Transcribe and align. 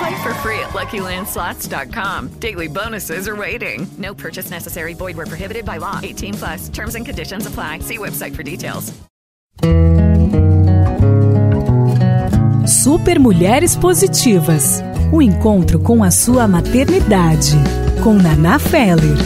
Play 0.00 0.22
for 0.22 0.32
free 0.40 0.58
at 0.60 0.70
LuckyLandSlots.com. 0.70 2.28
Daily 2.40 2.68
bonuses 2.68 3.28
are 3.28 3.36
waiting. 3.36 3.86
No 3.98 4.14
purchase 4.14 4.50
necessary. 4.50 4.94
Void 4.94 5.16
were 5.16 5.26
prohibited 5.26 5.66
by 5.66 5.76
law. 5.76 6.00
18 6.02 6.34
plus. 6.34 6.68
Terms 6.70 6.94
and 6.94 7.04
conditions 7.04 7.46
apply. 7.46 7.80
See 7.80 7.98
website 7.98 8.34
for 8.34 8.42
details. 8.42 8.94
Super 12.66 13.18
Mulheres 13.18 13.76
Positivas. 13.76 14.82
O 15.12 15.20
encontro 15.20 15.78
com 15.80 16.02
a 16.02 16.10
sua 16.10 16.48
maternidade. 16.48 17.52
Com 18.02 18.14
Naná 18.14 18.58
Feller. 18.58 19.18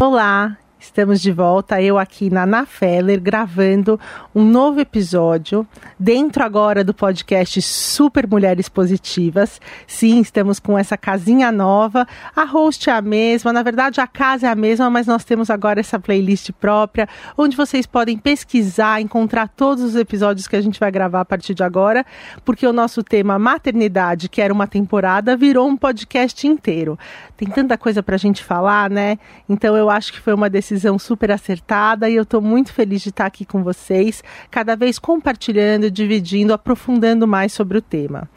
Olá, 0.00 0.56
Estamos 0.84 1.22
de 1.22 1.32
volta, 1.32 1.80
eu 1.80 1.98
aqui 1.98 2.28
na 2.28 2.42
Ana 2.42 2.66
Feller, 2.66 3.18
gravando 3.18 3.98
um 4.34 4.44
novo 4.44 4.78
episódio, 4.78 5.66
dentro 5.98 6.44
agora 6.44 6.84
do 6.84 6.92
podcast 6.92 7.60
Super 7.62 8.28
Mulheres 8.28 8.68
Positivas. 8.68 9.60
Sim, 9.86 10.20
estamos 10.20 10.60
com 10.60 10.78
essa 10.78 10.96
casinha 10.96 11.50
nova, 11.50 12.06
a 12.36 12.44
host 12.44 12.90
é 12.90 12.92
a 12.92 13.00
mesma, 13.00 13.50
na 13.50 13.62
verdade 13.62 13.98
a 13.98 14.06
casa 14.06 14.46
é 14.46 14.50
a 14.50 14.54
mesma, 14.54 14.90
mas 14.90 15.06
nós 15.06 15.24
temos 15.24 15.48
agora 15.48 15.80
essa 15.80 15.98
playlist 15.98 16.52
própria, 16.52 17.08
onde 17.36 17.56
vocês 17.56 17.86
podem 17.86 18.18
pesquisar, 18.18 19.00
encontrar 19.00 19.48
todos 19.48 19.82
os 19.82 19.96
episódios 19.96 20.46
que 20.46 20.54
a 20.54 20.60
gente 20.60 20.78
vai 20.78 20.92
gravar 20.92 21.22
a 21.22 21.24
partir 21.24 21.54
de 21.54 21.64
agora, 21.64 22.04
porque 22.44 22.66
o 22.66 22.74
nosso 22.74 23.02
tema 23.02 23.38
maternidade, 23.38 24.28
que 24.28 24.40
era 24.40 24.52
uma 24.52 24.66
temporada, 24.66 25.34
virou 25.34 25.66
um 25.66 25.78
podcast 25.78 26.46
inteiro. 26.46 26.96
Tem 27.38 27.48
tanta 27.48 27.76
coisa 27.78 28.02
para 28.02 28.14
a 28.14 28.18
gente 28.18 28.44
falar, 28.44 28.90
né? 28.90 29.18
Então 29.48 29.74
eu 29.76 29.88
acho 29.88 30.12
que 30.12 30.20
foi 30.20 30.34
uma 30.34 30.50
decisão 30.50 30.73
decisão 30.74 30.98
super 30.98 31.30
acertada 31.30 32.08
e 32.10 32.16
eu 32.16 32.24
estou 32.24 32.40
muito 32.40 32.72
feliz 32.72 33.02
de 33.02 33.10
estar 33.10 33.26
aqui 33.26 33.44
com 33.44 33.62
vocês, 33.62 34.22
cada 34.50 34.74
vez 34.74 34.98
compartilhando, 34.98 35.90
dividindo, 35.90 36.52
aprofundando 36.52 37.26
mais 37.26 37.52
sobre 37.52 37.78
o 37.78 37.82
tema. 37.82 38.28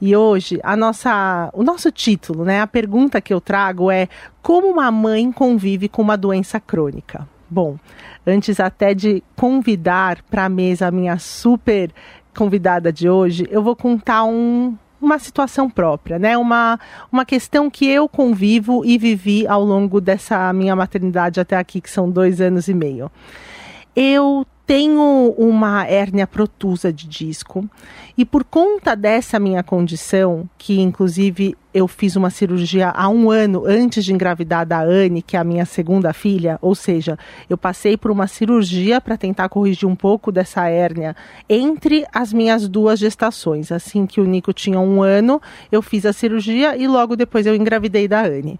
E 0.00 0.16
hoje 0.16 0.58
a 0.62 0.76
nossa, 0.76 1.50
o 1.52 1.62
nosso 1.62 1.92
título, 1.92 2.44
né, 2.44 2.60
a 2.60 2.66
pergunta 2.66 3.20
que 3.20 3.32
eu 3.32 3.40
trago 3.40 3.90
é 3.90 4.08
como 4.40 4.68
uma 4.68 4.90
mãe 4.90 5.30
convive 5.30 5.88
com 5.88 6.02
uma 6.02 6.16
doença 6.16 6.58
crônica. 6.58 7.28
Bom, 7.48 7.76
antes 8.26 8.58
até 8.58 8.94
de 8.94 9.22
convidar 9.36 10.22
para 10.30 10.46
a 10.46 10.48
mesa 10.48 10.86
a 10.86 10.90
minha 10.90 11.18
super 11.18 11.90
convidada 12.34 12.90
de 12.90 13.10
hoje, 13.10 13.46
eu 13.50 13.62
vou 13.62 13.76
contar 13.76 14.24
um, 14.24 14.74
uma 15.02 15.18
situação 15.18 15.68
própria, 15.68 16.18
né? 16.18 16.38
Uma, 16.38 16.78
uma 17.10 17.24
questão 17.24 17.68
que 17.68 17.86
eu 17.86 18.08
convivo 18.08 18.84
e 18.84 18.96
vivi 18.96 19.46
ao 19.46 19.64
longo 19.64 20.00
dessa 20.00 20.52
minha 20.52 20.76
maternidade 20.76 21.40
até 21.40 21.56
aqui, 21.56 21.80
que 21.80 21.90
são 21.90 22.08
dois 22.08 22.40
anos 22.40 22.68
e 22.68 22.74
meio. 22.74 23.10
Eu 23.94 24.46
tenho 24.72 25.34
uma 25.36 25.84
hérnia 25.86 26.26
protusa 26.26 26.90
de 26.90 27.06
disco 27.06 27.68
e 28.16 28.24
por 28.24 28.42
conta 28.42 28.96
dessa 28.96 29.38
minha 29.38 29.62
condição, 29.62 30.48
que 30.56 30.80
inclusive 30.80 31.54
eu 31.74 31.86
fiz 31.86 32.16
uma 32.16 32.30
cirurgia 32.30 32.88
há 32.88 33.06
um 33.06 33.30
ano 33.30 33.64
antes 33.66 34.02
de 34.02 34.14
engravidar 34.14 34.64
da 34.64 34.80
Anne, 34.80 35.20
que 35.20 35.36
é 35.36 35.40
a 35.40 35.44
minha 35.44 35.66
segunda 35.66 36.14
filha, 36.14 36.58
ou 36.62 36.74
seja, 36.74 37.18
eu 37.50 37.58
passei 37.58 37.98
por 37.98 38.10
uma 38.10 38.26
cirurgia 38.26 38.98
para 38.98 39.18
tentar 39.18 39.50
corrigir 39.50 39.86
um 39.86 39.94
pouco 39.94 40.32
dessa 40.32 40.66
hérnia 40.66 41.14
entre 41.50 42.06
as 42.10 42.32
minhas 42.32 42.66
duas 42.66 42.98
gestações. 42.98 43.70
Assim 43.70 44.06
que 44.06 44.22
o 44.22 44.24
Nico 44.24 44.54
tinha 44.54 44.80
um 44.80 45.02
ano, 45.02 45.38
eu 45.70 45.82
fiz 45.82 46.06
a 46.06 46.14
cirurgia 46.14 46.78
e 46.78 46.88
logo 46.88 47.14
depois 47.14 47.44
eu 47.44 47.54
engravidei 47.54 48.08
da 48.08 48.22
Anne. 48.22 48.58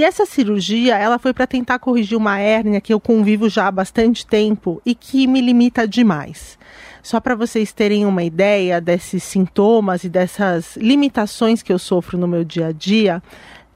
E 0.00 0.02
essa 0.02 0.24
cirurgia, 0.24 0.96
ela 0.96 1.18
foi 1.18 1.34
para 1.34 1.46
tentar 1.46 1.78
corrigir 1.78 2.16
uma 2.16 2.38
hérnia 2.38 2.80
que 2.80 2.90
eu 2.90 2.98
convivo 2.98 3.50
já 3.50 3.66
há 3.66 3.70
bastante 3.70 4.26
tempo 4.26 4.80
e 4.82 4.94
que 4.94 5.26
me 5.26 5.42
limita 5.42 5.86
demais. 5.86 6.58
Só 7.02 7.20
para 7.20 7.34
vocês 7.34 7.70
terem 7.70 8.06
uma 8.06 8.22
ideia 8.22 8.80
desses 8.80 9.22
sintomas 9.22 10.02
e 10.02 10.08
dessas 10.08 10.74
limitações 10.78 11.62
que 11.62 11.70
eu 11.70 11.78
sofro 11.78 12.16
no 12.16 12.26
meu 12.26 12.44
dia 12.44 12.68
a 12.68 12.72
dia, 12.72 13.22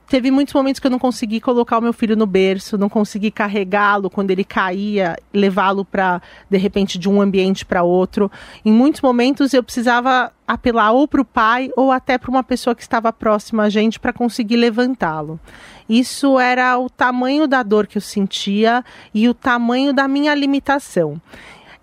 teve 0.09 0.31
muitos 0.31 0.55
momentos 0.55 0.79
que 0.79 0.87
eu 0.87 0.91
não 0.91 0.99
consegui 0.99 1.41
colocar 1.41 1.79
o 1.79 1.83
meu 1.83 1.93
filho 1.93 2.17
no 2.17 2.27
berço, 2.27 2.79
não 2.79 2.89
consegui 2.89 3.31
carregá-lo 3.31 4.11
quando 4.11 4.31
ele 4.31 4.45
caía, 4.45 5.17
levá-lo 5.33 5.85
para 5.85 6.21
de 6.49 6.59
repente 6.59 6.99
de 6.99 7.09
um 7.09 7.21
ambiente 7.21 7.65
para 7.65 7.83
outro. 7.83 8.31
Em 8.65 8.73
muitos 8.73 9.01
momentos 9.01 9.53
eu 9.55 9.63
precisava 9.63 10.33
apelar 10.47 10.93
ou 10.93 11.09
para 11.09 11.21
o 11.21 11.25
pai 11.25 11.71
ou 11.77 11.91
até 11.91 12.19
para 12.19 12.31
uma 12.31 12.43
pessoa 12.43 12.75
que 12.75 12.83
estava 12.83 13.13
próxima 13.13 13.65
a 13.65 13.71
gente 13.71 13.99
para 13.99 14.13
conseguir 14.13 14.57
levantá-lo. 14.57 15.41
Isso 15.89 16.39
era 16.39 16.79
o 16.79 16.89
tamanho 16.89 17.47
da 17.47 17.63
dor 17.63 17.87
que 17.87 17.99
eu 17.99 18.03
sentia 18.03 18.85
e 19.13 19.29
o 19.29 19.35
tamanho 19.35 19.93
da 19.93 20.09
minha 20.09 20.35
limitação. 20.35 21.21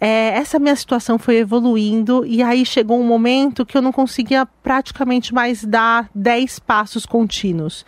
É, 0.04 0.30
essa 0.30 0.58
minha 0.58 0.76
situação 0.76 1.20
foi 1.20 1.36
evoluindo 1.38 2.26
e 2.26 2.42
aí 2.42 2.66
chegou 2.66 3.00
um 3.00 3.06
momento 3.06 3.64
que 3.64 3.78
eu 3.78 3.84
não 3.84 3.92
conseguia 3.92 4.48
praticamente 4.64 5.32
mais 5.32 5.64
dar 5.64 6.10
10 6.16 6.58
passos 6.58 7.06
contínuos. 7.06 7.86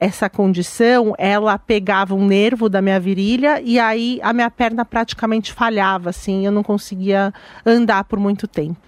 Essa 0.00 0.28
condição, 0.28 1.14
ela 1.16 1.56
pegava 1.56 2.16
um 2.16 2.26
nervo 2.26 2.68
da 2.68 2.82
minha 2.82 2.98
virilha 2.98 3.62
e 3.64 3.78
aí 3.78 4.18
a 4.24 4.32
minha 4.32 4.50
perna 4.50 4.84
praticamente 4.84 5.52
falhava, 5.52 6.10
assim, 6.10 6.44
eu 6.44 6.50
não 6.50 6.64
conseguia 6.64 7.32
andar 7.64 8.02
por 8.02 8.18
muito 8.18 8.48
tempo. 8.48 8.80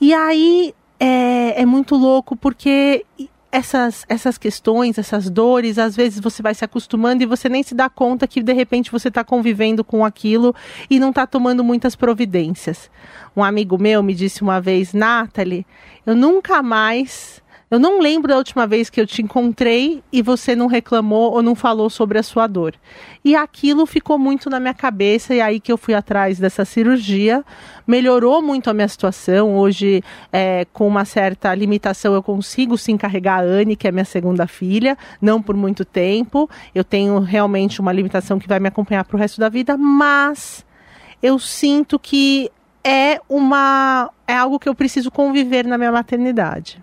E 0.00 0.12
aí 0.12 0.74
é, 0.98 1.62
é 1.62 1.64
muito 1.64 1.94
louco 1.94 2.34
porque 2.34 3.06
essas, 3.54 4.04
essas 4.08 4.36
questões, 4.36 4.98
essas 4.98 5.30
dores, 5.30 5.78
às 5.78 5.94
vezes 5.94 6.18
você 6.18 6.42
vai 6.42 6.52
se 6.56 6.64
acostumando 6.64 7.22
e 7.22 7.26
você 7.26 7.48
nem 7.48 7.62
se 7.62 7.72
dá 7.72 7.88
conta 7.88 8.26
que 8.26 8.42
de 8.42 8.52
repente 8.52 8.90
você 8.90 9.06
está 9.06 9.22
convivendo 9.22 9.84
com 9.84 10.04
aquilo 10.04 10.52
e 10.90 10.98
não 10.98 11.10
está 11.10 11.24
tomando 11.24 11.62
muitas 11.62 11.94
providências. 11.94 12.90
Um 13.36 13.44
amigo 13.44 13.80
meu 13.80 14.02
me 14.02 14.12
disse 14.12 14.42
uma 14.42 14.60
vez, 14.60 14.92
Nathalie, 14.92 15.64
eu 16.04 16.16
nunca 16.16 16.64
mais 16.64 17.40
eu 17.74 17.78
não 17.80 18.00
lembro 18.00 18.28
da 18.28 18.36
última 18.36 18.66
vez 18.66 18.88
que 18.88 19.00
eu 19.00 19.06
te 19.06 19.20
encontrei 19.20 20.02
e 20.12 20.22
você 20.22 20.54
não 20.54 20.66
reclamou 20.66 21.32
ou 21.32 21.42
não 21.42 21.54
falou 21.54 21.90
sobre 21.90 22.18
a 22.18 22.22
sua 22.22 22.46
dor. 22.46 22.74
E 23.24 23.34
aquilo 23.34 23.84
ficou 23.84 24.18
muito 24.18 24.48
na 24.48 24.60
minha 24.60 24.74
cabeça 24.74 25.34
e 25.34 25.40
aí 25.40 25.58
que 25.58 25.72
eu 25.72 25.76
fui 25.76 25.92
atrás 25.92 26.38
dessa 26.38 26.64
cirurgia. 26.64 27.44
Melhorou 27.86 28.40
muito 28.40 28.70
a 28.70 28.74
minha 28.74 28.86
situação. 28.86 29.56
Hoje, 29.56 30.04
é, 30.32 30.66
com 30.72 30.86
uma 30.86 31.04
certa 31.04 31.54
limitação, 31.54 32.14
eu 32.14 32.22
consigo 32.22 32.78
sim 32.78 32.96
carregar 32.96 33.40
a 33.40 33.42
Anne, 33.42 33.74
que 33.74 33.88
é 33.88 33.92
minha 33.92 34.04
segunda 34.04 34.46
filha, 34.46 34.96
não 35.20 35.42
por 35.42 35.56
muito 35.56 35.84
tempo. 35.84 36.48
Eu 36.74 36.84
tenho 36.84 37.18
realmente 37.18 37.80
uma 37.80 37.92
limitação 37.92 38.38
que 38.38 38.46
vai 38.46 38.60
me 38.60 38.68
acompanhar 38.68 39.04
para 39.04 39.16
o 39.16 39.18
resto 39.18 39.40
da 39.40 39.48
vida, 39.48 39.76
mas 39.76 40.64
eu 41.20 41.38
sinto 41.38 41.98
que 41.98 42.50
é 42.84 43.18
uma 43.28 44.10
é 44.28 44.36
algo 44.36 44.58
que 44.58 44.68
eu 44.68 44.74
preciso 44.74 45.10
conviver 45.10 45.66
na 45.66 45.76
minha 45.76 45.90
maternidade. 45.90 46.82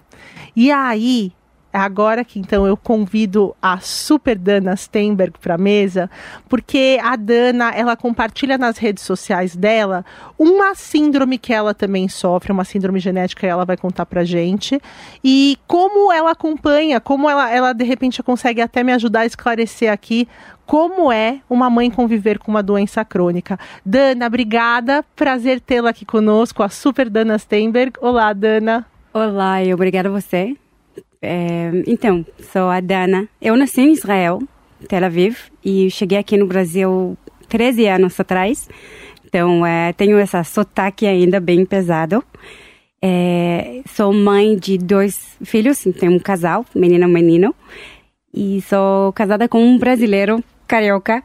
E 0.55 0.71
aí, 0.71 1.31
agora 1.73 2.25
que 2.25 2.39
então 2.39 2.67
eu 2.67 2.75
convido 2.75 3.55
a 3.61 3.79
super 3.79 4.37
Dana 4.37 4.75
Steinberg 4.75 5.33
para 5.39 5.55
a 5.55 5.57
mesa, 5.57 6.09
porque 6.49 6.99
a 7.01 7.15
Dana, 7.15 7.71
ela 7.71 7.95
compartilha 7.95 8.57
nas 8.57 8.77
redes 8.77 9.03
sociais 9.03 9.55
dela 9.55 10.03
uma 10.37 10.75
síndrome 10.75 11.37
que 11.37 11.53
ela 11.53 11.73
também 11.73 12.09
sofre, 12.09 12.51
uma 12.51 12.65
síndrome 12.65 12.99
genética 12.99 13.47
ela 13.47 13.63
vai 13.63 13.77
contar 13.77 14.05
pra 14.05 14.23
gente, 14.23 14.81
e 15.23 15.57
como 15.67 16.11
ela 16.11 16.31
acompanha, 16.31 16.99
como 16.99 17.29
ela, 17.29 17.49
ela 17.49 17.73
de 17.73 17.85
repente 17.85 18.21
consegue 18.21 18.61
até 18.61 18.83
me 18.83 18.91
ajudar 18.91 19.21
a 19.21 19.25
esclarecer 19.25 19.91
aqui 19.91 20.27
como 20.65 21.11
é 21.11 21.39
uma 21.49 21.69
mãe 21.69 21.91
conviver 21.91 22.39
com 22.39 22.51
uma 22.51 22.63
doença 22.63 23.03
crônica. 23.03 23.59
Dana, 23.85 24.27
obrigada, 24.27 25.03
prazer 25.15 25.59
tê-la 25.59 25.89
aqui 25.89 26.05
conosco, 26.05 26.63
a 26.63 26.69
super 26.69 27.09
Dana 27.09 27.37
Steinberg. 27.37 27.93
Olá, 27.99 28.31
Dana. 28.31 28.90
Olá 29.13 29.61
e 29.61 29.73
obrigada 29.73 30.07
a 30.07 30.11
você. 30.11 30.55
É, 31.21 31.69
então, 31.85 32.25
sou 32.53 32.69
a 32.69 32.79
Dana. 32.79 33.27
Eu 33.41 33.57
nasci 33.57 33.81
em 33.81 33.91
Israel, 33.91 34.41
Tel 34.87 35.03
Aviv, 35.03 35.37
e 35.61 35.91
cheguei 35.91 36.17
aqui 36.17 36.37
no 36.37 36.47
Brasil 36.47 37.17
13 37.49 37.87
anos 37.87 38.17
atrás 38.17 38.69
Então, 39.25 39.65
é, 39.65 39.91
tenho 39.91 40.17
essa 40.17 40.45
sotaque 40.45 41.05
ainda 41.05 41.41
bem 41.41 41.65
pesado. 41.65 42.23
É, 43.01 43.81
sou 43.85 44.13
mãe 44.13 44.55
de 44.55 44.77
dois 44.77 45.35
filhos, 45.43 45.83
tenho 45.99 46.13
um 46.13 46.19
casal, 46.19 46.65
menina 46.73 47.05
e 47.05 47.11
menino. 47.11 47.53
E 48.33 48.61
sou 48.61 49.11
casada 49.11 49.49
com 49.49 49.61
um 49.61 49.77
brasileiro 49.77 50.41
carioca. 50.65 51.21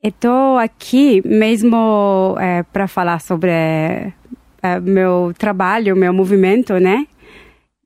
Estou 0.00 0.58
aqui 0.58 1.20
mesmo 1.26 2.36
é, 2.38 2.62
para 2.62 2.86
falar 2.86 3.20
sobre 3.20 3.50
é, 4.74 4.80
meu 4.80 5.32
trabalho, 5.38 5.96
meu 5.96 6.12
movimento, 6.12 6.74
né? 6.74 7.06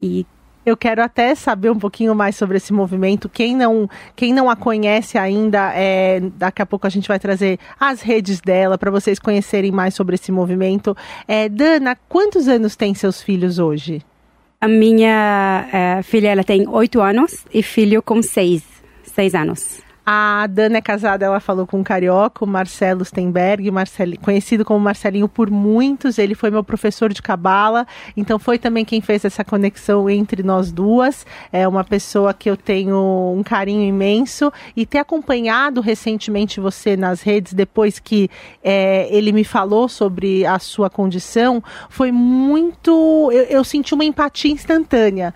E 0.00 0.25
eu 0.65 0.77
quero 0.77 1.03
até 1.03 1.35
saber 1.35 1.71
um 1.71 1.79
pouquinho 1.79 2.15
mais 2.15 2.37
sobre 2.37 2.56
esse 2.56 2.73
movimento. 2.73 3.29
Quem 3.29 3.56
não, 3.56 3.88
quem 4.15 4.32
não 4.32 4.49
a 4.49 4.56
conhece 4.56 5.19
ainda, 5.19 5.73
é, 5.75 6.21
daqui 6.37 6.62
a 6.62 6.67
pouco 6.67 6.87
a 6.87 6.91
gente 6.91 7.09
vai 7.09 7.19
trazer 7.19 7.59
as 7.79 8.03
redes 8.03 8.41
dela 8.41 8.77
para 8.77 8.91
vocês 8.91 9.19
conhecerem 9.19 9.73
mais 9.73 9.94
sobre 9.94 10.15
esse 10.15 10.31
movimento. 10.31 10.97
É, 11.27 11.49
Dana, 11.49 11.97
quantos 12.09 12.47
anos 12.49 12.77
tem 12.77 12.94
seus 12.94 13.23
filhos 13.23 13.59
hoje? 13.59 14.03
A 14.61 14.69
minha 14.69 15.67
é, 15.73 16.03
filha 16.03 16.29
ela 16.29 16.44
tem 16.44 16.69
oito 16.69 17.00
anos 17.00 17.47
e 17.53 17.62
filho 17.62 18.03
com 18.03 18.23
seis, 18.23 18.62
seis 19.03 19.35
anos. 19.35 19.81
A 20.05 20.47
Dana 20.49 20.79
é 20.79 20.81
casada, 20.81 21.26
ela 21.26 21.41
falou 21.41 21.67
com 21.67 21.79
um 21.79 21.82
carioca, 21.82 22.44
o 22.44 22.49
Marcelo 22.49 23.05
Stenberg, 23.05 23.70
conhecido 24.23 24.64
como 24.64 24.81
Marcelinho 24.81 25.29
por 25.29 25.50
muitos. 25.50 26.19
Ele 26.19 26.35
foi 26.35 26.50
meu 26.50 26.64
professor 26.64 27.12
de 27.12 27.23
cabala, 27.23 27.87
então 28.17 28.38
foi 28.38 28.58
também 28.58 28.85
quem 28.85 29.00
fez 29.00 29.25
essa 29.25 29.44
conexão 29.44 30.08
entre 30.08 30.43
nós 30.43 30.73
duas. 30.73 31.26
É 31.52 31.69
uma 31.69 31.85
pessoa 31.85 32.32
que 32.32 32.49
eu 32.49 32.56
tenho 32.56 33.35
um 33.37 33.43
carinho 33.43 33.82
imenso 33.82 34.52
e 34.75 34.87
ter 34.87 34.99
acompanhado 34.99 35.81
recentemente 35.81 36.61
você 36.61 36.96
nas 36.96 37.20
redes 37.23 37.53
depois 37.53 37.99
que 37.99 38.29
é, 38.62 39.08
ele 39.11 39.32
me 39.32 39.44
falou 39.44 39.88
sobre 39.88 40.46
a 40.46 40.58
sua 40.58 40.88
condição 40.88 41.62
foi 41.88 42.11
muito. 42.11 43.31
Eu, 43.32 43.44
eu 43.44 43.64
senti 43.64 43.94
uma 43.94 44.05
empatia 44.05 44.53
instantânea 44.53 45.35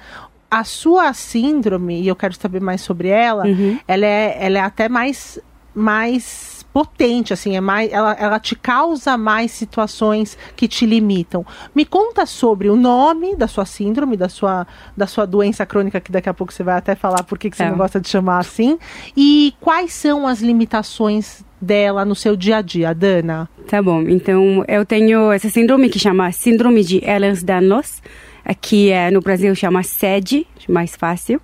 a 0.59 0.65
sua 0.65 1.13
síndrome, 1.13 2.01
e 2.03 2.09
eu 2.09 2.17
quero 2.17 2.35
saber 2.35 2.61
mais 2.61 2.81
sobre 2.81 3.09
ela, 3.09 3.47
uhum. 3.47 3.79
ela, 3.87 4.07
é, 4.07 4.37
ela 4.41 4.59
é 4.59 4.61
até 4.61 4.89
mais, 4.89 5.39
mais 5.75 6.65
potente, 6.75 7.33
assim, 7.33 7.57
é 7.57 7.61
mais, 7.61 7.93
ela, 7.93 8.17
ela 8.19 8.41
te 8.41 8.57
causa 8.57 9.17
mais 9.17 9.53
situações 9.53 10.37
que 10.57 10.67
te 10.67 10.85
limitam. 10.85 11.47
Me 11.73 11.85
conta 11.85 12.27
sobre 12.27 12.69
o 12.69 12.75
nome 12.75 13.37
da 13.37 13.47
sua 13.47 13.65
síndrome, 13.65 14.17
da 14.17 14.29
sua, 14.29 14.67
da 14.97 15.07
sua 15.07 15.25
doença 15.25 15.65
crônica, 15.65 16.01
que 16.01 16.11
daqui 16.11 16.29
a 16.29 16.35
pouco 16.35 16.53
você 16.53 16.65
vai 16.65 16.77
até 16.77 16.97
falar 16.97 17.23
por 17.23 17.39
que, 17.39 17.49
que 17.49 17.57
você 17.57 17.63
é. 17.63 17.71
não 17.71 17.77
gosta 17.77 18.01
de 18.01 18.09
chamar 18.09 18.39
assim, 18.39 18.77
e 19.17 19.55
quais 19.61 19.93
são 19.93 20.27
as 20.27 20.41
limitações 20.41 21.45
dela 21.61 22.05
no 22.05 22.17
seu 22.17 22.35
dia 22.35 22.57
a 22.57 22.63
dia, 22.63 22.93
Dana? 22.93 23.49
Tá 23.69 23.81
bom, 23.81 24.03
então 24.03 24.65
eu 24.67 24.85
tenho 24.85 25.31
essa 25.31 25.49
síndrome 25.49 25.89
que 25.89 25.99
chama 26.01 26.33
Síndrome 26.33 26.83
de 26.83 26.99
Ehlers-Danlos, 27.05 28.03
Aqui 28.45 28.91
é, 28.91 29.11
no 29.11 29.21
Brasil 29.21 29.55
chama 29.55 29.83
SED, 29.83 30.47
mais 30.69 30.95
fácil. 30.95 31.41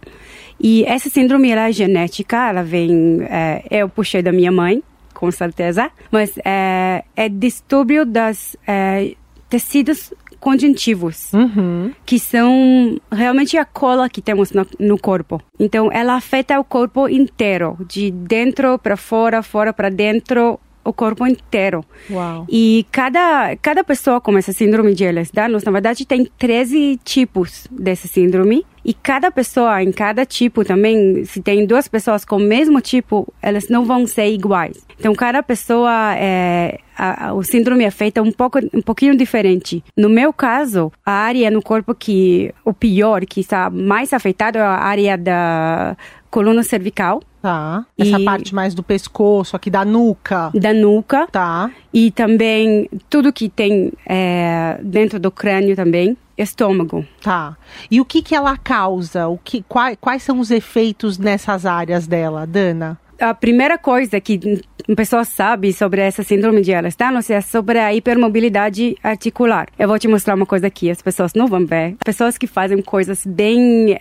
E 0.59 0.85
essa 0.85 1.09
síndrome 1.09 1.51
ela 1.51 1.69
é 1.69 1.73
genética, 1.73 2.49
ela 2.49 2.63
vem, 2.63 3.23
é, 3.23 3.63
eu 3.71 3.89
puxei 3.89 4.23
da 4.23 4.31
minha 4.31 4.53
mãe, 4.53 4.83
com 5.15 5.31
certeza, 5.31 5.91
mas 6.11 6.39
é, 6.45 7.05
é 7.17 7.29
distúrbio 7.29 8.05
das 8.05 8.57
é, 8.67 9.15
tecidos 9.49 10.13
conjuntivos, 10.41 11.33
uhum. 11.33 11.93
que 12.05 12.19
são 12.19 12.99
realmente 13.13 13.59
a 13.59 13.65
cola 13.65 14.09
que 14.09 14.23
temos 14.23 14.51
no, 14.53 14.67
no, 14.79 14.99
corpo. 14.99 15.41
Então, 15.59 15.93
ela 15.93 16.15
afeta 16.15 16.59
o 16.59 16.65
corpo 16.65 17.09
inteiro, 17.09 17.77
de 17.87 18.11
dentro 18.11 18.79
para 18.79 18.97
fora, 18.97 19.43
fora 19.43 19.73
para 19.73 19.91
dentro, 19.91 20.59
o 20.85 20.93
corpo 20.93 21.27
inteiro. 21.27 21.85
Uau. 22.11 22.47
E 22.49 22.87
cada, 22.91 23.57
cada 23.57 23.85
pessoa 23.85 24.21
com 24.21 24.37
essa 24.37 24.53
síndrome 24.53 24.95
de 24.95 25.05
Ehlers-Danlos, 25.05 25.65
na 25.65 25.73
verdade, 25.73 26.07
tem 26.07 26.29
13 26.39 26.99
tipos 27.05 27.67
dessa 27.71 28.09
síndrome. 28.09 28.65
E 28.83 28.95
cada 28.95 29.31
pessoa, 29.31 29.83
em 29.83 29.93
cada 29.93 30.25
tipo 30.25 30.65
também, 30.65 31.25
se 31.27 31.43
tem 31.43 31.67
duas 31.67 31.87
pessoas 31.87 32.25
com 32.25 32.37
o 32.37 32.41
mesmo 32.41 32.81
tipo, 32.81 33.31
elas 33.43 33.69
não 33.69 33.85
vão 33.85 34.07
ser 34.07 34.33
iguais. 34.33 34.87
Então, 34.99 35.15
cada 35.15 35.43
pessoa, 35.43 36.15
é, 36.17 36.79
a, 36.97 37.29
a, 37.29 37.35
o 37.35 37.43
síndrome 37.43 37.85
é 37.85 37.91
feito 37.91 38.23
um, 38.23 38.33
pouco, 38.33 38.59
um 38.73 38.81
pouquinho 38.81 39.15
diferente. 39.15 39.85
No 39.95 40.09
meu 40.09 40.33
caso, 40.33 40.91
a 41.05 41.13
área 41.13 41.51
no 41.51 41.61
corpo 41.61 41.95
que, 41.95 42.55
o 42.65 42.73
pior, 42.73 43.25
que 43.27 43.41
está 43.41 43.69
mais 43.69 44.15
afetado 44.15 44.57
é 44.57 44.63
a 44.63 44.79
área 44.79 45.19
da 45.19 45.97
coluna 46.31 46.63
cervical. 46.63 47.23
Tá. 47.43 47.85
Essa 47.99 48.21
e 48.21 48.25
parte 48.25 48.55
mais 48.55 48.75
do 48.75 48.83
pescoço, 48.83 49.57
aqui 49.57 49.71
da 49.71 49.85
nuca. 49.85 50.51
Da 50.55 50.73
nuca. 50.73 51.27
Tá. 51.27 51.71
E 51.93 52.11
também 52.11 52.89
tudo 53.09 53.33
que 53.33 53.49
tem 53.49 53.93
é, 54.07 54.79
dentro 54.83 55.19
do 55.19 55.31
crânio 55.31 55.75
também. 55.75 56.17
Estômago. 56.37 57.05
Tá. 57.21 57.57
E 57.91 58.01
o 58.01 58.05
que 58.05 58.23
que 58.23 58.35
ela 58.35 58.57
causa? 58.57 59.29
O 59.29 59.37
que, 59.37 59.63
quais, 59.69 59.97
quais 60.01 60.23
são 60.23 60.39
os 60.39 60.51
efeitos 60.51 61.19
nessas 61.19 61.67
áreas 61.67 62.07
dela, 62.07 62.47
Dana? 62.47 62.99
a 63.21 63.35
primeira 63.35 63.77
coisa 63.77 64.19
que 64.21 64.63
pessoa 64.97 65.25
sabe 65.25 65.73
sobre 65.73 66.01
essa 66.01 66.23
síndrome 66.23 66.63
de 66.63 66.73
Ehlers-Danlos 66.73 67.31
é 67.31 67.41
sobre 67.41 67.79
a 67.79 67.95
hipermobilidade 67.95 68.97
articular. 69.03 69.69
Eu 69.79 69.89
vou 69.89 69.99
te 69.99 70.09
mostrar 70.09 70.35
uma 70.35 70.47
coisa 70.47 70.67
aqui, 70.67 70.91
as 70.91 71.03
pessoas 71.03 71.35
não 71.35 71.47
vão 71.47 71.67
ver. 71.67 71.97
Pessoas 72.05 72.37
que 72.37 72.47
fazem 72.47 72.81
coisas 72.83 73.25
bem 73.25 73.99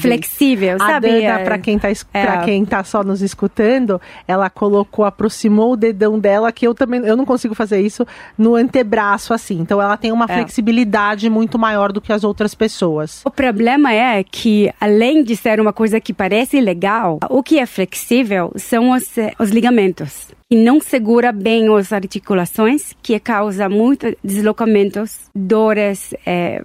flexíveis, 0.00 0.80
a 0.80 0.86
sabe? 0.86 1.20
Dana, 1.20 1.40
para 1.40 1.58
quem 1.58 1.78
tá 1.78 1.88
é. 1.88 1.94
para 2.12 2.38
quem 2.44 2.64
tá 2.64 2.84
só 2.84 3.02
nos 3.02 3.22
escutando, 3.22 4.00
ela 4.26 4.48
colocou, 4.48 5.04
aproximou 5.04 5.72
o 5.72 5.76
dedão 5.76 6.18
dela 6.18 6.52
que 6.52 6.66
eu 6.66 6.74
também 6.74 7.00
eu 7.04 7.16
não 7.16 7.24
consigo 7.24 7.54
fazer 7.54 7.80
isso 7.80 8.06
no 8.36 8.54
antebraço 8.54 9.34
assim. 9.34 9.58
Então 9.60 9.80
ela 9.80 9.96
tem 9.96 10.12
uma 10.12 10.26
é. 10.26 10.34
flexibilidade 10.34 11.28
muito 11.28 11.58
maior 11.58 11.92
do 11.92 12.00
que 12.00 12.12
as 12.12 12.24
outras 12.24 12.54
pessoas. 12.54 13.22
O 13.24 13.30
problema 13.30 13.92
é 13.92 14.22
que 14.22 14.72
além 14.80 15.22
de 15.22 15.36
ser 15.36 15.60
uma 15.60 15.72
coisa 15.72 16.00
que 16.00 16.12
parece 16.12 16.60
legal, 16.60 17.18
o 17.28 17.42
que 17.42 17.58
é 17.58 17.66
flexível 17.66 18.52
são 18.56 18.90
os, 18.92 19.08
os 19.38 19.50
ligamentos. 19.50 19.99
E 20.50 20.56
não 20.56 20.80
segura 20.80 21.32
bem 21.32 21.74
as 21.76 21.92
articulações, 21.92 22.94
que 23.02 23.18
causa 23.20 23.68
muitos 23.68 24.14
deslocamentos, 24.22 25.18
dores, 25.34 26.14
é, 26.26 26.64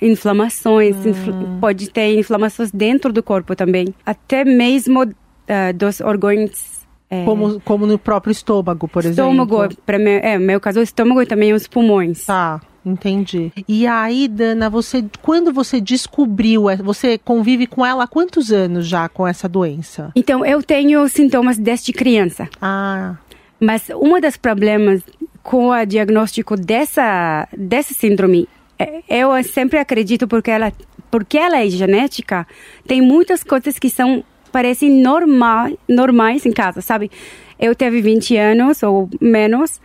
inflamações, 0.00 0.96
hum. 0.96 1.10
infl 1.10 1.30
pode 1.60 1.90
ter 1.90 2.18
inflamações 2.18 2.70
dentro 2.70 3.12
do 3.12 3.22
corpo 3.22 3.54
também. 3.54 3.94
Até 4.04 4.44
mesmo 4.44 5.02
uh, 5.02 5.72
dos 5.74 6.00
órgãos 6.00 6.74
é. 7.10 7.24
Como, 7.24 7.60
como 7.60 7.86
no 7.86 7.98
próprio 7.98 8.32
estômago, 8.32 8.88
por 8.88 9.04
estômago, 9.04 9.64
exemplo. 9.64 9.78
Estômago, 9.78 10.26
é, 10.26 10.38
meu 10.38 10.58
caso, 10.58 10.80
o 10.80 10.82
estômago 10.82 11.22
e 11.22 11.26
também 11.26 11.52
os 11.52 11.68
pulmões. 11.68 12.24
Tá. 12.24 12.60
Entendi. 12.84 13.52
E 13.66 13.86
aí, 13.86 14.28
Dana, 14.28 14.68
você 14.68 15.04
quando 15.22 15.52
você 15.52 15.80
descobriu, 15.80 16.68
é, 16.68 16.76
você 16.76 17.18
convive 17.18 17.66
com 17.66 17.84
ela 17.84 18.04
há 18.04 18.06
quantos 18.06 18.52
anos 18.52 18.86
já 18.86 19.08
com 19.08 19.26
essa 19.26 19.48
doença? 19.48 20.12
Então, 20.14 20.44
eu 20.44 20.62
tenho 20.62 21.08
sintomas 21.08 21.56
desde 21.56 21.92
criança. 21.92 22.48
Ah. 22.60 23.16
Mas 23.58 23.88
um 23.90 24.20
dos 24.20 24.36
problemas 24.36 25.02
com 25.42 25.68
o 25.68 25.84
diagnóstico 25.84 26.56
dessa 26.56 27.48
dessa 27.56 27.94
síndrome, 27.94 28.48
é, 28.78 29.02
eu 29.08 29.30
sempre 29.44 29.78
acredito 29.78 30.26
porque 30.26 30.50
ela 30.50 30.72
porque 31.10 31.38
ela 31.38 31.64
é 31.64 31.68
genética, 31.68 32.46
tem 32.86 33.00
muitas 33.00 33.44
coisas 33.44 33.78
que 33.78 33.88
são 33.88 34.24
parecem 34.50 34.90
normal, 35.02 35.70
normais 35.88 36.46
em 36.46 36.52
casa, 36.52 36.80
sabe? 36.80 37.10
Eu 37.58 37.74
tive 37.74 38.00
20 38.00 38.36
anos 38.36 38.82
ou 38.82 39.08
menos 39.20 39.80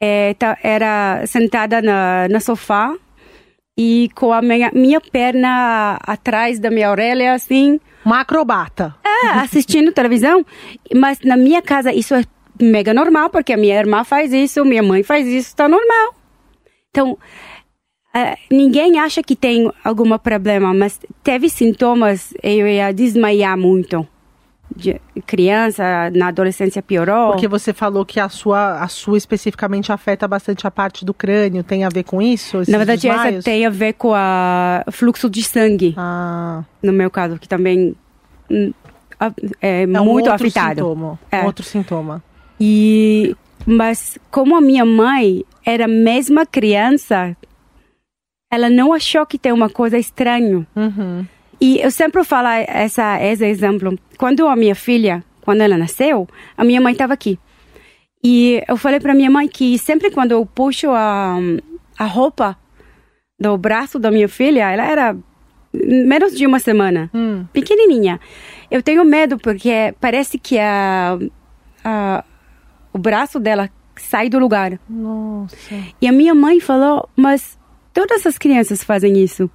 é, 0.00 0.34
tá, 0.34 0.56
era 0.62 1.24
sentada 1.26 1.82
na, 1.82 2.26
na 2.28 2.40
sofá 2.40 2.96
e 3.76 4.08
com 4.14 4.32
a 4.32 4.40
minha, 4.40 4.70
minha 4.74 5.00
perna 5.00 5.98
atrás 6.02 6.58
da 6.58 6.70
minha 6.70 6.90
orelha, 6.90 7.34
assim. 7.34 7.78
Uma 8.04 8.20
acrobata. 8.20 8.94
É, 9.04 9.26
assistindo 9.40 9.92
televisão. 9.92 10.44
Mas 10.94 11.20
na 11.20 11.36
minha 11.36 11.60
casa 11.60 11.92
isso 11.92 12.14
é 12.14 12.24
mega 12.60 12.94
normal, 12.94 13.30
porque 13.30 13.52
a 13.52 13.56
minha 13.56 13.78
irmã 13.78 14.02
faz 14.02 14.32
isso, 14.32 14.64
minha 14.64 14.82
mãe 14.82 15.02
faz 15.02 15.26
isso, 15.26 15.54
tá 15.54 15.68
normal. 15.68 16.14
Então, 16.90 17.18
Uh, 18.12 18.34
ninguém 18.50 18.98
acha 18.98 19.22
que 19.22 19.36
tem 19.36 19.70
algum 19.84 20.18
problema, 20.18 20.74
mas 20.74 20.98
teve 21.22 21.48
sintomas, 21.48 22.34
eu 22.42 22.66
ia 22.66 22.90
desmaiar 22.90 23.56
muito 23.56 24.04
de 24.74 25.00
criança, 25.26 26.10
na 26.14 26.28
adolescência 26.28 26.82
piorou. 26.82 27.32
Porque 27.32 27.48
você 27.48 27.72
falou 27.72 28.04
que 28.04 28.20
a 28.20 28.28
sua, 28.28 28.82
a 28.82 28.88
sua 28.88 29.18
especificamente 29.18 29.92
afeta 29.92 30.26
bastante 30.28 30.66
a 30.66 30.70
parte 30.70 31.04
do 31.04 31.12
crânio, 31.12 31.62
tem 31.62 31.84
a 31.84 31.88
ver 31.88 32.04
com 32.04 32.22
isso? 32.22 32.58
Na 32.68 32.78
verdade, 32.78 33.02
desmaios? 33.02 33.36
essa 33.36 33.44
tem 33.44 33.66
a 33.66 33.70
ver 33.70 33.94
com 33.94 34.12
o 34.12 34.92
fluxo 34.92 35.28
de 35.28 35.42
sangue. 35.42 35.94
Ah. 35.96 36.62
No 36.82 36.92
meu 36.92 37.10
caso, 37.10 37.38
que 37.38 37.48
também 37.48 37.94
hum, 38.50 38.72
é, 39.60 39.82
é 39.82 39.86
muito 39.86 40.30
um 40.30 40.32
afetado. 40.32 40.80
Sintoma, 40.80 41.18
é. 41.30 41.44
Outro 41.44 41.64
sintoma. 41.64 42.22
E, 42.58 43.36
mas 43.66 44.18
como 44.30 44.56
a 44.56 44.60
minha 44.60 44.84
mãe 44.84 45.44
era 45.64 45.84
a 45.84 45.88
mesma 45.88 46.46
criança, 46.46 47.36
ela 48.50 48.70
não 48.70 48.92
achou 48.92 49.26
que 49.26 49.38
tem 49.38 49.52
uma 49.52 49.68
coisa 49.68 49.98
estranha. 49.98 50.66
Uhum. 50.74 51.26
E 51.60 51.78
eu 51.80 51.90
sempre 51.90 52.24
falo 52.24 52.48
essa, 52.48 53.22
esse 53.22 53.44
exemplo. 53.44 53.98
Quando 54.18 54.46
a 54.46 54.56
minha 54.56 54.74
filha, 54.74 55.22
quando 55.42 55.60
ela 55.60 55.76
nasceu, 55.76 56.26
a 56.56 56.64
minha 56.64 56.80
mãe 56.80 56.92
estava 56.92 57.12
aqui. 57.12 57.38
E 58.24 58.62
eu 58.68 58.76
falei 58.76 59.00
para 59.00 59.14
minha 59.14 59.30
mãe 59.30 59.48
que 59.48 59.78
sempre 59.78 60.10
quando 60.10 60.32
eu 60.32 60.44
puxo 60.46 60.90
a, 60.90 61.36
a 61.98 62.04
roupa 62.04 62.56
do 63.38 63.56
braço 63.56 63.98
da 63.98 64.10
minha 64.10 64.28
filha, 64.28 64.70
ela 64.70 64.84
era 64.84 65.16
menos 65.72 66.36
de 66.36 66.46
uma 66.46 66.58
semana, 66.58 67.08
Hum. 67.14 67.44
pequenininha. 67.52 68.20
Eu 68.70 68.82
tenho 68.82 69.04
medo 69.04 69.38
porque 69.38 69.94
parece 70.00 70.38
que 70.38 70.58
a, 70.58 71.18
a, 71.84 72.24
o 72.92 72.98
braço 72.98 73.38
dela 73.40 73.70
sai 73.96 74.28
do 74.28 74.38
lugar. 74.38 74.78
Nossa. 74.88 75.74
E 76.00 76.06
a 76.08 76.12
minha 76.12 76.34
mãe 76.34 76.58
falou, 76.60 77.08
mas 77.16 77.58
todas 77.94 78.26
as 78.26 78.36
crianças 78.36 78.82
fazem 78.84 79.22
isso. 79.22 79.50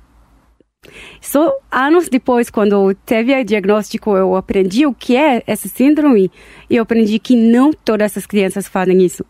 Só 1.22 1.54
anos 1.72 2.08
depois, 2.10 2.50
quando 2.50 2.94
teve 3.06 3.34
o 3.40 3.44
diagnóstico, 3.46 4.16
eu 4.16 4.36
aprendi 4.36 4.86
o 4.86 4.94
que 4.94 5.16
é 5.16 5.44
essa 5.48 5.68
síndrome 5.68 6.32
e 6.70 6.76
eu 6.76 6.84
aprendi 6.84 7.20
que 7.20 7.36
não 7.36 7.72
todas 7.74 8.16
as 8.18 8.26
crianças 8.26 8.68
fazem 8.68 9.02
isso. 9.04 9.26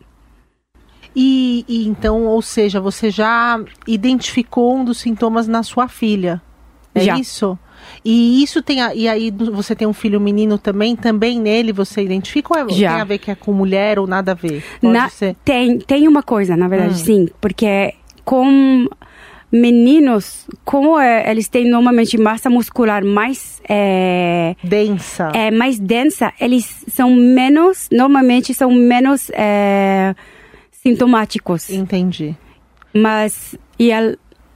E, 1.14 1.64
e 1.66 1.86
então, 1.88 2.24
ou 2.24 2.42
seja, 2.42 2.80
você 2.80 3.10
já 3.10 3.58
identificou 3.86 4.76
um 4.76 4.84
dos 4.84 4.98
sintomas 4.98 5.48
na 5.48 5.62
sua 5.62 5.88
filha. 5.88 6.42
É 6.94 7.00
Já. 7.00 7.18
isso? 7.18 7.58
E 8.04 8.42
isso 8.42 8.62
tem 8.62 8.82
a, 8.82 8.94
e 8.94 9.08
aí 9.08 9.30
você 9.30 9.74
tem 9.74 9.86
um 9.86 9.92
filho 9.92 10.20
menino 10.20 10.58
também, 10.58 10.96
também 10.96 11.40
nele 11.40 11.72
você 11.72 12.02
identifica 12.02 12.52
ou 12.52 12.68
é, 12.68 12.72
Já. 12.72 12.92
tem 12.92 13.00
a 13.00 13.04
ver 13.04 13.18
que 13.18 13.30
é 13.30 13.34
com 13.34 13.52
mulher 13.52 13.98
ou 13.98 14.06
nada 14.06 14.32
a 14.32 14.34
ver? 14.34 14.62
Pode 14.80 14.92
Na- 14.92 15.08
ser. 15.08 15.36
tem, 15.44 15.78
tem 15.78 16.08
uma 16.08 16.22
coisa, 16.22 16.56
na 16.56 16.68
verdade, 16.68 16.94
Hum. 16.94 16.96
sim, 17.04 17.28
porque 17.40 17.94
com 18.24 18.88
meninos, 19.50 20.46
como 20.64 20.98
é, 20.98 21.30
eles 21.30 21.48
têm 21.48 21.68
normalmente 21.68 22.18
massa 22.18 22.50
muscular 22.50 23.04
mais 23.04 23.60
é, 23.68 24.56
Densa. 24.62 25.30
é 25.34 25.50
mais 25.50 25.78
densa, 25.78 26.32
eles 26.40 26.84
são 26.88 27.14
menos, 27.14 27.88
normalmente 27.92 28.52
são 28.52 28.70
menos 28.72 29.30
é, 29.30 30.14
sintomáticos. 30.70 31.70
Entendi. 31.70 32.36
Mas 32.92 33.56
e, 33.78 33.90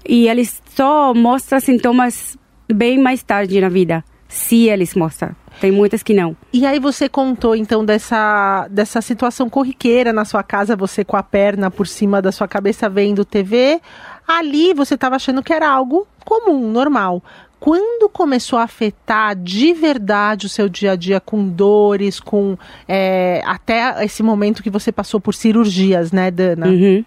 e 0.08 0.28
eles 0.28 0.60
só 0.74 1.14
mostram 1.14 1.60
sintomas 1.60 2.36
bem 2.72 2.98
mais 2.98 3.22
tarde 3.22 3.60
na 3.60 3.68
vida, 3.68 4.04
se 4.28 4.68
eles 4.68 4.94
mostram. 4.94 5.34
Tem 5.60 5.70
muitas 5.70 6.02
que 6.02 6.14
não. 6.14 6.36
E 6.52 6.64
aí 6.64 6.78
você 6.78 7.08
contou 7.08 7.54
então 7.54 7.84
dessa, 7.84 8.66
dessa 8.70 9.02
situação 9.02 9.50
corriqueira 9.50 10.12
na 10.12 10.24
sua 10.24 10.42
casa, 10.42 10.74
você 10.74 11.04
com 11.04 11.16
a 11.16 11.22
perna 11.22 11.70
por 11.70 11.86
cima 11.86 12.22
da 12.22 12.32
sua 12.32 12.48
cabeça 12.48 12.88
vendo 12.88 13.24
TV. 13.24 13.80
Ali 14.26 14.72
você 14.72 14.94
estava 14.94 15.16
achando 15.16 15.42
que 15.42 15.52
era 15.52 15.68
algo 15.68 16.06
comum, 16.24 16.70
normal. 16.70 17.22
Quando 17.58 18.08
começou 18.08 18.58
a 18.58 18.62
afetar 18.62 19.36
de 19.36 19.74
verdade 19.74 20.46
o 20.46 20.48
seu 20.48 20.66
dia 20.66 20.92
a 20.92 20.96
dia 20.96 21.20
com 21.20 21.46
dores, 21.46 22.18
com 22.18 22.56
é, 22.88 23.42
até 23.44 24.02
esse 24.02 24.22
momento 24.22 24.62
que 24.62 24.70
você 24.70 24.90
passou 24.90 25.20
por 25.20 25.34
cirurgias, 25.34 26.10
né, 26.10 26.30
Dana? 26.30 26.68
Uhum. 26.68 27.04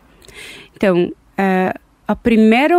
Então, 0.76 1.12
eh, 1.36 1.74
a 2.08 2.16
primeira 2.16 2.76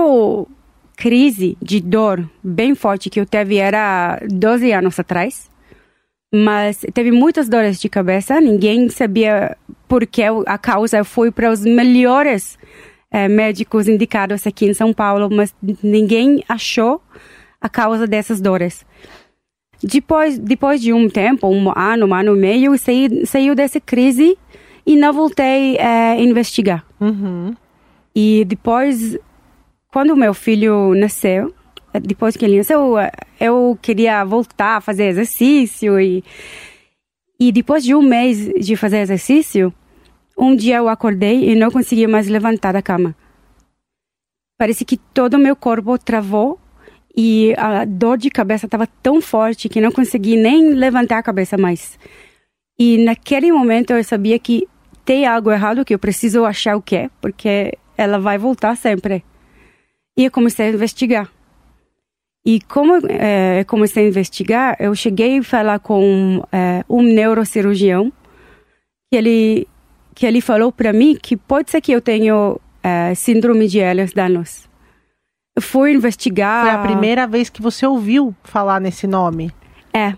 crise 0.96 1.58
de 1.60 1.80
dor 1.80 2.28
bem 2.42 2.74
forte 2.74 3.10
que 3.10 3.18
eu 3.18 3.26
teve 3.26 3.56
era 3.56 4.20
12 4.30 4.72
anos 4.72 4.98
atrás. 5.00 5.50
Mas 6.36 6.84
teve 6.92 7.12
muitas 7.12 7.48
dores 7.48 7.78
de 7.80 7.88
cabeça, 7.88 8.40
ninguém 8.40 8.88
sabia 8.88 9.56
por 9.86 10.04
que 10.04 10.20
a 10.46 10.58
causa. 10.58 10.98
Eu 10.98 11.04
fui 11.04 11.30
para 11.30 11.48
os 11.48 11.60
melhores 11.60 12.58
eh, 13.12 13.28
médicos 13.28 13.86
indicados 13.86 14.44
aqui 14.44 14.66
em 14.66 14.74
São 14.74 14.92
Paulo, 14.92 15.28
mas 15.30 15.54
ninguém 15.80 16.42
achou 16.48 17.00
a 17.60 17.68
causa 17.68 18.04
dessas 18.04 18.40
dores. 18.40 18.84
Depois, 19.80 20.36
depois 20.36 20.80
de 20.80 20.92
um 20.92 21.08
tempo, 21.08 21.46
um 21.46 21.70
ano, 21.70 22.06
um 22.06 22.14
ano 22.14 22.36
e 22.36 22.40
meio, 22.40 22.76
saí, 22.78 23.24
saiu 23.26 23.54
dessa 23.54 23.78
crise 23.78 24.36
e 24.84 24.96
não 24.96 25.12
voltei 25.12 25.78
a 25.78 26.16
investigar. 26.16 26.84
Uhum. 27.00 27.54
E 28.12 28.44
depois, 28.44 29.16
quando 29.92 30.16
meu 30.16 30.34
filho 30.34 30.94
nasceu, 30.96 31.46
eh, 31.46 31.63
depois 32.02 32.36
que 32.36 32.44
ele 32.44 32.58
nasceu, 32.58 32.94
eu 33.40 33.78
queria 33.80 34.24
voltar 34.24 34.76
a 34.76 34.80
fazer 34.80 35.04
exercício 35.04 36.00
e 36.00 36.24
e 37.38 37.50
depois 37.50 37.82
de 37.82 37.94
um 37.94 38.02
mês 38.02 38.48
de 38.60 38.76
fazer 38.76 38.98
exercício, 38.98 39.74
um 40.38 40.54
dia 40.54 40.76
eu 40.76 40.88
acordei 40.88 41.50
e 41.50 41.54
não 41.54 41.70
conseguia 41.70 42.08
mais 42.08 42.28
levantar 42.28 42.72
da 42.72 42.80
cama. 42.80 43.14
Parece 44.56 44.84
que 44.84 44.96
todo 44.96 45.34
o 45.34 45.38
meu 45.38 45.56
corpo 45.56 45.98
travou 45.98 46.58
e 47.16 47.54
a 47.56 47.84
dor 47.84 48.18
de 48.18 48.30
cabeça 48.30 48.66
estava 48.66 48.86
tão 48.86 49.20
forte 49.20 49.68
que 49.68 49.80
não 49.80 49.90
consegui 49.90 50.36
nem 50.36 50.70
levantar 50.74 51.18
a 51.18 51.22
cabeça 51.22 51.58
mais. 51.58 51.98
E 52.78 52.98
naquele 52.98 53.52
momento 53.52 53.92
eu 53.92 54.02
sabia 54.02 54.38
que 54.38 54.66
tem 55.04 55.26
algo 55.26 55.50
errado 55.50 55.84
que 55.84 55.94
eu 55.94 55.98
preciso 55.98 56.44
achar 56.44 56.76
o 56.76 56.82
que 56.82 56.96
é, 56.96 57.10
porque 57.20 57.76
ela 57.96 58.18
vai 58.18 58.38
voltar 58.38 58.76
sempre. 58.76 59.24
E 60.16 60.24
eu 60.24 60.30
comecei 60.30 60.66
a 60.66 60.70
investigar. 60.70 61.30
E 62.46 62.60
como 62.60 62.96
eu 62.96 63.64
comecei 63.66 64.04
a 64.04 64.08
investigar, 64.08 64.76
eu 64.78 64.94
cheguei 64.94 65.38
a 65.38 65.42
falar 65.42 65.78
com 65.78 66.42
eh, 66.52 66.84
um 66.88 67.00
neurocirurgião 67.00 68.12
que 69.10 69.16
ele 69.16 69.68
que 70.14 70.26
ele 70.26 70.40
falou 70.40 70.70
para 70.70 70.92
mim 70.92 71.16
que 71.20 71.36
pode 71.36 71.70
ser 71.70 71.80
que 71.80 71.90
eu 71.90 72.00
tenho 72.00 72.60
eh, 72.82 73.14
síndrome 73.14 73.66
de 73.66 73.78
Ehlers-Danlos. 73.78 74.68
Fui 75.58 75.94
investigar. 75.94 76.66
Foi 76.66 76.74
a 76.74 76.78
primeira 76.82 77.26
vez 77.26 77.48
que 77.48 77.62
você 77.62 77.86
ouviu 77.86 78.34
falar 78.44 78.78
nesse 78.78 79.06
nome. 79.06 79.50
É. 79.92 80.14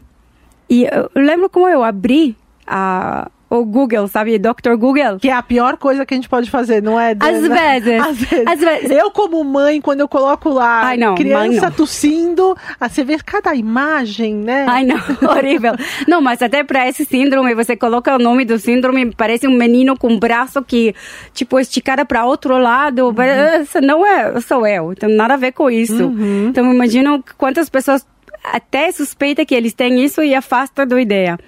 E 0.68 0.84
eu 0.84 1.10
lembro 1.14 1.48
como 1.48 1.68
eu 1.68 1.84
abri 1.84 2.36
a, 2.66 3.30
o 3.48 3.64
Google, 3.64 4.08
sabe? 4.08 4.38
Dr. 4.38 4.74
Google. 4.76 5.18
Que 5.20 5.28
é 5.28 5.32
a 5.32 5.42
pior 5.42 5.76
coisa 5.76 6.04
que 6.04 6.14
a 6.14 6.16
gente 6.16 6.28
pode 6.28 6.50
fazer, 6.50 6.82
não 6.82 6.98
é? 6.98 7.12
Às 7.12 7.42
Dana? 7.42 7.54
vezes. 7.54 8.00
Às 8.02 8.16
vezes. 8.18 8.46
Às 8.46 8.60
vezes. 8.60 8.90
Eu, 8.90 9.10
como 9.10 9.42
mãe, 9.44 9.80
quando 9.80 10.00
eu 10.00 10.08
coloco 10.08 10.48
lá 10.48 10.82
Ai, 10.86 10.96
não, 10.96 11.14
criança 11.14 11.70
tossindo, 11.70 12.56
ah, 12.80 12.88
você 12.88 13.04
vê 13.04 13.16
cada 13.18 13.54
imagem, 13.54 14.34
né? 14.34 14.66
Ai, 14.68 14.84
não, 14.84 14.96
horrível. 15.30 15.74
Não, 16.08 16.20
mas 16.20 16.42
até 16.42 16.64
para 16.64 16.88
esse 16.88 17.04
síndrome, 17.04 17.54
você 17.54 17.76
coloca 17.76 18.14
o 18.14 18.18
nome 18.18 18.44
do 18.44 18.58
síndrome, 18.58 19.14
parece 19.14 19.46
um 19.46 19.54
menino 19.54 19.96
com 19.96 20.08
um 20.08 20.18
braço 20.18 20.62
que, 20.62 20.94
tipo, 21.32 21.58
esticada 21.60 22.04
para 22.04 22.24
outro 22.24 22.58
lado. 22.58 23.14
Isso 23.62 23.80
não 23.80 24.04
é, 24.04 24.40
sou 24.40 24.66
eu. 24.66 24.92
Então, 24.92 25.08
nada 25.08 25.34
a 25.34 25.36
ver 25.36 25.52
com 25.52 25.70
isso. 25.70 26.12
Então, 26.48 26.72
imagino 26.72 27.22
quantas 27.38 27.68
pessoas 27.68 28.04
até 28.52 28.90
suspeita 28.92 29.44
que 29.44 29.54
eles 29.54 29.74
têm 29.74 30.04
isso 30.04 30.22
e 30.22 30.34
afasta 30.34 30.86
da 30.86 31.00
ideia. 31.00 31.38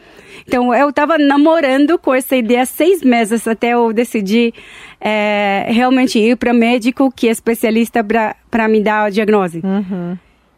Então, 0.47 0.75
eu 0.75 0.89
estava 0.89 1.19
namorando 1.19 1.99
com 1.99 2.15
essa 2.15 2.35
ideia 2.37 2.65
seis 2.65 3.03
meses 3.03 3.47
até 3.47 3.75
eu 3.75 3.93
decidir 3.93 4.55
eh, 5.01 5.67
realmente 5.69 6.19
ir 6.19 6.37
para 6.37 6.55
médico 6.55 7.13
que 7.15 7.29
é 7.29 7.31
especialista 7.31 8.03
para 8.03 8.69
me 8.69 8.81
dar 8.81 9.05
a 9.05 9.11
diagnose. 9.11 9.63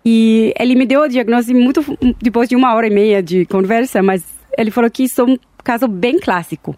E 0.05 0.55
ele 0.59 0.75
me 0.75 0.87
deu 0.87 1.03
a 1.03 1.09
diagnose 1.09 1.53
muito 1.53 1.85
depois 2.23 2.49
de 2.49 2.57
uma 2.57 2.75
hora 2.75 2.87
e 2.87 2.91
meia 2.91 3.23
de 3.23 3.45
conversa, 3.47 4.03
mas 4.03 4.25
ele 4.57 4.71
falou 4.71 4.91
que 4.91 5.05
isso 5.05 5.21
é 5.23 5.25
um 5.25 5.39
caso 5.63 5.89
bem 5.89 6.19
clássico. 6.19 6.77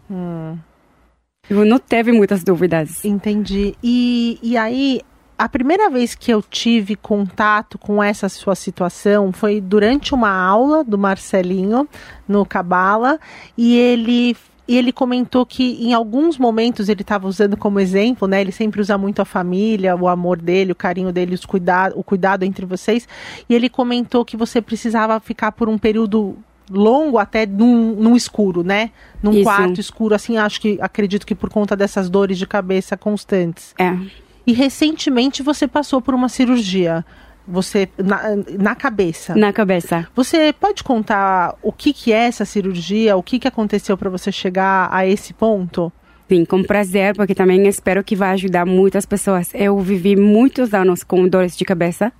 Eu 1.50 1.64
não 1.64 1.78
teve 1.78 2.12
muitas 2.12 2.42
dúvidas. 2.42 3.04
Entendi. 3.04 3.74
E, 3.82 4.38
e 4.42 4.56
aí, 4.56 5.00
a 5.42 5.48
primeira 5.48 5.90
vez 5.90 6.14
que 6.14 6.30
eu 6.30 6.40
tive 6.40 6.94
contato 6.94 7.76
com 7.76 8.00
essa 8.00 8.28
sua 8.28 8.54
situação 8.54 9.32
foi 9.32 9.60
durante 9.60 10.14
uma 10.14 10.30
aula 10.30 10.84
do 10.84 10.96
Marcelinho 10.96 11.88
no 12.28 12.46
Cabala 12.46 13.18
e 13.58 13.76
ele 13.76 14.36
e 14.68 14.76
ele 14.76 14.92
comentou 14.92 15.44
que 15.44 15.84
em 15.84 15.92
alguns 15.92 16.38
momentos 16.38 16.88
ele 16.88 17.02
estava 17.02 17.26
usando 17.26 17.56
como 17.56 17.80
exemplo, 17.80 18.28
né? 18.28 18.40
Ele 18.40 18.52
sempre 18.52 18.80
usa 18.80 18.96
muito 18.96 19.20
a 19.20 19.24
família, 19.24 19.96
o 19.96 20.06
amor 20.06 20.40
dele, 20.40 20.70
o 20.70 20.76
carinho 20.76 21.12
dele, 21.12 21.34
os 21.34 21.44
cuidado, 21.44 21.98
o 21.98 22.04
cuidado 22.04 22.44
entre 22.44 22.64
vocês. 22.64 23.08
E 23.48 23.54
ele 23.54 23.68
comentou 23.68 24.24
que 24.24 24.36
você 24.36 24.62
precisava 24.62 25.18
ficar 25.18 25.50
por 25.50 25.68
um 25.68 25.76
período 25.76 26.38
longo 26.70 27.18
até 27.18 27.44
num, 27.44 27.96
num 27.96 28.14
escuro, 28.14 28.62
né? 28.62 28.90
Num 29.20 29.32
Isso. 29.32 29.42
quarto 29.42 29.80
escuro, 29.80 30.14
assim, 30.14 30.36
acho 30.38 30.60
que 30.60 30.78
acredito 30.80 31.26
que 31.26 31.34
por 31.34 31.50
conta 31.50 31.76
dessas 31.76 32.08
dores 32.08 32.38
de 32.38 32.46
cabeça 32.46 32.96
constantes. 32.96 33.74
É. 33.76 33.98
E 34.46 34.52
recentemente 34.52 35.42
você 35.42 35.68
passou 35.68 36.00
por 36.00 36.14
uma 36.14 36.28
cirurgia. 36.28 37.04
Você 37.46 37.88
na, 37.98 38.22
na 38.58 38.74
cabeça. 38.74 39.34
Na 39.34 39.52
cabeça. 39.52 40.06
Você 40.14 40.52
pode 40.52 40.84
contar 40.84 41.56
o 41.62 41.72
que, 41.72 41.92
que 41.92 42.12
é 42.12 42.26
essa 42.26 42.44
cirurgia, 42.44 43.16
o 43.16 43.22
que, 43.22 43.38
que 43.38 43.48
aconteceu 43.48 43.96
para 43.96 44.08
você 44.08 44.30
chegar 44.30 44.88
a 44.92 45.06
esse 45.06 45.32
ponto? 45.32 45.92
Sim, 46.28 46.44
com 46.44 46.62
prazer, 46.62 47.14
porque 47.14 47.34
também 47.34 47.66
espero 47.66 48.02
que 48.02 48.16
vai 48.16 48.30
ajudar 48.30 48.64
muitas 48.64 49.04
pessoas. 49.04 49.50
Eu 49.52 49.78
vivi 49.80 50.16
muitos 50.16 50.72
anos 50.72 51.02
com 51.02 51.28
dores 51.28 51.56
de 51.56 51.64
cabeça. 51.64 52.12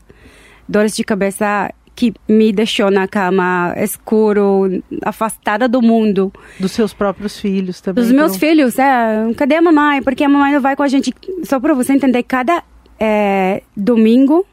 Dores 0.69 0.95
de 0.95 1.05
cabeça 1.05 1.73
que 1.95 2.13
me 2.29 2.53
deixou 2.53 2.91
na 2.91 3.07
cama, 3.07 3.75
escuro, 3.77 4.83
afastada 5.05 5.69
do 5.69 5.83
mundo. 5.83 6.33
Dos 6.59 6.73
seus 6.73 6.93
próprios 6.93 7.39
filhos 7.39 7.81
também. 7.81 8.03
Dos 8.03 8.13
meus 8.13 8.37
então. 8.37 8.41
filhos, 8.41 8.79
é, 8.79 9.33
cadê 9.37 9.57
a 9.57 9.63
mamãe? 9.63 10.03
Porque 10.03 10.25
a 10.25 10.29
mamãe 10.29 10.53
não 10.53 10.61
vai 10.61 10.75
com 10.75 10.83
a 10.83 10.89
gente. 10.89 11.15
Só 11.45 11.61
para 11.61 11.75
você 11.75 11.93
entender, 11.93 12.23
cada 12.23 12.63
é, 12.99 13.63
domingo, 13.77 14.47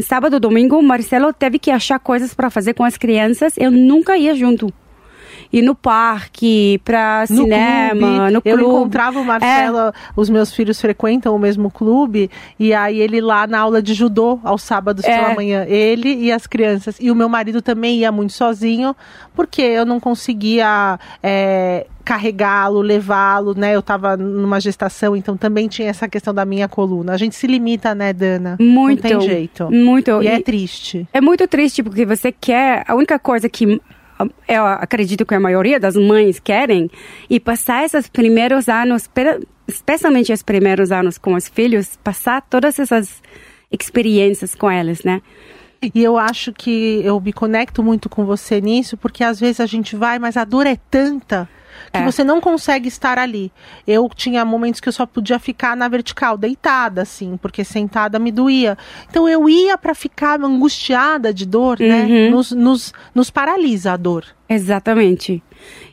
sábado, 0.00 0.40
domingo, 0.40 0.82
Marcelo 0.82 1.32
teve 1.32 1.58
que 1.58 1.70
achar 1.70 1.98
coisas 1.98 2.34
para 2.34 2.50
fazer 2.50 2.74
com 2.74 2.84
as 2.84 2.96
crianças. 2.96 3.54
Eu 3.56 3.70
nunca 3.70 4.16
ia 4.16 4.34
junto. 4.34 4.72
Ir 5.52 5.62
no 5.62 5.74
parque, 5.74 6.80
para 6.84 7.24
No 7.28 7.42
cinema, 7.44 7.90
clube, 7.90 8.32
no 8.32 8.42
eu 8.44 8.56
clube. 8.58 8.62
encontrava 8.62 9.20
o 9.20 9.24
Marcelo, 9.24 9.92
os 10.16 10.30
meus 10.30 10.54
filhos 10.54 10.80
frequentam 10.80 11.34
o 11.34 11.38
mesmo 11.38 11.70
clube, 11.70 12.30
e 12.58 12.72
aí 12.72 12.98
ele 13.00 13.20
lá 13.20 13.46
na 13.46 13.58
aula 13.60 13.82
de 13.82 13.92
judô, 13.94 14.40
aos 14.42 14.62
sábados 14.62 15.04
É. 15.04 15.14
pela 15.18 15.34
manhã, 15.34 15.64
ele 15.68 16.14
e 16.14 16.32
as 16.32 16.46
crianças. 16.46 16.96
E 17.00 17.10
o 17.10 17.14
meu 17.14 17.28
marido 17.28 17.60
também 17.60 17.98
ia 17.98 18.10
muito 18.10 18.32
sozinho, 18.32 18.96
porque 19.34 19.60
eu 19.62 19.84
não 19.84 20.00
conseguia 20.00 20.98
é, 21.22 21.86
carregá-lo, 22.04 22.80
levá-lo, 22.80 23.54
né? 23.54 23.74
Eu 23.74 23.82
tava 23.82 24.16
numa 24.16 24.60
gestação, 24.60 25.14
então 25.16 25.36
também 25.36 25.68
tinha 25.68 25.88
essa 25.88 26.08
questão 26.08 26.32
da 26.32 26.44
minha 26.44 26.68
coluna. 26.68 27.12
A 27.12 27.16
gente 27.16 27.34
se 27.34 27.46
limita, 27.46 27.94
né, 27.94 28.12
Dana? 28.12 28.56
Muito. 28.60 29.02
Não 29.02 29.18
tem 29.18 29.28
jeito. 29.28 29.70
Muito. 29.70 30.22
E 30.22 30.28
é 30.28 30.38
E- 30.38 30.42
triste. 30.42 31.06
É 31.12 31.20
muito 31.20 31.46
triste 31.46 31.82
porque 31.82 32.04
você 32.06 32.32
quer. 32.32 32.84
A 32.88 32.94
única 32.94 33.18
coisa 33.18 33.48
que 33.48 33.80
eu 34.48 34.64
acredito 34.64 35.24
que 35.24 35.34
a 35.34 35.40
maioria 35.40 35.78
das 35.78 35.96
mães 35.96 36.38
querem 36.38 36.90
e 37.28 37.38
passar 37.38 37.84
esses 37.84 38.08
primeiros 38.08 38.68
anos, 38.68 39.08
especialmente 39.66 40.32
os 40.32 40.42
primeiros 40.42 40.92
anos 40.92 41.18
com 41.18 41.34
os 41.34 41.48
filhos, 41.48 41.98
passar 42.02 42.42
todas 42.42 42.78
essas 42.78 43.22
experiências 43.70 44.54
com 44.54 44.70
eles, 44.70 45.02
né? 45.02 45.22
E 45.94 46.02
eu 46.02 46.16
acho 46.16 46.52
que 46.52 47.00
eu 47.04 47.20
me 47.20 47.32
conecto 47.32 47.82
muito 47.82 48.08
com 48.08 48.24
você 48.24 48.60
nisso, 48.60 48.96
porque 48.96 49.24
às 49.24 49.40
vezes 49.40 49.58
a 49.58 49.66
gente 49.66 49.96
vai, 49.96 50.18
mas 50.18 50.36
a 50.36 50.44
dor 50.44 50.66
é 50.66 50.76
tanta 50.90 51.48
que 51.92 51.98
É. 51.98 52.04
você 52.04 52.22
não 52.24 52.40
consegue 52.40 52.88
estar 52.88 53.18
ali. 53.18 53.52
Eu 53.86 54.08
tinha 54.14 54.44
momentos 54.44 54.80
que 54.80 54.88
eu 54.88 54.92
só 54.92 55.04
podia 55.06 55.38
ficar 55.38 55.76
na 55.76 55.88
vertical, 55.88 56.36
deitada, 56.36 57.02
assim, 57.02 57.36
porque 57.36 57.64
sentada 57.64 58.18
me 58.18 58.30
doía. 58.32 58.76
Então 59.10 59.28
eu 59.28 59.48
ia 59.48 59.76
para 59.78 59.94
ficar 59.94 60.40
angustiada 60.40 61.32
de 61.32 61.46
dor, 61.46 61.78
né? 61.80 62.04
Uhum. 62.04 62.30
Nos, 62.30 62.52
nos, 62.52 62.92
nos 63.14 63.30
paralisa 63.30 63.92
a 63.92 63.96
dor. 63.96 64.24
Exatamente. 64.48 65.42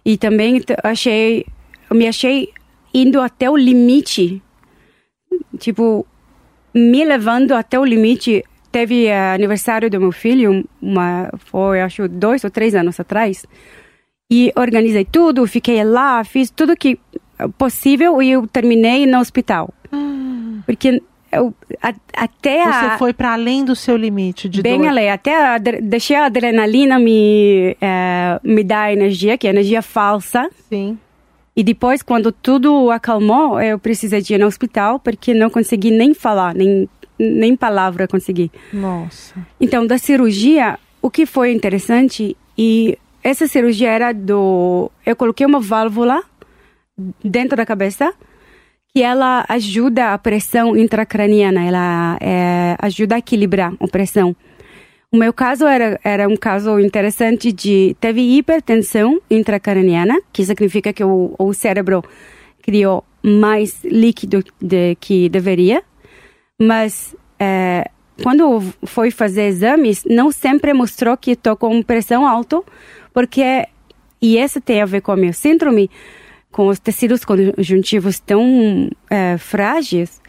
E 0.05 0.17
também 0.17 0.61
achei, 0.83 1.45
me 1.91 2.07
achei 2.07 2.49
indo 2.93 3.21
até 3.21 3.49
o 3.49 3.55
limite, 3.55 4.41
tipo, 5.57 6.05
me 6.73 7.03
levando 7.05 7.53
até 7.53 7.79
o 7.79 7.85
limite. 7.85 8.43
Teve 8.71 9.05
eh, 9.07 9.33
aniversário 9.33 9.89
do 9.89 9.99
meu 9.99 10.11
filho, 10.11 10.63
uma, 10.79 11.31
foi 11.37 11.81
acho 11.81 12.07
dois 12.07 12.43
ou 12.43 12.51
três 12.51 12.75
anos 12.75 12.99
atrás, 12.99 13.43
e 14.31 14.53
organizei 14.55 15.03
tudo, 15.05 15.45
fiquei 15.47 15.83
lá, 15.83 16.23
fiz 16.23 16.51
tudo 16.51 16.75
que 16.77 16.99
possível 17.57 18.21
e 18.21 18.31
eu 18.31 18.45
terminei 18.47 19.05
no 19.07 19.19
hospital. 19.19 19.73
Porque 20.65 21.01
eu, 21.31 21.53
a- 21.81 21.93
até 22.13 22.63
Você 22.63 22.85
a, 22.85 22.97
foi 22.99 23.11
para 23.11 23.33
além 23.33 23.65
do 23.65 23.75
seu 23.75 23.97
limite 23.97 24.47
de 24.47 24.61
Bem 24.61 24.79
dor. 24.79 24.89
além, 24.89 25.09
até 25.09 25.35
a, 25.55 25.57
deixei 25.57 26.15
a 26.15 26.25
adrenalina 26.25 26.99
me, 26.99 27.75
eh, 27.81 28.39
me 28.43 28.63
dar 28.63 28.93
energia, 28.93 29.35
que 29.37 29.47
é 29.47 29.49
energia 29.49 29.81
falsa. 29.81 30.47
Sim. 30.69 30.97
E 31.55 31.63
depois, 31.63 32.03
quando 32.03 32.31
tudo 32.31 32.91
acalmou, 32.91 33.59
eu 33.59 33.79
precisei 33.79 34.21
de 34.21 34.35
ir 34.35 34.37
no 34.37 34.45
hospital, 34.45 34.99
porque 34.99 35.33
não 35.33 35.49
consegui 35.49 35.89
nem 35.91 36.13
falar, 36.13 36.53
nem, 36.53 36.87
nem 37.17 37.55
palavra 37.55 38.07
consegui. 38.07 38.51
Nossa. 38.71 39.35
Então, 39.59 39.85
da 39.87 39.97
cirurgia, 39.97 40.77
o 41.01 41.09
que 41.09 41.25
foi 41.25 41.51
interessante, 41.51 42.37
e 42.57 42.97
essa 43.23 43.47
cirurgia 43.47 43.89
era 43.89 44.13
do... 44.13 44.91
Eu 45.05 45.15
coloquei 45.15 45.45
uma 45.45 45.59
válvula 45.59 46.23
dentro 47.23 47.55
da 47.55 47.65
cabeça, 47.65 48.13
que 48.93 49.01
ela 49.01 49.45
ajuda 49.47 50.13
a 50.13 50.17
pressão 50.17 50.75
intracraniana, 50.75 51.63
ela 51.63 52.17
eh, 52.19 52.75
ajuda 52.79 53.15
a 53.15 53.19
equilibrar 53.19 53.73
a 53.79 53.87
pressão. 53.87 54.35
O 55.11 55.17
meu 55.17 55.33
caso 55.33 55.65
era, 55.65 55.99
era 56.03 56.27
um 56.27 56.35
caso 56.35 56.79
interessante 56.79 57.51
de... 57.51 57.95
Teve 57.99 58.21
hipertensão 58.37 59.21
intracraniana, 59.29 60.19
que 60.31 60.45
significa 60.45 60.93
que 60.93 61.03
o, 61.03 61.33
o 61.37 61.53
cérebro 61.53 62.03
criou 62.61 63.03
mais 63.23 63.83
líquido 63.83 64.43
de, 64.61 64.95
que 64.95 65.29
deveria, 65.29 65.83
mas 66.59 67.15
eh, 67.39 67.89
quando 68.21 68.61
foi 68.83 69.11
fazer 69.11 69.43
exames, 69.43 70.03
não 70.05 70.31
sempre 70.31 70.73
mostrou 70.73 71.15
que 71.17 71.31
estou 71.31 71.55
com 71.55 71.81
pressão 71.81 72.27
alta, 72.27 72.61
porque, 73.13 73.67
e 74.21 74.37
esse 74.37 74.59
tem 74.61 74.81
a 74.81 74.85
ver 74.85 75.01
com 75.01 75.11
a 75.11 75.17
minha 75.17 75.33
síndrome, 75.33 75.89
com 76.51 76.67
os 76.67 76.79
tecidos 76.79 77.23
conjuntivos 77.23 78.19
tão 78.19 78.89
eh, 79.09 79.37
frágeis, 79.37 80.21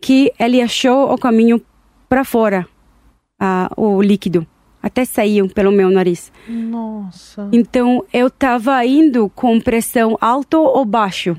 que 0.00 0.32
ele 0.38 0.60
achou 0.60 1.12
o 1.12 1.18
caminho 1.18 1.60
para 2.08 2.24
fora, 2.24 2.66
o 3.76 4.00
líquido, 4.00 4.46
até 4.82 5.04
saiu 5.04 5.48
pelo 5.48 5.70
meu 5.70 5.90
nariz. 5.90 6.32
Nossa. 6.48 7.48
Então, 7.52 8.04
eu 8.12 8.28
estava 8.28 8.84
indo 8.84 9.28
com 9.30 9.60
pressão 9.60 10.16
alta 10.20 10.58
ou 10.58 10.84
baixo. 10.84 11.36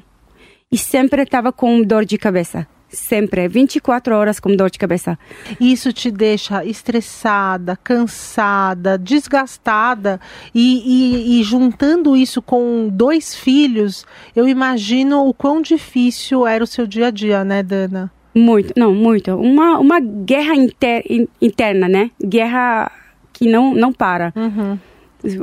E 0.72 0.78
sempre 0.78 1.24
estava 1.24 1.52
com 1.52 1.82
dor 1.82 2.06
de 2.06 2.18
cabeça. 2.18 2.68
Sempre. 2.90 3.48
24 3.48 4.16
horas 4.16 4.40
com 4.40 4.56
dor 4.56 4.70
de 4.72 4.80
cabeça. 4.80 5.18
Isso 5.60 5.94
te 5.94 6.10
deixa 6.10 6.66
estressada, 6.66 7.78
cansada, 7.84 8.98
desgastada 8.98 10.20
e, 10.54 11.38
e- 11.38 11.40
e 11.40 11.44
juntando 11.44 12.16
isso 12.18 12.42
com 12.42 12.90
dois 12.92 13.36
filhos, 13.36 14.06
eu 14.36 14.48
imagino 14.48 15.28
o 15.28 15.34
quão 15.34 15.62
difícil 15.62 16.48
era 16.48 16.64
o 16.64 16.68
seu 16.68 16.88
dia 16.88 17.08
a 17.08 17.12
dia, 17.12 17.44
né, 17.44 17.62
Dana? 17.62 18.12
Muito, 18.34 18.74
não, 18.78 18.94
muito. 18.94 19.36
Uma, 19.36 19.78
uma 19.80 20.00
guerra 20.00 20.56
inter- 20.56 21.04
in- 21.10 21.28
interna, 21.42 21.88
né? 21.88 22.10
Guerra 22.24 22.92
que 23.34 23.48
não, 23.48 23.74
não 23.74 23.92
para. 23.94 24.34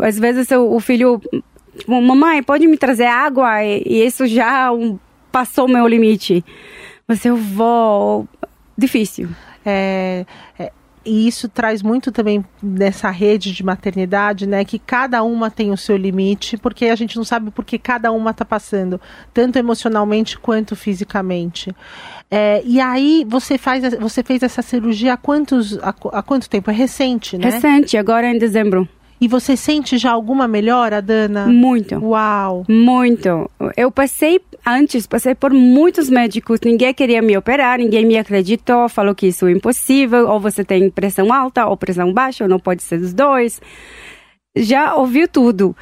Às 0.05 0.19
vezes 0.19 0.51
o, 0.51 0.75
o 0.75 0.81
filho, 0.81 1.21
mamãe, 1.87 2.43
pode 2.43 2.67
me 2.67 2.77
trazer 2.77 3.07
água? 3.07 3.63
E, 3.65 3.83
e 3.87 4.07
isso 4.07 4.27
já 4.27 4.73
um, 4.73 4.99
passou 5.31 5.67
o 5.67 5.71
meu 5.71 5.87
limite. 5.87 6.45
Mas 7.07 7.25
eu 7.25 7.37
vou. 7.37 8.29
Difícil. 8.77 9.29
É, 9.65 10.27
é, 10.59 10.73
e 11.07 11.29
isso 11.29 11.49
traz 11.49 11.83
muito 11.83 12.11
também 12.11 12.45
nessa 12.61 13.11
rede 13.11 13.53
de 13.53 13.65
maternidade, 13.65 14.47
né? 14.47 14.65
Que 14.65 14.79
cada 14.79 15.23
uma 15.23 15.51
tem 15.51 15.71
o 15.71 15.77
seu 15.77 15.97
limite, 15.97 16.57
porque 16.57 16.87
a 16.87 16.97
gente 16.97 17.17
não 17.17 17.25
sabe 17.25 17.53
por 17.53 17.65
que 17.65 17.79
cada 17.79 18.11
uma 18.11 18.33
está 18.33 18.45
passando, 18.45 19.01
tanto 19.33 19.57
emocionalmente 19.57 20.37
quanto 20.37 20.75
fisicamente. 20.75 21.75
É, 22.29 22.61
e 22.65 22.81
aí 22.81 23.25
você 23.29 23.57
faz, 23.57 23.95
você 24.01 24.23
fez 24.25 24.43
essa 24.43 24.63
cirurgia 24.63 25.15
há 25.15 25.17
quantos, 25.17 25.79
há, 25.79 25.95
há 26.13 26.23
quanto 26.23 26.51
tempo? 26.51 26.71
É 26.73 26.75
recente, 26.75 27.39
né? 27.39 27.51
Recente, 27.51 27.97
agora 27.97 28.29
em 28.29 28.39
dezembro. 28.39 28.89
E 29.21 29.27
você 29.27 29.57
sente 29.57 29.97
já 29.97 30.13
alguma 30.13 30.47
melhora, 30.47 31.01
Dana? 31.01 31.47
Muito. 31.47 31.97
Uau! 31.97 32.65
Muito. 32.69 33.51
Eu 33.77 33.91
passei, 33.91 34.41
antes, 34.67 35.07
passei 35.07 35.35
por 35.35 35.53
muitos 35.53 36.11
médicos, 36.11 36.61
ninguém 36.63 36.93
queria 36.93 37.23
me 37.23 37.37
operar, 37.37 37.79
ninguém 37.79 38.05
me 38.05 38.19
acreditou, 38.19 38.89
falou 38.89 39.15
que 39.15 39.29
isso 39.29 39.47
é 39.47 39.53
impossível, 39.53 40.29
ou 40.29 40.39
você 40.39 40.63
tem 40.63 40.91
pressão 40.91 41.33
alta 41.33 41.67
ou 41.67 41.77
pressão 41.77 42.13
baixa, 42.13 42.45
ou 42.45 42.51
não 42.51 42.59
pode 42.59 42.83
ser 42.83 42.99
dos 42.99 43.15
dois. 43.15 43.61
Já 44.55 44.95
ouvi 44.95 45.27
tudo. 45.27 45.75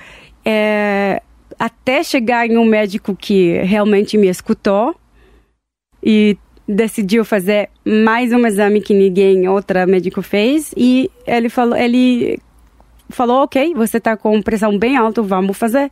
É, 0.44 1.20
até 1.58 2.02
chegar 2.02 2.46
em 2.46 2.56
um 2.56 2.64
médico 2.64 3.16
que 3.16 3.58
realmente 3.62 4.16
me 4.16 4.28
escutou 4.28 4.94
e 6.02 6.36
decidiu 6.66 7.24
fazer 7.24 7.68
mais 7.84 8.32
um 8.32 8.46
exame 8.46 8.80
que 8.80 8.94
ninguém 8.94 9.48
outra 9.48 9.86
médico 9.86 10.22
fez 10.22 10.72
e 10.76 11.10
ele 11.26 11.48
falou 11.48 11.76
ele 11.76 12.38
falou 13.08 13.42
ok 13.42 13.74
você 13.74 13.98
está 13.98 14.16
com 14.16 14.40
pressão 14.42 14.78
bem 14.78 14.96
alta 14.96 15.22
vamos 15.22 15.56
fazer 15.56 15.90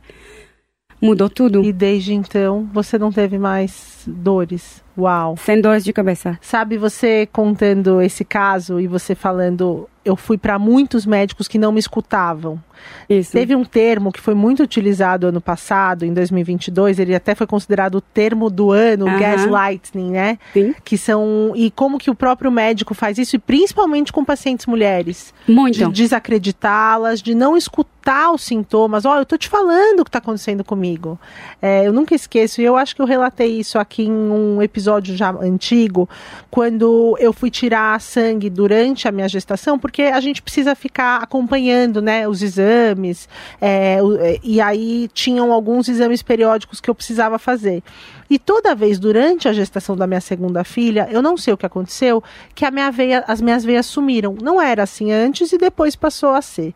mudou 1.03 1.29
tudo 1.29 1.63
E 1.63 1.71
desde 1.73 2.13
então 2.13 2.67
você 2.73 2.97
não 2.97 3.11
teve 3.11 3.37
mais 3.37 4.03
dores. 4.07 4.81
Uau! 4.95 5.35
sem 5.37 5.59
dores 5.59 5.83
de 5.83 5.91
cabeça 5.91 6.37
Sabe, 6.39 6.77
você 6.77 7.27
contando 7.31 7.99
esse 8.01 8.23
caso 8.23 8.79
e 8.79 8.85
você 8.85 9.15
falando, 9.15 9.89
eu 10.05 10.15
fui 10.15 10.37
para 10.37 10.59
muitos 10.59 11.03
médicos 11.03 11.47
que 11.47 11.57
não 11.57 11.71
me 11.71 11.79
escutavam. 11.79 12.61
isso 13.09 13.31
Teve 13.31 13.55
um 13.55 13.65
termo 13.65 14.11
que 14.11 14.21
foi 14.21 14.35
muito 14.35 14.61
utilizado 14.61 15.25
ano 15.25 15.41
passado, 15.41 16.05
em 16.05 16.13
2022, 16.13 16.99
ele 16.99 17.15
até 17.15 17.33
foi 17.33 17.47
considerado 17.47 17.95
o 17.95 18.01
termo 18.01 18.51
do 18.51 18.71
ano, 18.71 19.07
Aham. 19.07 19.19
gaslighting, 19.19 20.11
né? 20.11 20.37
Sim. 20.53 20.75
Que 20.83 20.95
são 20.95 21.53
e 21.55 21.71
como 21.71 21.97
que 21.97 22.11
o 22.11 22.15
próprio 22.15 22.51
médico 22.51 22.93
faz 22.93 23.17
isso, 23.17 23.35
e 23.35 23.39
principalmente 23.39 24.13
com 24.13 24.23
pacientes 24.23 24.67
mulheres, 24.67 25.33
muito 25.47 25.75
de 25.75 25.87
desacreditá-las, 25.91 27.19
de 27.19 27.33
não 27.33 27.57
escutar 27.57 27.92
os 28.33 28.41
sintomas. 28.43 29.05
Ó, 29.05 29.17
eu 29.17 29.25
tô 29.25 29.37
te 29.37 29.47
falando 29.47 30.01
o 30.01 30.05
que 30.05 30.11
tá 30.11 30.19
acontecendo 30.19 30.63
comigo. 30.63 31.19
É, 31.61 31.87
eu 31.87 31.93
nunca 31.93 32.13
esqueço, 32.13 32.61
e 32.61 32.63
eu 32.65 32.75
acho 32.75 32.95
que 32.95 33.01
eu 33.01 33.05
relatei 33.05 33.59
isso 33.59 33.79
aqui 33.79 34.03
em 34.03 34.11
um 34.11 34.61
episódio 34.61 35.15
já 35.15 35.31
antigo, 35.31 36.09
quando 36.51 37.15
eu 37.19 37.31
fui 37.31 37.49
tirar 37.49 37.99
sangue 38.01 38.49
durante 38.49 39.07
a 39.07 39.11
minha 39.11 39.29
gestação, 39.29 39.79
porque 39.79 40.03
a 40.03 40.19
gente 40.19 40.41
precisa 40.41 40.75
ficar 40.75 41.23
acompanhando, 41.23 42.01
né, 42.01 42.27
os 42.27 42.41
exames, 42.41 43.29
é, 43.61 43.99
e 44.43 44.59
aí 44.59 45.09
tinham 45.13 45.51
alguns 45.51 45.87
exames 45.87 46.21
periódicos 46.21 46.81
que 46.81 46.89
eu 46.89 46.95
precisava 46.95 47.39
fazer. 47.39 47.83
E 48.29 48.39
toda 48.39 48.73
vez 48.73 48.97
durante 48.99 49.47
a 49.47 49.53
gestação 49.53 49.95
da 49.95 50.07
minha 50.07 50.21
segunda 50.21 50.63
filha, 50.63 51.07
eu 51.11 51.21
não 51.21 51.35
sei 51.37 51.53
o 51.53 51.57
que 51.57 51.65
aconteceu, 51.65 52.23
que 52.55 52.65
a 52.65 52.71
minha 52.71 52.89
veia, 52.91 53.23
as 53.27 53.41
minhas 53.41 53.63
veias 53.63 53.85
sumiram. 53.85 54.35
Não 54.41 54.61
era 54.61 54.83
assim 54.83 55.11
antes 55.11 55.51
e 55.51 55.57
depois 55.57 55.95
passou 55.95 56.31
a 56.31 56.41
ser. 56.41 56.73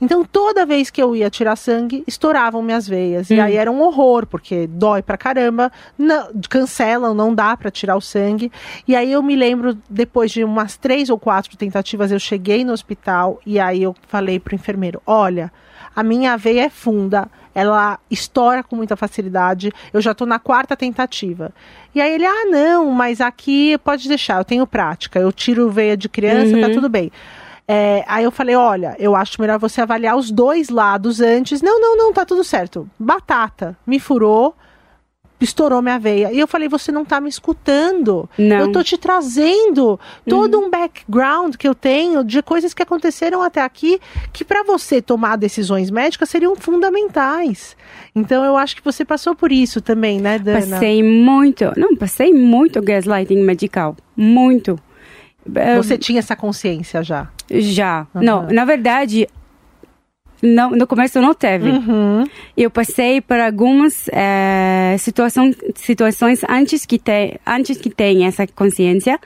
Então, 0.00 0.24
toda 0.24 0.66
vez 0.66 0.90
que 0.90 1.02
eu 1.02 1.14
ia 1.16 1.30
tirar 1.30 1.56
sangue, 1.56 2.04
estouravam 2.06 2.62
minhas 2.62 2.86
veias. 2.88 3.30
E 3.30 3.34
Hum. 3.38 3.42
aí 3.42 3.56
era 3.56 3.70
um 3.70 3.80
horror, 3.80 4.26
porque 4.26 4.66
dói 4.66 5.02
pra 5.02 5.16
caramba, 5.16 5.70
não, 5.96 6.28
cancelam, 6.48 7.14
não 7.14 7.34
dá 7.34 7.56
pra 7.56 7.70
tirar 7.70 7.96
o 7.96 8.00
sangue. 8.00 8.50
E 8.86 8.94
aí 8.96 9.12
eu 9.12 9.22
me 9.22 9.36
lembro, 9.36 9.78
depois 9.88 10.30
de 10.30 10.42
umas 10.44 10.76
três 10.76 11.08
ou 11.10 11.18
quatro 11.18 11.56
tentativas, 11.56 12.10
eu 12.12 12.18
cheguei 12.18 12.64
no 12.64 12.72
hospital 12.72 13.40
e 13.46 13.58
aí 13.58 13.82
eu 13.82 13.94
falei 14.08 14.38
pro 14.38 14.54
enfermeiro: 14.54 15.00
olha, 15.06 15.52
a 15.94 16.02
minha 16.02 16.36
veia 16.36 16.66
é 16.66 16.68
funda, 16.70 17.28
ela 17.58 17.98
estoura 18.08 18.62
com 18.62 18.76
muita 18.76 18.96
facilidade, 18.96 19.72
eu 19.92 20.00
já 20.00 20.14
tô 20.14 20.24
na 20.24 20.38
quarta 20.38 20.76
tentativa. 20.76 21.50
E 21.92 22.00
aí 22.00 22.14
ele, 22.14 22.24
ah, 22.24 22.46
não, 22.48 22.92
mas 22.92 23.20
aqui 23.20 23.76
pode 23.78 24.06
deixar, 24.06 24.38
eu 24.38 24.44
tenho 24.44 24.64
prática, 24.64 25.18
eu 25.18 25.32
tiro 25.32 25.68
veia 25.68 25.96
de 25.96 26.08
criança, 26.08 26.56
tá 26.60 26.70
tudo 26.72 26.88
bem. 26.88 27.10
É, 27.66 28.04
aí 28.06 28.22
eu 28.22 28.30
falei, 28.30 28.54
olha, 28.54 28.94
eu 28.96 29.16
acho 29.16 29.40
melhor 29.40 29.58
você 29.58 29.80
avaliar 29.80 30.16
os 30.16 30.30
dois 30.30 30.68
lados 30.68 31.20
antes. 31.20 31.60
Não, 31.60 31.80
não, 31.80 31.96
não, 31.96 32.12
tá 32.12 32.24
tudo 32.24 32.44
certo. 32.44 32.88
Batata, 32.96 33.76
me 33.84 33.98
furou, 33.98 34.54
estourou 35.40 35.80
minha 35.80 35.98
veia. 35.98 36.32
E 36.32 36.38
eu 36.38 36.46
falei, 36.46 36.68
você 36.68 36.90
não 36.90 37.04
tá 37.04 37.20
me 37.20 37.28
escutando. 37.28 38.28
Não. 38.36 38.60
Eu 38.60 38.72
tô 38.72 38.82
te 38.82 38.96
trazendo 38.98 39.98
todo 40.28 40.58
um 40.58 40.70
background 40.70 41.56
que 41.56 41.68
eu 41.68 41.74
tenho 41.74 42.24
de 42.24 42.42
coisas 42.42 42.74
que 42.74 42.82
aconteceram 42.82 43.42
até 43.42 43.62
aqui 43.62 44.00
que 44.32 44.44
para 44.44 44.62
você 44.62 45.00
tomar 45.00 45.36
decisões 45.36 45.90
médicas 45.90 46.28
seriam 46.28 46.56
fundamentais. 46.56 47.76
Então 48.14 48.44
eu 48.44 48.56
acho 48.56 48.76
que 48.76 48.84
você 48.84 49.04
passou 49.04 49.34
por 49.34 49.52
isso 49.52 49.80
também, 49.80 50.20
né, 50.20 50.38
Dana? 50.38 50.60
Passei 50.60 51.02
muito, 51.02 51.72
não, 51.76 51.96
passei 51.96 52.32
muito 52.32 52.82
gaslighting 52.82 53.42
medical, 53.42 53.96
muito. 54.16 54.78
Você 55.76 55.96
tinha 55.96 56.18
essa 56.18 56.36
consciência 56.36 57.02
já. 57.02 57.28
Já. 57.50 58.06
Não, 58.14 58.46
na 58.48 58.64
verdade, 58.64 59.26
não, 60.42 60.70
no 60.70 60.86
começo 60.86 61.20
não 61.20 61.34
teve. 61.34 61.70
Uhum. 61.70 62.24
Eu 62.56 62.70
passei 62.70 63.20
por 63.20 63.38
algumas 63.38 64.08
eh, 64.12 64.96
situação, 64.98 65.52
situações 65.74 66.42
antes 66.48 66.86
que, 66.86 66.98
te, 66.98 67.40
antes 67.46 67.78
que 67.78 67.90
tenha 67.90 68.28
essa 68.28 68.46
consciência. 68.46 69.18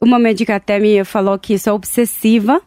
Uma 0.00 0.18
médica 0.18 0.56
até 0.56 0.78
me 0.78 1.04
falou 1.04 1.38
que 1.38 1.58
sou 1.58 1.74
obsessiva. 1.74 2.60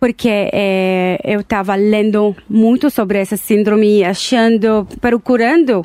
Porque 0.00 0.28
eh, 0.52 1.18
eu 1.24 1.40
estava 1.40 1.74
lendo 1.74 2.34
muito 2.48 2.88
sobre 2.88 3.18
essa 3.18 3.36
síndrome, 3.36 4.04
achando, 4.04 4.86
procurando. 5.00 5.84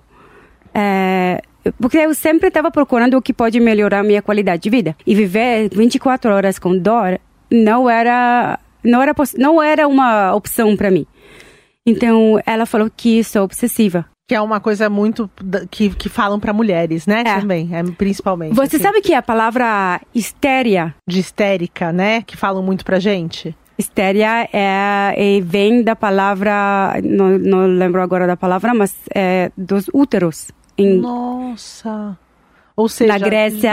eh, 0.74 1.42
porque 1.80 1.98
eu 1.98 2.14
sempre 2.14 2.50
estava 2.50 2.70
procurando 2.70 3.16
o 3.18 3.22
que 3.22 3.34
pode 3.34 3.60
melhorar 3.60 4.00
a 4.00 4.04
minha 4.04 4.22
qualidade 4.22 4.64
de 4.64 4.70
vida. 4.70 4.96
E 5.08 5.16
viver 5.16 5.70
24 5.72 6.32
horas 6.32 6.60
com 6.60 6.78
dor 6.78 7.20
não 7.50 7.90
era, 7.90 8.60
não 8.84 9.02
era, 9.02 9.14
não 9.38 9.62
era 9.62 9.88
uma 9.88 10.34
opção 10.34 10.76
para 10.76 10.92
mim. 10.92 11.06
Então, 11.86 12.40
ela 12.46 12.66
falou 12.66 12.90
que 12.96 13.24
sou 13.24 13.44
obsessiva. 13.44 14.06
Que 14.26 14.36
é 14.36 14.40
uma 14.42 14.62
coisa 14.62 14.90
muito 14.90 15.30
que, 15.70 15.90
que 15.90 16.08
falam 16.08 16.40
pra 16.40 16.54
mulheres, 16.54 17.06
né? 17.06 17.24
É. 17.26 17.40
Também, 17.42 17.70
é, 17.74 17.84
principalmente. 17.84 18.56
Você 18.56 18.78
assim, 18.78 18.84
sabe 18.84 19.02
que 19.02 19.14
a 19.14 19.22
palavra 19.22 20.00
histéria, 20.16 20.96
De 21.06 21.20
histérica, 21.20 21.92
né? 21.92 22.22
Que 22.22 22.38
falam 22.38 22.64
muito 22.64 22.86
pra 22.86 23.00
gente. 23.00 23.54
histéria 23.78 24.48
é, 24.54 25.14
é- 25.18 25.42
vem 25.42 25.84
da 25.84 25.94
palavra, 25.96 26.94
não, 27.04 27.38
não 27.38 27.68
lembro 27.68 28.02
agora 28.02 28.26
da 28.26 28.38
palavra, 28.38 28.74
mas 28.74 28.96
é 29.14 29.52
dos 29.58 29.88
úteros. 29.94 30.52
Em, 30.78 31.00
Nossa. 31.02 32.18
Ou 32.78 32.88
seja, 32.88 33.12
na 33.14 33.20
Grécia 33.20 33.72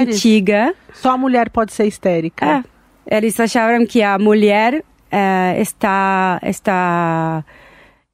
antiga, 0.00 0.74
Só 0.94 1.10
a 1.10 1.18
mulher 1.18 1.50
pode 1.50 1.72
ser 1.74 1.86
histérica. 1.86 2.46
é, 2.46 2.64
eles 3.10 3.38
achavam 3.40 3.84
que 3.84 4.02
a 4.02 4.18
mulher 4.18 4.84
é, 5.10 5.56
está, 5.60 6.40
está 6.44 7.44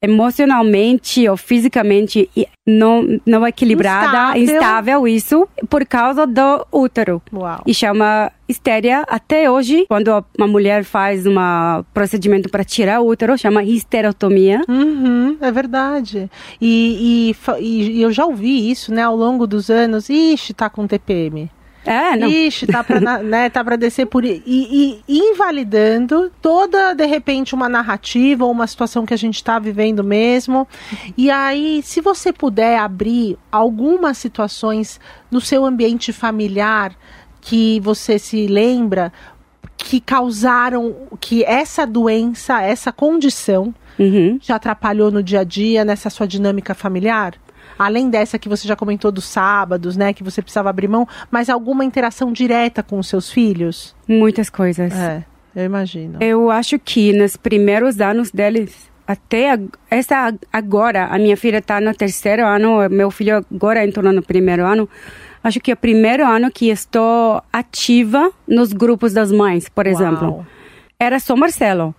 emocionalmente 0.02 1.28
ou 1.28 1.36
fisicamente 1.36 2.28
não, 2.66 3.18
não 3.26 3.46
equilibrada, 3.46 4.38
Instável. 4.38 4.42
instável, 4.42 5.08
isso, 5.08 5.48
por 5.68 5.84
causa 5.86 6.26
do 6.26 6.66
útero. 6.72 7.20
Uau. 7.32 7.62
E 7.66 7.74
chama 7.74 8.30
histéria 8.48 9.04
até 9.08 9.50
hoje, 9.50 9.84
quando 9.88 10.24
uma 10.38 10.46
mulher 10.46 10.84
faz 10.84 11.26
um 11.26 11.34
procedimento 11.92 12.48
para 12.50 12.62
tirar 12.64 13.00
o 13.00 13.08
útero, 13.08 13.36
chama 13.38 13.62
histerotomia. 13.64 14.62
Uhum, 14.68 15.36
é 15.40 15.50
verdade. 15.50 16.30
E, 16.60 17.34
e- 17.60 17.96
e 17.98 18.02
eu 18.02 18.12
já 18.12 18.24
ouvi 18.26 18.70
isso, 18.70 18.92
né, 18.92 19.02
ao 19.02 19.16
longo 19.16 19.46
dos 19.46 19.70
anos. 19.70 20.08
Ixi, 20.08 20.54
tá 20.54 20.68
com 20.70 20.86
TPM. 20.86 21.50
É, 21.86 22.16
não. 22.16 22.28
Ixi, 22.28 22.66
tá 22.66 22.82
pra, 22.84 23.00
né, 23.22 23.48
tá 23.48 23.62
pra 23.64 23.76
descer 23.76 24.06
por. 24.06 24.24
E, 24.24 24.42
e 24.46 25.02
invalidando 25.08 26.30
toda, 26.42 26.94
de 26.94 27.06
repente, 27.06 27.54
uma 27.54 27.68
narrativa 27.68 28.44
ou 28.44 28.50
uma 28.50 28.66
situação 28.66 29.06
que 29.06 29.14
a 29.14 29.16
gente 29.16 29.42
tá 29.42 29.58
vivendo 29.58 30.02
mesmo. 30.02 30.66
E 31.16 31.30
aí, 31.30 31.80
se 31.82 32.00
você 32.00 32.32
puder 32.32 32.78
abrir 32.78 33.38
algumas 33.50 34.18
situações 34.18 35.00
no 35.30 35.40
seu 35.40 35.64
ambiente 35.64 36.12
familiar 36.12 36.92
que 37.40 37.78
você 37.80 38.18
se 38.18 38.46
lembra 38.46 39.12
que 39.76 40.00
causaram 40.00 40.96
que 41.20 41.44
essa 41.44 41.86
doença, 41.86 42.60
essa 42.62 42.90
condição 42.92 43.74
Uhum. 43.98 44.36
te 44.38 44.52
atrapalhou 44.52 45.10
no 45.10 45.22
dia 45.22 45.40
a 45.40 45.44
dia 45.44 45.84
nessa 45.84 46.10
sua 46.10 46.26
dinâmica 46.26 46.74
familiar? 46.74 47.34
Além 47.78 48.08
dessa 48.10 48.38
que 48.38 48.48
você 48.48 48.66
já 48.66 48.74
comentou 48.76 49.10
dos 49.12 49.24
sábados, 49.24 49.96
né, 49.96 50.12
que 50.12 50.22
você 50.24 50.40
precisava 50.42 50.70
abrir 50.70 50.88
mão, 50.88 51.06
mas 51.30 51.48
alguma 51.50 51.84
interação 51.84 52.32
direta 52.32 52.82
com 52.82 52.98
os 52.98 53.08
seus 53.08 53.30
filhos? 53.30 53.94
Muitas 54.08 54.48
coisas. 54.50 54.92
É, 54.94 55.24
eu 55.54 55.64
imagino. 55.64 56.18
Eu 56.20 56.50
acho 56.50 56.78
que 56.78 57.12
nos 57.12 57.36
primeiros 57.36 58.00
anos 58.00 58.30
deles, 58.30 58.90
até 59.06 59.50
ag- 59.52 59.68
essa 59.90 60.34
agora, 60.52 61.06
a 61.06 61.18
minha 61.18 61.36
filha 61.36 61.58
está 61.58 61.80
no 61.80 61.94
terceiro 61.94 62.46
ano, 62.46 62.88
meu 62.90 63.10
filho 63.10 63.44
agora 63.54 63.84
entrou 63.84 64.12
no 64.12 64.22
primeiro 64.22 64.64
ano. 64.64 64.88
Acho 65.44 65.60
que 65.60 65.70
é 65.70 65.74
o 65.74 65.76
primeiro 65.76 66.26
ano 66.26 66.50
que 66.50 66.70
estou 66.70 67.40
ativa 67.52 68.32
nos 68.48 68.72
grupos 68.72 69.12
das 69.12 69.30
mães, 69.30 69.68
por 69.68 69.86
exemplo. 69.86 70.28
Uau. 70.28 70.46
Era 70.98 71.20
só 71.20 71.36
Marcelo. 71.36 71.94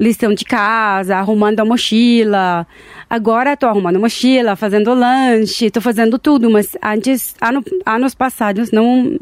Lição 0.00 0.32
de 0.32 0.44
casa, 0.44 1.16
arrumando 1.16 1.58
a 1.58 1.64
mochila. 1.64 2.64
Agora 3.10 3.54
estou 3.54 3.68
arrumando 3.68 3.96
a 3.96 3.98
mochila, 3.98 4.54
fazendo 4.54 4.94
lanche, 4.94 5.66
estou 5.66 5.82
fazendo 5.82 6.20
tudo. 6.20 6.48
Mas 6.48 6.76
antes, 6.80 7.34
ano, 7.40 7.64
anos 7.84 8.14
passados, 8.14 8.70
não. 8.70 9.18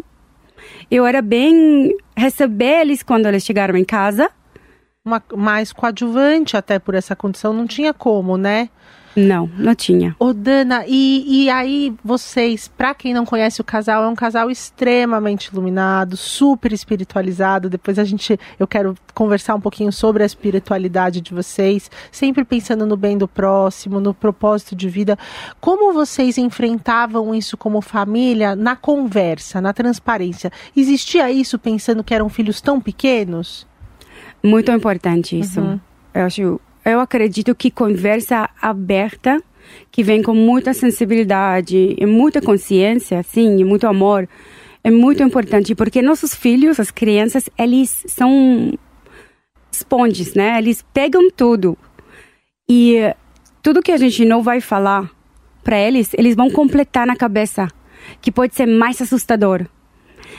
Eu 0.91 1.07
era 1.07 1.23
bem 1.23 1.97
receber 2.15 2.83
eles 2.83 3.03
quando 3.03 3.25
eles 3.25 3.43
chegaram 3.43 3.75
em 3.75 3.85
casa. 3.85 4.31
Uma, 5.03 5.23
mais 5.35 5.73
coadjuvante 5.73 6.59
até 6.59 6.79
por 6.79 6.95
essa 6.95 7.17
condição, 7.17 7.55
não 7.55 7.67
tinha 7.67 7.95
como, 7.95 8.37
né? 8.37 8.69
Não, 9.17 9.51
não 9.57 9.75
tinha. 9.75 10.15
Ô, 10.19 10.35
Dana, 10.35 10.85
e, 10.87 11.45
e 11.45 11.51
aí 11.51 11.95
vocês, 12.05 12.69
pra 12.69 12.95
quem 12.95 13.15
não 13.15 13.25
conhece 13.25 13.63
o 13.63 13.65
casal, 13.65 14.05
é 14.05 14.09
um 14.09 14.15
casal 14.15 14.51
extremamente 14.51 15.47
iluminado, 15.47 16.19
super 16.19 16.71
espiritualizado. 16.71 17.71
Depois 17.71 17.99
a 17.99 18.05
gente, 18.05 18.39
eu 18.61 18.67
quero 18.67 18.95
conversar 19.15 19.55
um 19.55 19.61
pouquinho 19.61 19.91
sobre 19.91 20.23
a 20.23 20.27
espiritualidade 20.27 21.23
de 21.23 21.33
vocês, 21.33 21.91
sempre 22.13 22.45
pensando 22.45 22.85
no 22.85 22.95
bem 22.95 23.17
do 23.17 23.27
próximo, 23.27 24.01
no 24.01 24.13
propósito 24.13 24.77
de 24.77 24.87
vida. 24.87 25.19
Como 25.63 25.95
vocês 25.95 26.37
enfrentavam 26.37 27.35
isso 27.35 27.57
como 27.57 27.81
família 27.81 28.55
na 28.55 28.77
conversa, 28.77 29.63
na 29.63 29.73
transparência? 29.73 30.53
Existia 30.77 31.31
isso 31.33 31.59
pensando 31.59 32.05
que 32.05 32.15
eram 32.15 32.29
filhos 32.29 32.61
tão 32.61 32.79
pequenos? 32.79 33.67
Muito 34.43 34.71
importante 34.71 35.39
isso. 35.39 35.81
Eu 36.13 36.23
acho, 36.25 36.61
eu 36.93 37.01
acredito 37.01 37.55
que 37.55 37.71
conversa 37.71 38.49
aberta, 38.61 39.43
que 39.91 40.03
vem 40.03 40.23
com 40.23 40.35
muita 40.35 40.73
sensibilidade 40.73 41.97
e 41.99 42.07
muita 42.07 42.41
consciência, 42.41 43.19
assim, 43.19 43.59
e 43.59 43.65
muito 43.65 43.87
amor, 43.87 44.29
é 44.85 44.91
muito 44.91 45.23
importante 45.23 45.75
porque 45.75 46.01
nossos 46.01 46.33
filhos, 46.33 46.79
as 46.79 46.93
crianças, 46.93 47.51
eles 47.59 48.05
são 48.07 48.73
esponjas, 49.73 50.35
né? 50.35 50.59
Eles 50.59 50.85
pegam 50.95 51.29
tudo 51.29 51.77
e 52.69 53.13
tudo 53.61 53.83
que 53.83 53.91
a 53.91 53.97
gente 53.97 54.25
não 54.25 54.45
vai 54.45 54.61
falar 54.61 55.11
para 55.65 55.77
eles, 55.77 56.15
eles 56.15 56.37
vão 56.37 56.49
completar 56.49 57.05
na 57.05 57.17
cabeça, 57.17 57.69
que 58.21 58.31
pode 58.31 58.55
ser 58.55 58.67
mais 58.67 59.03
assustador. 59.03 59.67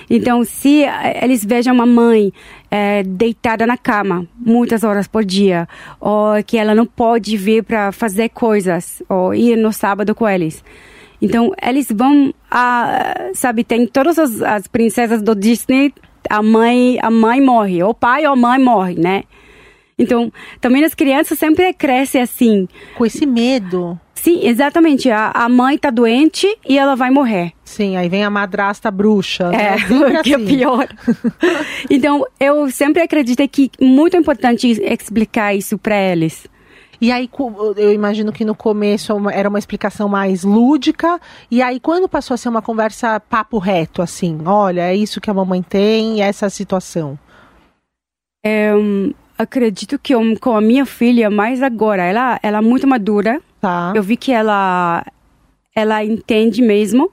Então, 0.10 0.44
se 0.44 0.84
eh, 0.84 1.20
eles 1.24 1.44
vejam 1.44 1.74
uma 1.74 1.86
mãe 1.86 2.32
eh, 2.72 3.04
deitada 3.04 3.68
na 3.68 3.78
cama 3.78 4.26
muitas 4.38 4.84
horas 4.84 5.08
por 5.08 5.26
dia, 5.26 5.68
ou 6.00 6.42
que 6.46 6.58
ela 6.58 6.74
não 6.74 6.86
pode 6.86 7.36
vir 7.36 7.64
para 7.64 7.92
fazer 7.92 8.30
coisas, 8.30 9.04
ou 9.10 9.34
ir 9.34 9.58
no 9.58 9.74
sábado 9.74 10.16
com 10.16 10.28
eles. 10.28 10.64
Então, 11.22 11.54
eles 11.62 11.88
vão, 11.92 12.34
ah, 12.50 13.32
sabe, 13.34 13.64
tem 13.64 13.88
todas 13.88 14.20
as, 14.20 14.42
as 14.42 14.68
princesas 14.68 15.22
do 15.22 15.36
Disney, 15.36 15.94
a 16.30 16.42
mãe, 16.42 17.00
a 17.02 17.10
mãe 17.10 17.42
morre, 17.42 17.82
ou 17.82 17.90
o 17.90 17.94
pai 17.94 18.26
ou 18.26 18.34
a 18.34 18.36
mãe 18.36 18.60
morre, 18.60 18.96
né? 18.96 19.24
Então, 20.00 20.32
também 20.62 20.84
as 20.84 20.94
crianças 20.94 21.40
sempre 21.40 21.74
crescem 21.74 22.22
assim. 22.22 22.68
Com 22.96 23.06
esse 23.06 23.26
medo. 23.26 24.00
Sim, 24.14 24.42
exatamente. 24.48 25.10
A, 25.10 25.32
a 25.34 25.50
mãe 25.50 25.78
tá 25.78 25.90
doente 25.90 26.48
e 26.68 26.78
ela 26.78 26.96
vai 26.96 27.10
morrer. 27.10 27.54
Sim, 27.64 27.98
aí 27.98 28.08
vem 28.08 28.24
a 28.24 28.30
madrasta 28.30 28.92
bruxa. 28.92 29.46
É, 29.54 29.76
né? 29.94 30.22
Que 30.24 30.34
é 30.34 30.36
assim. 30.36 30.46
pior. 30.46 30.88
então, 31.90 32.26
eu 32.40 32.70
sempre 32.70 33.02
acreditei 33.02 33.48
que 33.48 33.72
é 33.80 33.86
muito 33.86 34.16
importante 34.16 34.68
explicar 34.70 35.56
isso 35.56 35.78
para 35.78 36.00
eles. 36.00 36.46
E 37.00 37.12
aí, 37.12 37.30
eu 37.78 37.94
imagino 37.94 38.32
que 38.32 38.44
no 38.44 38.56
começo 38.56 39.16
uma- 39.16 39.32
era 39.32 39.48
uma 39.50 39.60
explicação 39.60 40.10
mais 40.10 40.44
lúdica. 40.44 41.20
E 41.50 41.62
aí, 41.62 41.80
quando 41.80 42.10
passou 42.10 42.34
a 42.34 42.38
ser 42.38 42.50
uma 42.50 42.62
conversa 42.62 43.20
papo 43.20 43.60
reto, 43.60 44.02
assim, 44.02 44.40
olha, 44.46 44.82
é 44.82 44.96
isso 44.96 45.22
que 45.22 45.30
a 45.30 45.34
mamãe 45.34 45.62
tem, 45.62 46.22
essa 46.24 46.50
situação. 46.50 47.18
É, 48.44 48.74
hum, 48.76 49.14
acredito 49.38 50.00
que 50.00 50.14
eu, 50.14 50.22
com 50.40 50.56
a 50.56 50.62
minha 50.62 50.86
filha, 50.86 51.30
mais 51.30 51.62
agora, 51.62 52.04
ela, 52.04 52.40
ela 52.42 52.58
é 52.58 52.62
muito 52.62 52.88
madura. 52.88 53.42
Tá. 53.62 53.94
Eu 53.96 54.04
vi 54.04 54.18
que 54.18 54.32
ela, 54.32 55.06
ela 55.76 56.04
entende 56.04 56.62
mesmo. 56.62 57.12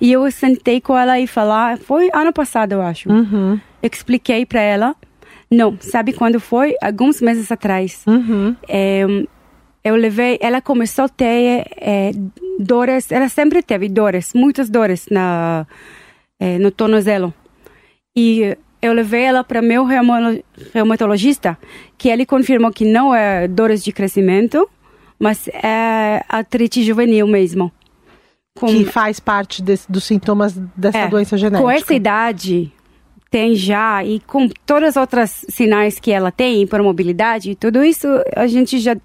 E 0.00 0.10
eu 0.12 0.30
sentei 0.30 0.80
com 0.80 0.96
ela 0.96 1.20
e 1.20 1.26
falar, 1.26 1.76
foi 1.76 2.10
ano 2.14 2.32
passado, 2.32 2.72
eu 2.72 2.82
acho. 2.82 3.10
Uhum. 3.10 3.60
Eu 3.82 3.90
expliquei 3.92 4.46
para 4.46 4.60
ela. 4.60 4.96
Não, 5.50 5.76
sabe 5.80 6.12
quando 6.12 6.40
foi? 6.40 6.74
Alguns 6.80 7.20
meses 7.20 7.52
atrás. 7.52 8.02
Uhum. 8.06 8.56
É, 8.66 9.04
eu 9.84 9.96
levei, 9.96 10.38
ela 10.40 10.60
começou 10.62 11.04
a 11.04 11.08
ter 11.08 11.66
é, 11.76 12.12
dores, 12.58 13.10
ela 13.10 13.28
sempre 13.28 13.62
teve 13.62 13.88
dores, 13.88 14.32
muitas 14.34 14.70
dores 14.70 15.06
na, 15.10 15.66
é, 16.38 16.58
no 16.58 16.70
tornozelo. 16.70 17.34
E 18.16 18.56
eu 18.82 18.92
levei 18.92 19.22
ela 19.22 19.42
para 19.44 19.60
meu 19.62 19.84
reumatologista, 20.72 21.58
que 21.98 22.08
ele 22.08 22.24
confirmou 22.26 22.70
que 22.70 22.84
não 22.84 23.14
é 23.14 23.46
dores 23.48 23.82
de 23.84 23.92
crescimento, 23.92 24.68
mas 25.18 25.48
é 25.48 26.24
artrite 26.28 26.82
juvenil 26.82 27.26
mesmo. 27.26 27.70
Com- 28.58 28.66
Que 28.66 28.84
faz 28.84 29.20
parte 29.20 29.62
desse- 29.62 29.90
dos 29.90 30.04
sintomas 30.04 30.54
dessa 30.76 30.98
é, 30.98 31.08
doença 31.08 31.36
genética. 31.38 31.62
Com 31.62 31.70
essa 31.70 31.94
idade, 31.94 32.72
tem 33.30 33.54
já, 33.54 34.04
e 34.04 34.20
com 34.20 34.48
todas 34.66 34.90
as 34.90 34.96
outras 34.96 35.44
sinais 35.48 36.00
que 36.00 36.10
ela 36.10 36.32
tem, 36.32 36.66
por 36.66 36.82
mobilidade, 36.82 37.54
tudo 37.54 37.84
isso 37.84 38.06
a 38.34 38.46
gente 38.46 38.78
já. 38.78 38.96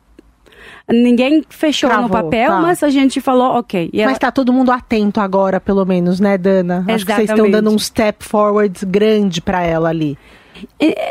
Ninguém 0.87 1.43
fechou 1.49 1.89
no 1.89 1.95
Travou, 2.07 2.09
papel, 2.23 2.49
tá. 2.51 2.61
mas 2.61 2.83
a 2.83 2.89
gente 2.89 3.19
falou, 3.19 3.57
ok. 3.57 3.89
Ela- 3.93 4.11
Mas 4.11 4.19
tá 4.19 4.31
todo 4.31 4.53
mundo 4.53 4.71
atento 4.71 5.19
agora, 5.19 5.59
pelo 5.59 5.83
menos, 5.85 6.19
né, 6.19 6.37
Dana? 6.37 6.85
Acho 6.87 7.05
que 7.05 7.11
vocês 7.11 7.21
estão 7.29 7.45
Exatamente. 7.45 7.51
dando 7.51 7.71
um 7.73 7.79
step 7.79 8.23
forward 8.23 8.85
grande 8.85 9.41
pra 9.41 9.63
ela 9.63 9.89
ali. 9.89 10.15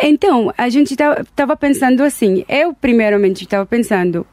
Então, 0.03 0.53
a 0.57 0.69
gente 0.69 0.93
estava 0.95 1.57
pensando 1.57 2.03
assim, 2.03 2.45
eu 2.49 2.73
primeiramente 2.73 3.43
estava 3.45 3.67
pensando, 3.67 4.27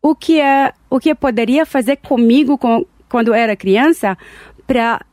o 0.00 0.14
que 0.14 0.40
é, 0.40 0.72
o 0.88 0.98
que 1.00 1.10
eu 1.10 1.16
poderia 1.16 1.66
fazer 1.66 1.96
comigo 1.96 2.56
com- 2.56 2.86
quando 3.08 3.34
era 3.34 3.56
criança 3.56 4.16
para 4.66 5.04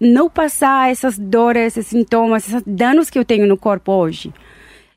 não 0.00 0.30
passar 0.30 0.90
essas 0.90 1.18
dores, 1.18 1.76
esses 1.76 1.86
sintomas, 1.88 2.48
esses 2.48 2.62
danos 2.66 3.10
que 3.10 3.18
eu 3.18 3.24
tenho 3.24 3.46
no 3.46 3.56
corpo 3.56 3.92
hoje. 3.92 4.32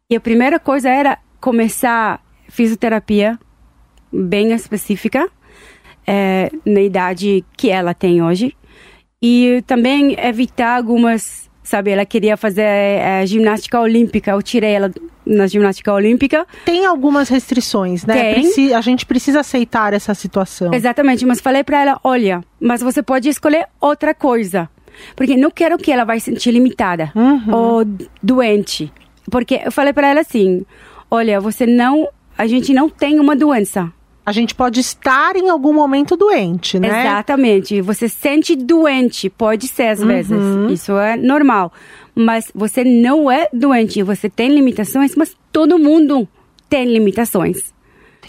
E 0.10 0.16
a 0.16 0.20
primeira 0.20 0.60
coisa 0.60 0.90
era 0.90 1.18
começar 1.42 2.22
fisioterapia 2.48 3.40
bem 4.12 4.52
específica, 4.54 5.28
eh, 6.08 6.52
na 6.66 6.82
idade 6.82 7.44
que 7.58 7.70
ela 7.70 7.94
tem 7.94 8.22
hoje. 8.22 8.56
E 9.22 9.64
também 9.68 10.16
evitar 10.20 10.78
algumas, 10.78 11.50
sabe, 11.64 11.92
ela 11.92 12.06
queria 12.06 12.38
fazer 12.38 12.62
eh, 12.64 13.26
ginástica 13.26 13.80
olímpica, 13.80 14.32
eu 14.32 14.42
tirei 14.42 14.72
ela 14.72 14.92
na 15.26 15.46
ginástica 15.46 15.94
olímpica. 15.94 16.48
Tem 16.66 16.86
algumas 16.86 17.30
restrições, 17.30 18.06
né? 18.06 18.14
Preci- 18.36 18.74
a 18.74 18.82
gente 18.82 19.06
precisa 19.06 19.42
aceitar 19.42 19.94
essa 19.94 20.14
situação. 20.14 20.74
Exatamente, 20.74 21.26
mas 21.26 21.40
falei 21.42 21.64
para 21.64 21.82
ela, 21.82 22.00
olha, 22.04 22.44
mas 22.60 22.82
você 22.82 23.04
pode 23.04 23.30
escolher 23.30 23.68
outra 23.80 24.14
coisa. 24.16 24.70
Porque 25.16 25.38
não 25.38 25.52
quero 25.52 25.78
que 25.78 25.92
ela 25.92 26.04
vai 26.04 26.20
se 26.20 26.26
sentir 26.32 26.52
limitada 26.52 27.12
ou 27.54 27.86
doente. 28.24 28.92
Porque 29.30 29.62
eu 29.64 29.72
falei 29.72 29.94
para 29.94 30.08
ela 30.10 30.22
assim, 30.22 30.66
olha, 31.12 31.40
você 31.40 31.66
não, 31.66 32.08
a 32.38 32.48
gente 32.48 32.74
não 32.74 32.90
tem 32.90 33.20
uma 33.20 33.36
doença. 33.36 33.92
A 34.30 34.32
gente 34.32 34.54
pode 34.54 34.80
estar 34.80 35.36
em 35.36 35.50
algum 35.50 35.74
momento 35.74 36.16
doente, 36.16 36.80
né? 36.80 37.02
Exatamente. 37.02 37.82
Você 37.82 38.08
sente 38.08 38.56
doente, 38.56 39.28
pode 39.28 39.68
ser 39.68 39.88
às 39.88 40.04
vezes. 40.04 40.38
Isso 40.70 40.92
é 41.00 41.18
normal. 41.18 41.74
Mas 42.14 42.52
você 42.54 42.84
não 42.84 43.32
é 43.32 43.50
doente. 43.52 44.04
Você 44.04 44.30
tem 44.30 44.50
limitações, 44.50 45.16
mas 45.16 45.36
todo 45.52 45.80
mundo 45.80 46.28
tem 46.70 46.86
limitações. 46.86 47.74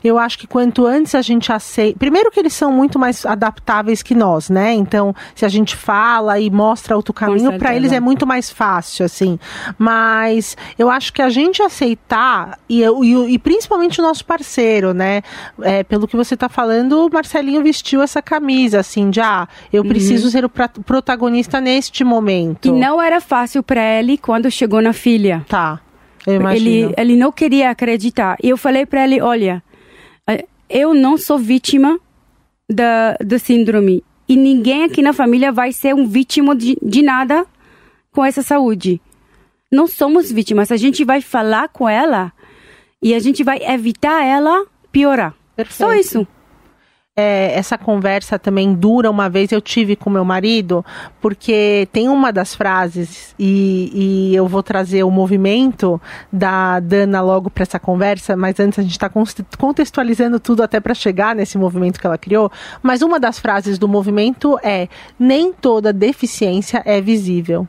Eu 0.03 0.19
acho 0.19 0.39
que 0.39 0.47
quanto 0.47 0.87
antes 0.87 1.15
a 1.15 1.23
gente 1.23 1.53
aceita. 1.53 1.99
Primeiro 1.99 2.31
que 2.31 2.41
eles 2.41 2.53
são 2.53 2.73
muito 2.73 2.99
mais 2.99 3.25
adaptáveis 3.27 4.03
que 4.03 4.15
nós, 4.15 4.49
né? 4.49 4.73
Então, 4.73 5.15
se 5.35 5.45
a 5.45 5.49
gente 5.49 5.77
fala 5.77 6.39
e 6.39 6.51
mostra 6.51 6.97
outro 6.97 7.13
caminho, 7.13 7.59
para 7.59 7.75
eles 7.75 7.93
é 7.93 8.01
muito 8.01 8.27
mais 8.27 8.51
fácil, 8.51 9.05
assim. 9.05 9.39
Mas 9.79 10.57
eu 10.79 10.91
acho 10.91 11.13
que 11.13 11.23
a 11.23 11.29
gente 11.29 11.63
aceitar, 11.63 12.59
e, 12.69 12.83
e, 12.83 13.35
e 13.35 13.39
principalmente 13.39 14.01
o 14.01 14.03
nosso 14.03 14.25
parceiro, 14.25 14.95
né? 14.95 15.23
É, 15.63 15.83
pelo 15.85 16.09
que 16.09 16.17
você 16.17 16.37
tá 16.37 16.49
falando, 16.49 17.07
o 17.07 17.11
Marcelinho 17.13 17.63
vestiu 17.63 18.03
essa 18.03 18.23
camisa, 18.23 18.81
assim, 18.81 19.11
de 19.11 19.21
ah, 19.21 19.49
eu 19.73 19.85
preciso 19.85 20.31
ser 20.31 20.45
o 20.45 20.49
protagonista 20.49 21.61
neste 21.61 22.05
momento. 22.05 22.71
Uhum. 22.71 22.77
E 22.77 22.81
não 22.81 23.03
era 23.03 23.21
fácil 23.21 23.63
para 23.63 23.83
ele 23.99 24.17
quando 24.17 24.51
chegou 24.51 24.81
na 24.81 24.93
filha. 24.93 25.45
Tá. 25.49 25.81
Eu 26.27 26.35
imagino. 26.35 26.69
Ele, 26.69 26.95
ele 26.97 27.17
não 27.17 27.33
queria 27.33 27.71
acreditar. 27.71 28.37
E 28.43 28.49
eu 28.49 28.57
falei 28.57 28.85
para 28.85 29.05
ele, 29.05 29.21
olha, 29.21 29.63
eu 30.69 30.95
não 30.95 31.19
sou 31.19 31.39
vítima 31.39 31.99
da, 32.69 33.17
da 33.25 33.39
síndrome. 33.39 34.05
E 34.29 34.37
ninguém 34.37 34.85
aqui 34.85 35.03
na 35.03 35.13
família 35.13 35.51
vai 35.51 35.73
ser 35.73 35.95
um 35.95 36.07
vítima 36.07 36.55
de, 36.55 36.77
de 36.81 37.03
nada 37.03 37.45
com 38.13 38.25
essa 38.25 38.43
saúde. 38.43 39.01
Não 39.71 39.87
somos 39.87 40.31
vítimas. 40.31 40.71
A 40.71 40.77
gente 40.77 41.05
vai 41.05 41.21
falar 41.21 41.69
com 41.69 41.89
ela 41.89 42.33
e 43.03 43.15
a 43.15 43.19
gente 43.19 43.43
vai 43.43 43.59
evitar 43.65 44.25
ela 44.25 44.67
piorar. 44.93 45.35
Só 45.69 45.89
Perfeito. 45.89 45.95
isso. 45.95 46.29
É, 47.17 47.53
essa 47.55 47.77
conversa 47.77 48.39
também 48.39 48.73
dura 48.73 49.11
uma 49.11 49.29
vez 49.29 49.53
eu 49.53 49.61
tive 49.61 49.97
com 49.97 50.09
meu 50.09 50.25
marido, 50.25 50.85
porque 51.21 51.89
tem 51.93 52.09
uma 52.09 52.33
das 52.33 52.55
frases, 52.55 53.35
e, 53.39 53.91
e 54.33 54.37
eu 54.37 54.47
vou 54.47 54.63
trazer 54.63 55.03
o 55.03 55.11
movimento 55.11 56.01
da 56.33 56.81
Dana 56.81 57.21
logo 57.21 57.51
para 57.51 57.63
essa 57.63 57.79
conversa, 57.79 58.37
mas 58.37 58.59
antes 58.61 58.79
a 58.79 58.83
gente 58.83 58.93
está 58.93 59.11
contextualizando 59.59 60.39
tudo 60.39 60.63
até 60.63 60.81
para 60.81 60.95
chegar 60.95 61.35
nesse 61.35 61.59
movimento 61.59 62.01
que 62.01 62.07
ela 62.07 62.17
criou. 62.17 62.51
Mas 62.83 63.03
uma 63.03 63.19
das 63.19 63.39
frases 63.39 63.79
do 63.79 63.89
movimento 63.89 64.59
é: 64.63 64.89
nem 65.19 65.53
toda 65.53 65.93
deficiência 65.93 66.83
é 66.85 67.01
visível. 67.01 67.67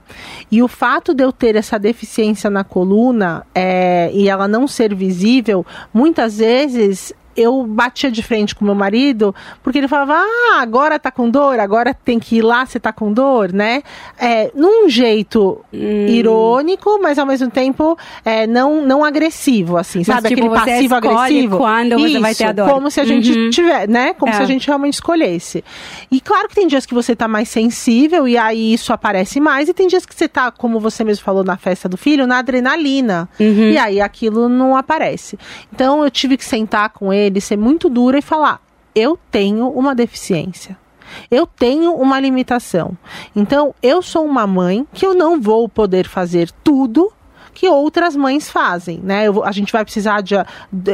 E 0.51 0.61
o 0.61 0.67
fato 0.67 1.13
de 1.13 1.23
eu 1.23 1.31
ter 1.31 1.55
essa 1.55 1.79
deficiência 1.79 2.49
na 2.49 2.63
coluna 2.63 3.45
é, 3.53 4.11
e 4.13 4.29
ela 4.29 4.47
não 4.47 4.67
ser 4.67 4.93
visível, 4.93 5.65
muitas 5.93 6.37
vezes 6.37 7.13
eu 7.35 7.63
batia 7.65 8.11
de 8.11 8.21
frente 8.23 8.53
com 8.55 8.65
meu 8.65 8.75
marido, 8.75 9.33
porque 9.63 9.77
ele 9.77 9.87
falava, 9.87 10.13
ah, 10.15 10.59
agora 10.61 10.99
tá 10.99 11.11
com 11.11 11.29
dor, 11.29 11.59
agora 11.59 11.93
tem 11.93 12.19
que 12.19 12.37
ir 12.37 12.41
lá, 12.41 12.65
você 12.65 12.79
tá 12.79 12.91
com 12.91 13.11
dor, 13.11 13.51
né? 13.53 13.83
É, 14.17 14.51
num 14.55 14.89
jeito 14.89 15.63
irônico, 16.07 16.99
mas 17.01 17.17
ao 17.17 17.25
mesmo 17.25 17.49
tempo 17.49 17.97
é, 18.23 18.45
não, 18.47 18.81
não 18.85 19.03
agressivo, 19.03 19.77
assim, 19.77 20.03
sabe? 20.03 20.29
tipo, 20.29 20.41
Aquele 20.41 20.49
você 20.49 20.71
passivo-agressivo. 20.71 21.55
escolhe 21.55 21.57
quando 21.57 21.99
você 21.99 22.19
vai 22.19 22.35
ter 22.35 22.43
a 22.45 22.51
dor. 22.51 22.69
Como 22.69 22.89
se 22.91 22.99
a 22.99 23.05
gente 23.05 23.31
Uhum. 23.31 23.49
tiver, 23.49 23.87
né? 23.87 24.13
Como 24.13 24.31
É. 24.31 24.35
se 24.35 24.41
a 24.41 24.45
gente 24.45 24.67
realmente 24.67 24.95
escolhesse. 24.95 25.63
E 26.11 26.19
claro 26.19 26.47
que 26.47 26.55
tem 26.55 26.67
dias 26.67 26.85
que 26.85 26.93
você 26.93 27.15
tá 27.15 27.27
mais 27.27 27.49
sensível 27.49 28.27
e 28.27 28.37
aí 28.37 28.73
isso 28.73 28.91
aparece 28.93 29.39
mais, 29.39 29.69
e 29.69 29.73
tem 29.73 29.87
dias 29.87 30.05
que 30.05 30.13
você 30.15 30.27
tá, 30.27 30.51
como 30.51 30.79
você 30.79 31.03
mesmo 31.03 31.23
falou 31.23 31.43
na 31.43 31.57
festa 31.57 31.87
do 31.87 31.97
filho, 31.97 32.25
na 32.27 32.39
adrenalina. 32.39 33.29
Uhum. 33.39 33.69
E 33.69 33.77
aí 33.77 34.01
aquilo 34.01 34.49
não 34.49 34.75
aparece. 34.75 35.37
Então 35.73 36.03
eu 36.03 36.09
tive 36.11 36.37
que 36.37 36.45
sentar 36.45 36.89
com 36.89 37.13
ele, 37.13 37.20
ser 37.41 37.57
muito 37.57 37.89
dura 37.89 38.17
e 38.17 38.21
falar: 38.21 38.59
eu 38.95 39.17
tenho 39.29 39.69
uma 39.69 39.93
deficiência. 39.93 40.77
Eu 41.29 41.45
tenho 41.45 41.93
uma 41.93 42.19
limitação. 42.21 42.97
Então, 43.35 43.75
eu 43.83 44.01
sou 44.01 44.25
uma 44.25 44.47
mãe 44.47 44.87
que 44.93 45.05
eu 45.05 45.13
não 45.13 45.41
vou 45.41 45.67
poder 45.67 46.07
fazer 46.07 46.49
tudo 46.63 47.11
que 47.53 47.67
outras 47.67 48.15
mães 48.15 48.49
fazem, 48.49 48.97
né? 49.03 49.27
Eu 49.27 49.43
a 49.43 49.51
gente 49.51 49.73
vai 49.73 49.83
precisar 49.83 50.21
de- 50.21 50.35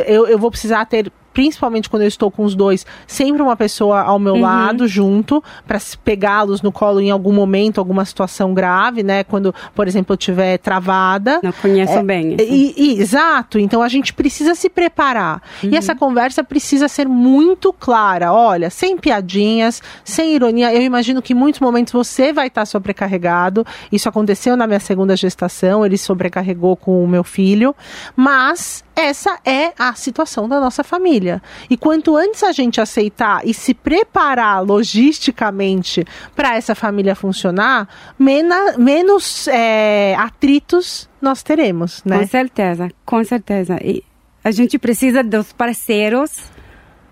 eu, 0.08 0.26
eu 0.26 0.40
vou 0.40 0.50
precisar 0.50 0.86
ter 0.86 1.12
principalmente 1.38 1.88
quando 1.88 2.02
eu 2.02 2.08
estou 2.08 2.32
com 2.32 2.44
os 2.44 2.56
dois, 2.56 2.84
sempre 3.06 3.44
uma 3.44 3.56
pessoa 3.56 4.02
ao 4.02 4.16
Uhum. 4.16 4.20
meu 4.24 4.36
lado 4.38 4.88
junto 4.88 5.44
para 5.68 5.78
pegá-los 6.04 6.64
no 6.64 6.72
colo 6.72 7.00
em 7.00 7.12
algum 7.12 7.32
momento, 7.32 7.78
alguma 7.80 8.04
situação 8.06 8.56
grave, 8.56 9.04
né? 9.04 9.24
Quando, 9.24 9.54
por 9.76 9.88
exemplo, 9.88 10.14
eu 10.14 10.18
estiver 10.18 10.58
travada. 10.58 11.40
Não 11.44 11.52
conheço 11.52 12.02
bem. 12.02 12.34
assim. 12.34 12.44
E- 12.52 12.74
e- 12.76 13.00
exato, 13.00 13.60
então 13.60 13.84
a 13.84 13.88
gente 13.88 14.16
precisa 14.16 14.56
se 14.56 14.68
preparar. 14.68 15.44
Uhum. 15.64 15.70
E 15.72 15.76
essa 15.78 15.94
conversa 15.94 16.44
precisa 16.44 16.88
ser 16.88 17.08
muito 17.08 17.72
clara. 17.72 18.34
Olha, 18.34 18.72
sem 18.72 18.98
piadinhas, 18.98 19.80
sem 20.04 20.34
ironia. 20.34 20.74
Eu 20.74 20.82
imagino 20.82 21.22
que 21.22 21.34
em 21.34 21.36
muitos 21.36 21.62
momentos 21.62 21.94
você 21.94 22.34
vai 22.34 22.48
estar 22.48 22.66
sobrecarregado. 22.66 23.64
Isso 23.92 24.10
aconteceu 24.10 24.58
na 24.58 24.66
minha 24.66 24.80
segunda 24.80 25.16
gestação, 25.16 25.86
ele 25.86 26.00
sobrecarregou 26.00 26.76
com 26.76 27.04
o 27.04 27.08
meu 27.08 27.24
filho. 27.24 27.76
Mas 28.16 28.84
essa 28.98 29.40
é 29.46 29.74
a 29.78 29.94
situação 29.94 30.50
da 30.50 30.60
nossa 30.60 30.84
família. 30.84 31.40
E 31.70 31.78
quanto 31.78 32.18
antes 32.18 32.42
a 32.44 32.52
gente 32.52 32.82
aceitar 32.82 33.46
e 33.46 33.54
se 33.54 33.76
preparar 33.76 34.64
logisticamente 34.66 36.04
para 36.36 36.56
essa 36.56 36.74
família 36.74 37.14
funcionar, 37.14 37.88
mena, 38.18 38.76
menos 38.78 39.48
é, 39.48 40.16
atritos 40.16 41.08
nós 41.22 41.44
teremos, 41.44 42.04
né? 42.04 42.20
Com 42.20 42.28
certeza, 42.28 42.90
com 43.06 43.24
certeza. 43.24 43.80
E 43.84 44.04
a 44.44 44.50
gente 44.50 44.80
precisa 44.80 45.24
dos 45.24 45.54
parceiros 45.54 46.32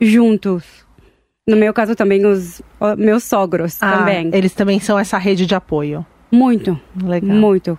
juntos. 0.01 0.63
No 1.47 1.55
meu 1.55 1.71
caso 1.71 1.95
também 1.95 2.25
os, 2.25 2.63
meus 2.97 3.23
sogros 3.23 3.77
Ah, 3.79 3.97
também. 3.99 4.31
Eles 4.33 4.53
também 4.53 4.79
são 4.79 4.97
essa 4.97 5.19
rede 5.19 5.45
de 5.45 5.53
apoio. 5.53 6.03
Muito, 6.31 6.79
Legal. 7.03 7.35
muito. 7.35 7.77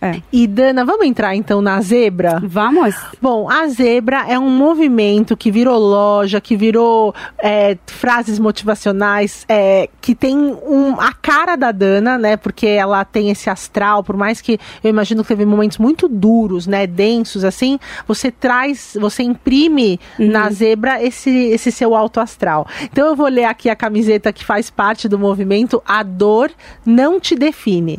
É. 0.00 0.20
E 0.32 0.46
Dana, 0.46 0.84
vamos 0.84 1.06
entrar 1.06 1.34
então 1.34 1.60
na 1.60 1.80
zebra? 1.80 2.40
Vamos? 2.44 2.94
Bom, 3.20 3.50
a 3.50 3.66
Zebra 3.68 4.24
é 4.28 4.38
um 4.38 4.48
movimento 4.48 5.36
que 5.36 5.50
virou 5.50 5.78
loja, 5.78 6.40
que 6.40 6.56
virou 6.56 7.14
é, 7.38 7.76
frases 7.86 8.38
motivacionais, 8.38 9.44
é, 9.48 9.88
que 10.00 10.14
tem 10.14 10.36
um, 10.36 11.00
a 11.00 11.12
cara 11.12 11.56
da 11.56 11.72
Dana, 11.72 12.16
né? 12.16 12.36
Porque 12.36 12.66
ela 12.66 13.04
tem 13.04 13.30
esse 13.30 13.50
astral, 13.50 14.04
por 14.04 14.16
mais 14.16 14.40
que 14.40 14.58
eu 14.82 14.90
imagino 14.90 15.22
que 15.22 15.28
teve 15.28 15.44
momentos 15.44 15.78
muito 15.78 16.08
duros, 16.08 16.66
né? 16.66 16.86
Densos, 16.86 17.44
assim, 17.44 17.78
você 18.06 18.30
traz, 18.30 18.96
você 19.00 19.22
imprime 19.22 19.98
na 20.18 20.50
Zebra 20.50 21.02
esse, 21.02 21.30
esse 21.30 21.72
seu 21.72 21.94
alto 21.94 22.20
astral. 22.20 22.66
Então 22.84 23.06
eu 23.06 23.16
vou 23.16 23.28
ler 23.28 23.44
aqui 23.44 23.68
a 23.68 23.76
camiseta 23.76 24.32
que 24.32 24.44
faz 24.44 24.70
parte 24.70 25.08
do 25.08 25.18
movimento 25.18 25.82
A 25.86 26.02
Dor 26.02 26.50
Não 26.86 27.18
Te 27.18 27.34
Define. 27.34 27.98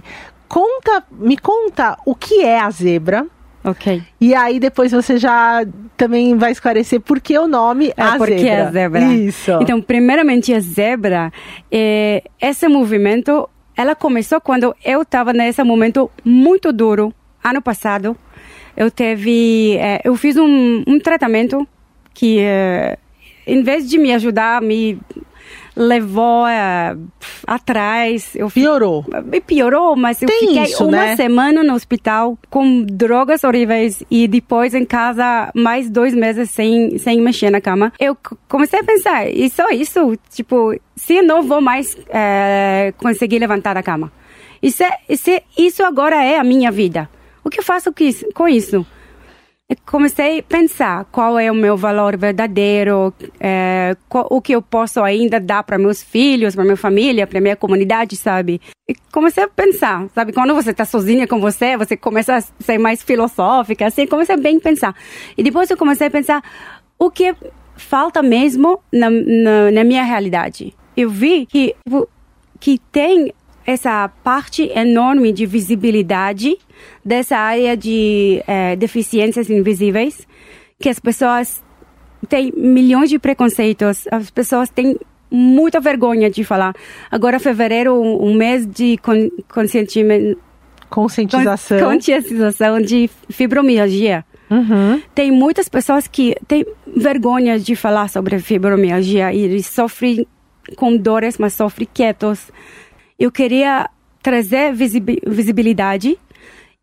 Conta, 0.49 1.03
me 1.11 1.37
conta 1.37 1.97
o 2.05 2.13
que 2.15 2.41
é 2.43 2.59
a 2.59 2.69
zebra. 2.71 3.25
Ok. 3.63 4.01
E 4.19 4.33
aí 4.33 4.59
depois 4.59 4.91
você 4.91 5.17
já 5.17 5.63
também 5.95 6.35
vai 6.37 6.51
esclarecer 6.51 6.99
por 6.99 7.19
que 7.19 7.37
o 7.37 7.47
nome 7.47 7.93
É 7.95 8.01
a 8.01 8.17
porque 8.17 8.39
zebra. 8.39 8.67
a 8.67 8.71
zebra. 8.71 9.03
Isso. 9.13 9.51
Então, 9.61 9.81
primeiramente, 9.81 10.53
a 10.53 10.59
zebra, 10.59 11.31
é, 11.71 12.23
esse 12.41 12.67
movimento, 12.67 13.47
ela 13.77 13.93
começou 13.95 14.41
quando 14.41 14.75
eu 14.83 15.03
estava 15.03 15.33
nesse 15.33 15.61
momento 15.63 16.09
muito 16.25 16.73
duro, 16.73 17.13
ano 17.43 17.61
passado. 17.61 18.17
Eu 18.75 18.89
teve, 18.89 19.75
é, 19.77 20.01
eu 20.03 20.15
fiz 20.15 20.35
um, 20.37 20.83
um 20.87 20.99
tratamento 20.99 21.67
que, 22.13 22.39
é, 22.39 22.97
em 23.45 23.61
vez 23.61 23.87
de 23.89 23.99
me 23.99 24.13
ajudar, 24.13 24.61
me 24.61 24.97
levou 25.75 26.45
é, 26.47 26.95
atrás. 27.47 28.35
Eu 28.35 28.49
Piorou. 28.49 29.05
me 29.25 29.39
piorou, 29.41 29.95
mas 29.95 30.21
eu 30.21 30.27
Tem 30.27 30.39
fiquei 30.39 30.63
isso, 30.63 30.83
uma 30.83 30.91
né? 30.91 31.15
semana 31.15 31.63
no 31.63 31.73
hospital 31.73 32.37
com 32.49 32.83
drogas 32.83 33.43
horríveis 33.43 34.03
e 34.11 34.27
depois 34.27 34.73
em 34.73 34.85
casa 34.85 35.51
mais 35.55 35.89
dois 35.89 36.13
meses 36.13 36.49
sem, 36.51 36.97
sem 36.97 37.21
mexer 37.21 37.49
na 37.49 37.61
cama. 37.61 37.93
Eu 37.99 38.17
comecei 38.47 38.79
a 38.79 38.83
pensar, 38.83 39.29
e 39.29 39.49
só 39.49 39.69
isso, 39.69 40.17
tipo, 40.29 40.75
se 40.95 41.15
eu 41.15 41.23
não 41.23 41.43
vou 41.43 41.61
mais 41.61 41.97
eh, 42.09 42.93
conseguir 42.97 43.39
levantar 43.39 43.73
da 43.73 43.83
cama. 43.83 44.11
E 44.61 44.71
se, 44.71 44.85
e 45.07 45.15
se 45.15 45.41
isso 45.57 45.83
agora 45.83 46.23
é 46.23 46.37
a 46.37 46.43
minha 46.43 46.71
vida, 46.71 47.09
o 47.43 47.49
que 47.49 47.59
eu 47.59 47.63
faço 47.63 47.91
com 48.33 48.47
isso? 48.47 48.85
Comecei 49.85 50.39
a 50.39 50.43
pensar 50.43 51.05
qual 51.11 51.37
é 51.37 51.51
o 51.51 51.53
meu 51.55 51.77
valor 51.77 52.17
verdadeiro, 52.17 53.13
é, 53.39 53.95
qual- 54.07 54.25
o 54.31 54.41
que 54.41 54.53
eu 54.55 54.63
posso 54.63 54.99
ainda 55.03 55.39
dar 55.39 55.61
para 55.61 55.77
meus 55.77 56.01
filhos, 56.01 56.55
para 56.55 56.63
minha 56.63 56.75
família, 56.75 57.27
para 57.27 57.39
minha 57.39 57.55
comunidade, 57.55 58.15
sabe? 58.15 58.59
E 58.89 58.95
comecei 59.11 59.43
a 59.43 59.47
pensar, 59.47 60.07
sabe? 60.15 60.33
Quando 60.33 60.55
você 60.55 60.71
está 60.71 60.85
sozinha 60.85 61.27
com 61.27 61.39
você, 61.39 61.77
você 61.77 61.95
começa 61.95 62.37
a 62.37 62.41
ser 62.41 62.79
mais 62.79 63.03
filosófica, 63.03 63.85
assim, 63.85 64.07
comecei 64.07 64.33
a 64.33 64.39
bem 64.39 64.59
pensar. 64.59 64.95
E 65.37 65.43
depois 65.43 65.69
eu 65.69 65.77
comecei 65.77 66.07
a 66.07 66.11
pensar 66.11 66.43
o 66.97 67.11
que 67.11 67.35
falta 67.75 68.23
mesmo 68.23 68.79
na, 68.91 69.07
na, 69.11 69.71
na 69.71 69.83
minha 69.83 70.03
realidade. 70.03 70.75
Eu 70.97 71.11
vi 71.11 71.45
que, 71.45 71.75
tipo, 71.85 72.09
que 72.59 72.79
tem 72.91 73.31
essa 73.69 74.09
parte 74.23 74.63
enorme 74.75 75.31
de 75.31 75.45
visibilidade 75.45 76.57
dessa 77.05 77.37
área 77.37 77.77
de 77.77 78.41
eh, 78.47 78.75
deficiências 78.75 79.47
invisíveis, 79.49 80.27
que 80.79 80.89
as 80.89 80.99
pessoas 80.99 81.63
têm 82.27 82.51
milhões 82.55 83.09
de 83.11 83.19
preconceitos, 83.19 84.07
as 84.11 84.31
pessoas 84.31 84.69
têm 84.69 84.97
muita 85.29 85.79
vergonha 85.79 86.31
de 86.31 86.43
falar. 86.43 86.73
Agora, 87.11 87.39
fevereiro, 87.39 87.93
um, 87.93 88.33
mês 88.33 88.65
de 88.65 88.97
con 88.97 89.29
conscientimento, 89.53 90.39
Conscientização. 90.89 91.79
conscientização 91.79 92.81
de 92.81 93.07
fibromialgia. 93.29 94.25
Uhum. 94.49 94.99
Tem 95.13 95.31
muitas 95.31 95.69
pessoas 95.69 96.07
que 96.07 96.35
têm 96.47 96.65
vergonha 96.87 97.59
de 97.59 97.75
falar 97.75 98.09
sobre 98.09 98.39
fibromialgia 98.39 99.31
e 99.31 99.41
eles 99.41 99.67
sofrem 99.67 100.25
com 100.75 100.97
dores, 100.97 101.37
mas 101.37 101.53
sofrem 101.53 101.87
quietos. 101.93 102.51
Eu 103.19 103.31
queria 103.31 103.89
trazer 104.23 104.73
visibi- 104.73 105.21
visibilidade 105.27 106.17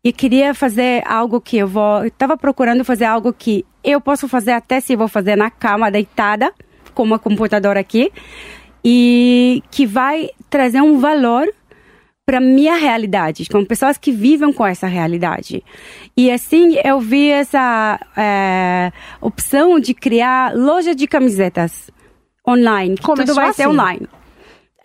e 0.03 0.13
queria 0.13 0.53
fazer 0.53 1.03
algo 1.05 1.41
que 1.41 1.57
eu 1.57 1.67
vou. 1.67 2.05
Estava 2.05 2.37
procurando 2.37 2.85
fazer 2.85 3.05
algo 3.05 3.33
que 3.33 3.65
eu 3.83 3.99
posso 3.99 4.27
fazer 4.27 4.51
até 4.51 4.79
se 4.79 4.95
vou 4.95 5.07
fazer 5.07 5.35
na 5.35 5.49
cama 5.49 5.89
deitada, 5.89 6.53
com 6.93 7.03
uma 7.03 7.17
computadora 7.19 7.79
aqui, 7.79 8.11
e 8.85 9.63
que 9.71 9.85
vai 9.85 10.29
trazer 10.49 10.81
um 10.81 10.99
valor 10.99 11.47
para 12.25 12.39
minha 12.41 12.75
realidade, 12.75 13.45
com 13.49 13.63
pessoas 13.63 13.97
que 13.97 14.11
vivem 14.11 14.51
com 14.51 14.65
essa 14.65 14.85
realidade. 14.85 15.63
E 16.15 16.29
assim 16.29 16.75
eu 16.83 16.99
vi 16.99 17.29
essa 17.29 17.99
eh, 18.17 18.91
opção 19.21 19.79
de 19.79 19.93
criar 19.93 20.53
loja 20.53 20.93
de 20.93 21.07
camisetas 21.07 21.89
online. 22.45 22.97
Começou 22.97 23.25
tudo 23.27 23.35
vai 23.35 23.53
ser 23.53 23.63
assim? 23.63 23.71
online. 23.71 24.07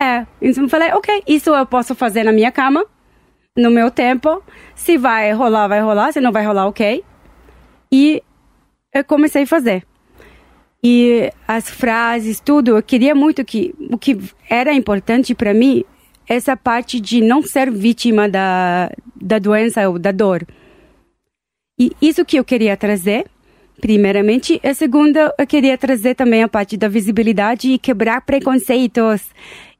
É, 0.03 0.27
então 0.41 0.63
eu 0.63 0.69
falei, 0.69 0.91
ok, 0.91 1.23
isso 1.25 1.49
eu 1.55 1.65
posso 1.65 1.95
fazer 1.95 2.23
na 2.23 2.33
minha 2.33 2.51
cama, 2.51 2.85
no 3.55 3.71
meu 3.71 3.89
tempo. 3.89 4.43
Se 4.75 4.97
vai 4.97 5.31
rolar, 5.31 5.69
vai 5.69 5.79
rolar. 5.79 6.11
Se 6.11 6.19
não 6.19 6.31
vai 6.31 6.45
rolar, 6.45 6.67
ok. 6.67 7.01
E 7.89 8.21
eu 8.93 9.03
comecei 9.05 9.43
a 9.43 9.47
fazer. 9.47 9.85
E 10.83 11.31
as 11.47 11.69
frases, 11.69 12.41
tudo, 12.41 12.75
eu 12.75 12.83
queria 12.83 13.15
muito 13.15 13.45
que 13.45 13.73
o 13.89 13.97
que 13.97 14.19
era 14.49 14.73
importante 14.73 15.33
para 15.33 15.53
mim 15.53 15.85
essa 16.27 16.57
parte 16.57 16.99
de 16.99 17.21
não 17.21 17.41
ser 17.41 17.71
vítima 17.71 18.27
da, 18.27 18.91
da 19.15 19.39
doença 19.39 19.87
ou 19.87 19.97
da 19.97 20.11
dor. 20.11 20.45
E 21.79 21.91
isso 22.01 22.25
que 22.25 22.37
eu 22.37 22.43
queria 22.43 22.75
trazer, 22.75 23.25
primeiramente. 23.79 24.59
A 24.63 24.73
segunda, 24.73 25.33
eu 25.37 25.47
queria 25.47 25.77
trazer 25.77 26.15
também 26.15 26.43
a 26.43 26.49
parte 26.49 26.75
da 26.75 26.89
visibilidade 26.89 27.71
e 27.71 27.77
quebrar 27.77 28.21
preconceitos 28.21 29.21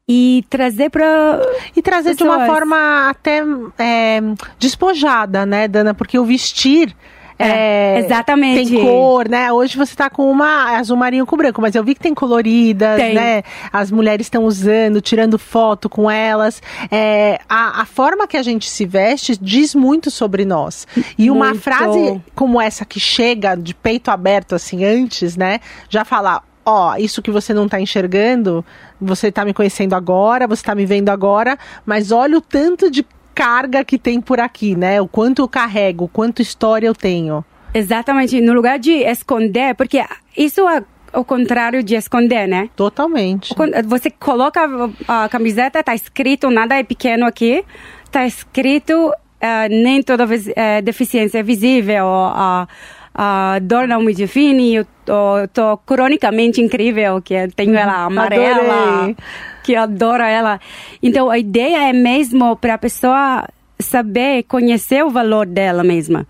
e 0.08 0.44
trazer 0.50 0.90
para 0.90 1.40
E 1.74 1.80
trazer 1.82 2.14
de 2.14 2.22
uma 2.22 2.38
Pessoas. 2.38 2.58
forma 2.58 3.08
até 3.08 3.42
é, 3.78 4.20
despojada, 4.58 5.46
né, 5.46 5.66
Dana? 5.66 5.94
Porque 5.94 6.18
o 6.18 6.24
vestir. 6.24 6.94
É, 7.36 7.96
é, 7.96 7.98
exatamente. 7.98 8.70
Tem 8.70 8.80
cor, 8.80 9.28
né? 9.28 9.50
Hoje 9.50 9.76
você 9.76 9.96
tá 9.96 10.08
com 10.08 10.30
uma 10.30 10.76
azul 10.76 10.96
marinho 10.96 11.26
com 11.26 11.36
branco, 11.36 11.60
mas 11.60 11.74
eu 11.74 11.82
vi 11.82 11.94
que 11.94 12.00
tem 12.00 12.14
coloridas, 12.14 12.96
Tem. 12.96 13.12
né? 13.12 13.42
As 13.72 13.90
mulheres 13.90 14.26
estão 14.26 14.44
usando, 14.44 15.00
tirando 15.00 15.36
foto 15.36 15.88
com 15.88 16.08
elas. 16.08 16.62
É, 16.92 17.40
a, 17.48 17.80
a 17.82 17.84
forma 17.86 18.28
que 18.28 18.36
a 18.36 18.42
gente 18.42 18.70
se 18.70 18.86
veste 18.86 19.36
diz 19.40 19.74
muito 19.74 20.12
sobre 20.12 20.44
nós. 20.44 20.86
E 21.18 21.28
uma 21.28 21.46
Muito. 21.46 21.60
frase 21.60 22.20
como 22.36 22.60
essa 22.60 22.84
que 22.84 23.00
chega 23.00 23.56
de 23.56 23.74
peito 23.74 24.12
aberto 24.12 24.54
assim 24.54 24.84
antes, 24.84 25.36
né? 25.36 25.58
Já 25.88 26.04
falar, 26.04 26.40
ó, 26.64 26.96
isso 26.96 27.22
que 27.22 27.30
você 27.30 27.52
não 27.52 27.68
tá 27.68 27.80
enxergando, 27.80 28.64
você 29.00 29.30
tá 29.30 29.44
me 29.44 29.52
conhecendo 29.52 29.94
agora, 29.94 30.46
você 30.46 30.62
tá 30.62 30.74
me 30.74 30.86
vendo 30.86 31.10
agora, 31.10 31.58
mas 31.84 32.10
olha 32.10 32.38
o 32.38 32.40
tanto 32.40 32.90
de 32.90 33.04
carga 33.34 33.84
que 33.84 33.98
tem 33.98 34.20
por 34.20 34.40
aqui, 34.40 34.76
né? 34.76 35.00
O 35.00 35.08
quanto 35.08 35.42
eu 35.42 35.48
carrego, 35.48 36.04
o 36.04 36.08
quanto 36.08 36.40
história 36.40 36.86
eu 36.86 36.94
tenho. 36.94 37.44
Exatamente, 37.74 38.40
no 38.40 38.52
lugar 38.52 38.78
de 38.78 38.92
esconder, 38.92 39.74
porque 39.74 40.04
isso 40.36 40.66
é 40.68 40.82
o 41.12 41.24
contrário 41.24 41.82
de 41.82 41.96
esconder, 41.96 42.46
né? 42.46 42.68
Totalmente. 42.76 43.54
Você 43.86 44.10
coloca 44.10 44.60
a, 45.08 45.28
camiseta, 45.28 45.82
tá 45.82 45.94
escrito, 45.94 46.50
nada 46.50 46.76
é 46.76 46.82
pequeno 46.82 47.26
aqui, 47.26 47.64
tá 48.10 48.26
escrito, 48.26 49.12
eh, 49.40 49.68
nem 49.68 50.02
toda 50.02 50.24
vez, 50.26 50.48
eh, 50.54 50.82
deficiência 50.82 51.38
é 51.38 51.42
visível, 51.42 52.06
ou 52.06 52.68
a, 53.14 53.54
a 53.54 53.58
dor 53.60 53.86
não 53.86 54.02
me 54.02 54.12
define, 54.12 54.74
eu 54.74 54.86
tô, 55.04 55.48
tô 55.52 55.76
cronicamente 55.78 56.60
incrível, 56.60 57.22
que 57.22 57.34
tenho 57.54 57.76
ela 57.76 58.04
amarela, 58.04 58.96
Adorei. 59.02 59.16
que 59.62 59.72
eu 59.72 59.82
adoro 59.82 60.22
ela. 60.22 60.60
Então, 61.02 61.30
a 61.30 61.38
ideia 61.38 61.88
é 61.88 61.92
mesmo 61.92 62.56
para 62.56 62.74
a 62.74 62.78
pessoa 62.78 63.48
saber, 63.78 64.42
conhecer 64.44 65.04
o 65.04 65.10
valor 65.10 65.46
dela 65.46 65.84
mesma 65.84 66.26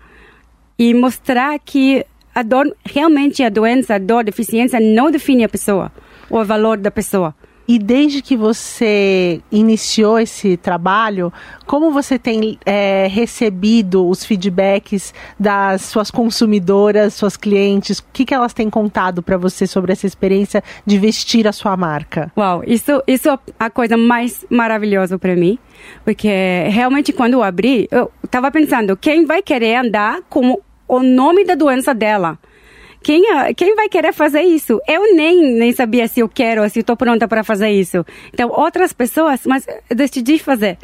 e 0.77 0.93
mostrar 0.93 1.57
que 1.59 2.05
a 2.33 2.43
dor, 2.43 2.75
realmente 2.85 3.41
a 3.43 3.49
doença, 3.49 3.95
a 3.95 3.97
dor, 3.97 4.19
a 4.19 4.23
deficiência 4.23 4.79
não 4.79 5.09
define 5.09 5.45
a 5.45 5.49
pessoa, 5.49 5.91
o 6.29 6.43
valor 6.43 6.77
da 6.77 6.91
pessoa. 6.91 7.33
E 7.67 7.79
desde 7.79 8.21
que 8.21 8.37
você 8.37 9.41
iniciou 9.51 10.19
esse 10.19 10.55
trabalho, 10.55 11.33
como 11.65 11.91
você 11.91 12.19
tem 12.19 12.59
é, 12.65 13.07
recebido 13.09 14.07
os 14.07 14.23
feedbacks 14.23 15.13
das 15.39 15.81
suas 15.83 16.11
consumidoras, 16.11 17.13
suas 17.15 17.35
clientes? 17.35 17.99
O 17.99 18.03
que, 18.13 18.25
que 18.25 18.33
elas 18.33 18.53
têm 18.53 18.69
contado 18.69 19.23
para 19.23 19.37
você 19.37 19.65
sobre 19.65 19.91
essa 19.91 20.05
experiência 20.05 20.63
de 20.85 20.97
vestir 20.97 21.47
a 21.47 21.51
sua 21.51 21.75
marca? 21.75 22.31
Uau, 22.37 22.63
isso, 22.67 23.01
isso 23.07 23.29
é 23.29 23.39
a 23.59 23.69
coisa 23.69 23.97
mais 23.97 24.45
maravilhosa 24.49 25.17
para 25.17 25.35
mim. 25.35 25.57
Porque 26.03 26.29
realmente 26.69 27.11
quando 27.11 27.33
eu 27.33 27.43
abri, 27.43 27.87
eu 27.91 28.11
estava 28.23 28.51
pensando, 28.51 28.95
quem 28.95 29.25
vai 29.25 29.41
querer 29.41 29.77
andar 29.77 30.21
com 30.29 30.59
o 30.87 30.99
nome 30.99 31.43
da 31.45 31.55
doença 31.55 31.93
dela? 31.93 32.37
Quem, 33.05 33.23
quem 33.55 33.75
vai 33.75 33.87
querer 33.87 34.11
fazer 34.13 34.41
isso? 34.41 34.81
Eu 34.87 35.15
nem, 35.15 35.53
nem 35.53 35.71
sabia 35.71 36.07
se 36.07 36.21
eu 36.21 36.27
quero, 36.27 36.67
se 36.71 36.79
estou 36.79 36.97
pronta 36.97 37.27
para 37.27 37.43
fazer 37.43 37.69
isso. 37.69 38.03
Então, 38.33 38.49
outras 38.49 38.93
pessoas, 38.93 39.41
mas 39.45 39.67
eu 39.87 39.95
decidi 39.95 40.39
fazer. 40.39 40.79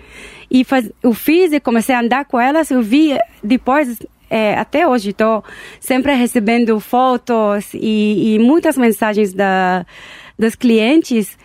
E 0.50 0.64
faz, 0.64 0.88
eu 1.02 1.16
fiz 1.16 1.52
e 1.52 1.60
comecei 1.60 1.96
a 1.96 2.00
andar 2.00 2.26
com 2.26 2.40
elas, 2.40 2.70
eu 2.70 2.80
vi 2.80 3.18
depois, 3.44 3.98
é, 4.30 4.54
até 4.54 4.88
hoje, 4.88 5.10
estou 5.10 5.44
sempre 5.80 6.14
recebendo 6.14 6.80
fotos 6.80 7.74
e, 7.74 8.36
e 8.36 8.40
muitas 8.40 8.78
mensagens 8.78 9.34
da, 9.34 9.84
das 10.38 10.54
clientes 10.54 11.36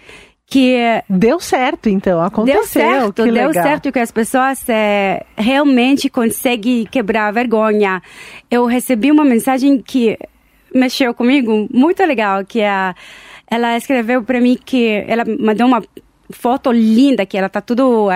que 0.47 0.77
deu 1.09 1.41
certo 1.41 1.89
então 1.89 2.23
aconteceu 2.23 2.61
deu 2.61 2.69
certo 2.69 3.25
que 3.25 3.33
deu 3.33 3.49
legal. 3.49 3.65
certo 3.65 3.91
que 3.91 3.99
as 3.99 4.13
pessoas 4.13 4.63
é, 4.69 5.27
realmente 5.37 6.09
conseguem 6.09 6.87
quebrar 6.87 7.27
a 7.27 7.33
vergonha 7.33 8.01
eu 8.49 8.65
recebi 8.65 9.11
uma 9.11 9.25
mensagem 9.25 9.83
que 9.83 10.17
mexeu 10.77 11.15
comigo, 11.15 11.69
muito 11.73 12.05
legal, 12.05 12.45
que 12.45 12.63
a, 12.63 12.95
ela 13.51 13.77
escreveu 13.77 14.23
para 14.23 14.41
mim 14.41 14.59
que 14.63 15.05
ela 15.07 15.25
mandou 15.39 15.67
uma 15.67 15.83
foto 16.31 16.73
linda, 16.73 17.25
que 17.25 17.37
ela 17.37 17.49
tá 17.49 17.61
tudo 17.61 18.09
uh, 18.09 18.11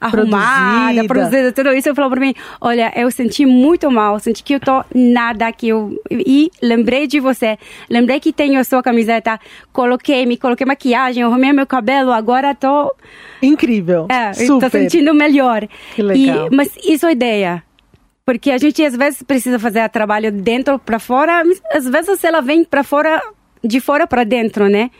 arrumada, 0.00 1.04
produzida. 1.04 1.08
produzida, 1.08 1.52
tudo 1.52 1.72
isso. 1.72 1.88
Ela 1.88 1.94
falou 1.94 2.10
para 2.10 2.20
mim, 2.20 2.34
olha, 2.60 2.92
eu 2.96 3.10
senti 3.10 3.46
muito 3.46 3.90
mal, 3.90 4.18
senti 4.18 4.42
que 4.42 4.54
eu 4.54 4.60
tô 4.60 4.84
nada, 4.94 5.50
que 5.52 5.68
eu... 5.68 5.98
E 6.10 6.50
lembrei 6.62 7.06
de 7.06 7.20
você, 7.20 7.58
lembrei 7.88 8.20
que 8.20 8.32
tenho 8.32 8.60
a 8.60 8.64
sua 8.64 8.82
camiseta, 8.82 9.40
coloquei, 9.72 10.26
me 10.26 10.36
coloquei 10.36 10.66
maquiagem, 10.66 11.22
arrumei 11.22 11.52
meu 11.52 11.66
cabelo, 11.66 12.12
agora 12.12 12.54
tô... 12.54 12.94
Incrível, 13.42 14.06
é, 14.08 14.32
super. 14.32 14.70
tô 14.70 14.78
sentindo 14.78 15.14
melhor. 15.14 15.66
Que 15.94 16.02
legal. 16.02 16.48
E, 16.52 16.54
mas 16.54 16.70
isso 16.84 17.06
é 17.06 17.12
ideia. 17.12 17.62
Porque 18.26 18.50
a 18.50 18.58
gente 18.58 18.84
às 18.84 18.96
vezes 18.96 19.22
precisa 19.22 19.56
fazer 19.56 19.88
trabalho 19.88 20.32
dentro 20.32 20.80
para 20.80 20.98
fora, 20.98 21.44
às 21.70 21.88
vezes 21.88 22.24
ela 22.24 22.42
vem 22.42 22.64
para 22.64 22.82
fora, 22.82 23.22
de 23.62 23.78
fora 23.78 24.04
para 24.04 24.24
dentro, 24.24 24.68
né? 24.68 24.90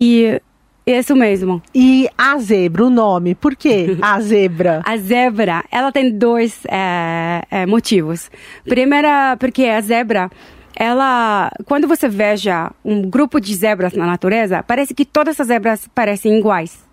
E 0.00 0.40
é 0.86 0.98
isso 0.98 1.14
mesmo. 1.14 1.62
E 1.74 2.08
a 2.16 2.38
zebra, 2.38 2.86
o 2.86 2.88
nome, 2.88 3.34
por 3.34 3.54
que 3.54 3.98
a 4.00 4.18
zebra? 4.22 4.80
a 4.86 4.96
zebra, 4.96 5.64
ela 5.70 5.92
tem 5.92 6.10
dois 6.10 6.62
é, 6.70 7.42
é, 7.50 7.66
motivos. 7.66 8.30
Primeira, 8.64 9.36
porque 9.38 9.64
a 9.64 9.80
zebra, 9.82 10.30
ela, 10.74 11.50
quando 11.66 11.86
você 11.86 12.08
veja 12.08 12.72
um 12.82 13.02
grupo 13.02 13.38
de 13.38 13.54
zebras 13.54 13.92
na 13.92 14.06
natureza, 14.06 14.62
parece 14.62 14.94
que 14.94 15.04
todas 15.04 15.38
as 15.38 15.48
zebras 15.48 15.86
parecem 15.94 16.38
iguais. 16.38 16.86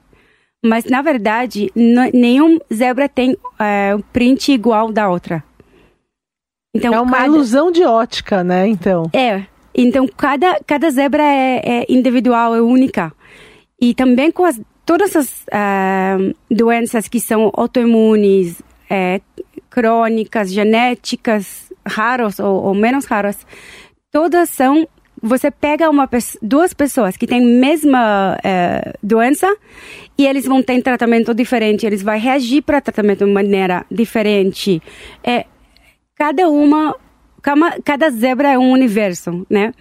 Mas 0.65 0.83
na 0.85 1.01
verdade, 1.01 1.71
nenhum 2.13 2.59
zebra 2.73 3.07
tem 3.07 3.37
é, 3.57 3.95
um 3.95 4.01
print 4.01 4.51
igual 4.51 4.91
da 4.91 5.07
outra. 5.07 5.41
Então, 6.73 6.93
é 6.93 6.99
uma 6.99 7.11
cada... 7.11 7.27
ilusão 7.27 7.71
de 7.71 7.83
ótica, 7.83 8.43
né? 8.43 8.67
Então. 8.67 9.03
É. 9.13 9.43
Então, 9.75 10.07
cada, 10.07 10.59
cada 10.65 10.89
zebra 10.89 11.23
é, 11.23 11.61
é 11.63 11.85
individual, 11.87 12.55
é 12.55 12.61
única. 12.61 13.13
E 13.79 13.93
também 13.93 14.31
com 14.31 14.43
as, 14.43 14.59
todas 14.85 15.15
as 15.15 15.45
uh, 15.47 16.35
doenças 16.49 17.07
que 17.07 17.19
são 17.19 17.51
autoimunes, 17.53 18.61
é, 18.89 19.21
crônicas, 19.69 20.51
genéticas, 20.51 21.71
raros 21.85 22.39
ou, 22.39 22.63
ou, 22.63 22.73
menos 22.73 23.05
raras, 23.05 23.45
todas 24.11 24.49
são. 24.49 24.87
Você 25.21 25.49
pega 25.49 25.89
uma, 25.89 26.09
duas 26.41 26.73
pessoas 26.73 27.15
que 27.15 27.25
têm 27.25 27.41
a 27.41 27.59
mesma 27.59 28.37
uh, 28.37 28.97
doença 29.01 29.47
e 30.17 30.27
eles 30.27 30.45
vão 30.45 30.61
ter 30.61 30.81
tratamento 30.81 31.33
diferente, 31.33 31.85
eles 31.85 32.03
vão 32.03 32.17
reagir 32.17 32.61
para 32.61 32.81
tratamento 32.81 33.25
de 33.25 33.31
maneira 33.31 33.85
diferente. 33.89 34.81
É, 35.23 35.45
cada 36.15 36.47
uma, 36.47 36.95
cada, 37.83 38.09
zebra 38.09 38.51
é 38.51 38.57
um 38.57 38.71
universo, 38.71 39.45
né? 39.49 39.73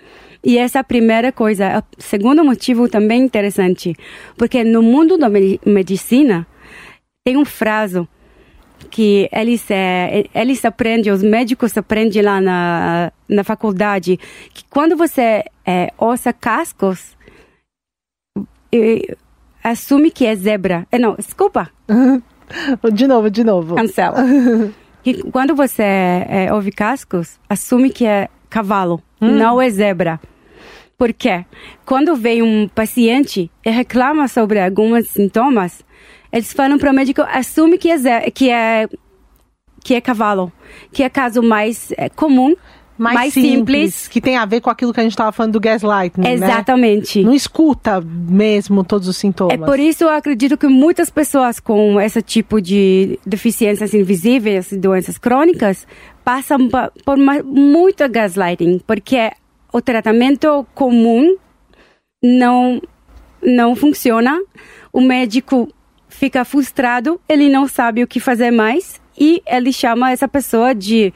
E 0.44 0.58
essa 0.58 0.78
é 0.78 0.80
a 0.80 0.84
primeira 0.84 1.30
coisa. 1.30 1.78
O 1.78 2.02
segundo 2.02 2.44
motivo 2.44 2.88
também 2.88 3.22
interessante, 3.22 3.94
porque 4.36 4.64
no 4.64 4.82
mundo 4.82 5.16
da 5.16 5.28
medicina 5.28 6.46
tem 7.24 7.36
um 7.36 7.44
frase 7.44 8.06
que 8.90 9.28
eles, 9.32 9.70
é, 9.70 10.24
eles 10.34 10.64
aprendem, 10.64 11.12
os 11.12 11.22
médicos 11.22 11.76
aprendem 11.78 12.20
lá 12.20 12.40
na, 12.40 13.12
na 13.28 13.44
faculdade, 13.44 14.18
que 14.52 14.64
quando 14.68 14.96
você 14.96 15.44
é, 15.64 15.92
ossa 15.96 16.32
cascos, 16.32 17.16
assume 19.62 20.10
que 20.10 20.26
é 20.26 20.34
zebra. 20.34 20.86
Não, 20.98 21.14
desculpa. 21.14 21.70
de 22.92 23.06
novo, 23.06 23.30
de 23.30 23.44
novo. 23.44 23.76
Cancela. 23.76 24.18
que 25.02 25.22
quando 25.30 25.54
você 25.54 25.82
é, 25.82 26.48
ouve 26.52 26.70
cascos, 26.70 27.38
assume 27.48 27.90
que 27.90 28.06
é 28.06 28.28
cavalo, 28.48 29.02
hum. 29.20 29.30
não 29.30 29.60
é 29.60 29.68
zebra. 29.70 30.20
Por 30.96 31.12
quê? 31.12 31.44
Quando 31.84 32.14
vem 32.14 32.42
um 32.42 32.68
paciente 32.68 33.50
e 33.64 33.70
reclama 33.70 34.28
sobre 34.28 34.60
alguns 34.60 35.08
sintomas, 35.08 35.84
eles 36.32 36.52
falam 36.52 36.78
para 36.78 36.90
o 36.90 36.94
médico, 36.94 37.22
assume 37.22 37.76
que 37.76 37.90
é, 37.90 38.30
que 38.30 38.50
é, 38.50 38.88
que 39.84 39.94
é 39.94 40.00
cavalo, 40.00 40.52
que 40.92 41.02
é 41.02 41.08
caso 41.08 41.42
mais 41.42 41.92
é, 41.96 42.08
comum, 42.08 42.54
mais, 42.98 43.14
mais 43.14 43.32
simples, 43.32 43.94
simples, 43.94 44.08
Que 44.08 44.20
tem 44.20 44.36
a 44.36 44.44
ver 44.44 44.60
com 44.60 44.70
aquilo 44.70 44.92
que 44.92 45.00
a 45.00 45.02
gente 45.02 45.12
estava 45.12 45.32
falando 45.32 45.52
do 45.52 45.60
gaslighting, 45.60 46.20
né? 46.20 46.32
Exatamente. 46.34 47.22
Não 47.22 47.34
escuta 47.34 48.00
mesmo 48.00 48.84
todos 48.84 49.08
os 49.08 49.16
sintomas. 49.16 49.54
É 49.54 49.58
por 49.58 49.78
isso 49.78 50.04
eu 50.04 50.10
acredito 50.10 50.56
que 50.56 50.66
muitas 50.66 51.10
pessoas 51.10 51.58
com 51.58 52.00
esse 52.00 52.20
tipo 52.22 52.60
de 52.60 53.18
deficiências 53.26 53.94
invisíveis, 53.94 54.72
doenças 54.72 55.18
crônicas, 55.18 55.86
passam 56.24 56.68
por 57.04 57.16
muito 57.44 58.08
gaslighting, 58.08 58.80
porque 58.86 59.30
o 59.72 59.80
tratamento 59.80 60.66
comum 60.74 61.36
não, 62.22 62.80
não 63.42 63.74
funciona, 63.74 64.40
o 64.92 65.00
médico 65.00 65.68
fica 66.08 66.44
frustrado, 66.44 67.20
ele 67.28 67.48
não 67.48 67.66
sabe 67.66 68.02
o 68.02 68.06
que 68.06 68.20
fazer 68.20 68.50
mais 68.50 69.00
e 69.18 69.42
ele 69.46 69.72
chama 69.72 70.12
essa 70.12 70.28
pessoa 70.28 70.74
de 70.74 71.12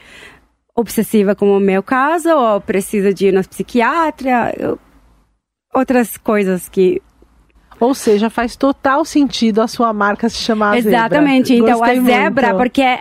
obsessiva, 0.77 1.35
como 1.35 1.57
o 1.57 1.59
meu 1.59 1.81
caso, 1.81 2.29
ou 2.29 2.61
precisa 2.61 3.11
de 3.11 3.27
ir 3.27 3.33
no 3.33 3.43
psiquiatra, 3.43 4.53
outras 5.73 6.15
coisas 6.17 6.69
que 6.69 7.01
ou 7.79 7.93
seja, 7.93 8.29
faz 8.29 8.55
total 8.55 9.05
sentido 9.05 9.61
a 9.61 9.67
sua 9.67 9.93
marca 9.93 10.29
se 10.29 10.37
chamar 10.37 10.77
Exatamente. 10.77 11.49
Zebra. 11.49 11.71
Então, 11.71 11.83
a 11.83 11.95
zebra, 11.95 12.47
muito. 12.47 12.57
porque 12.57 12.99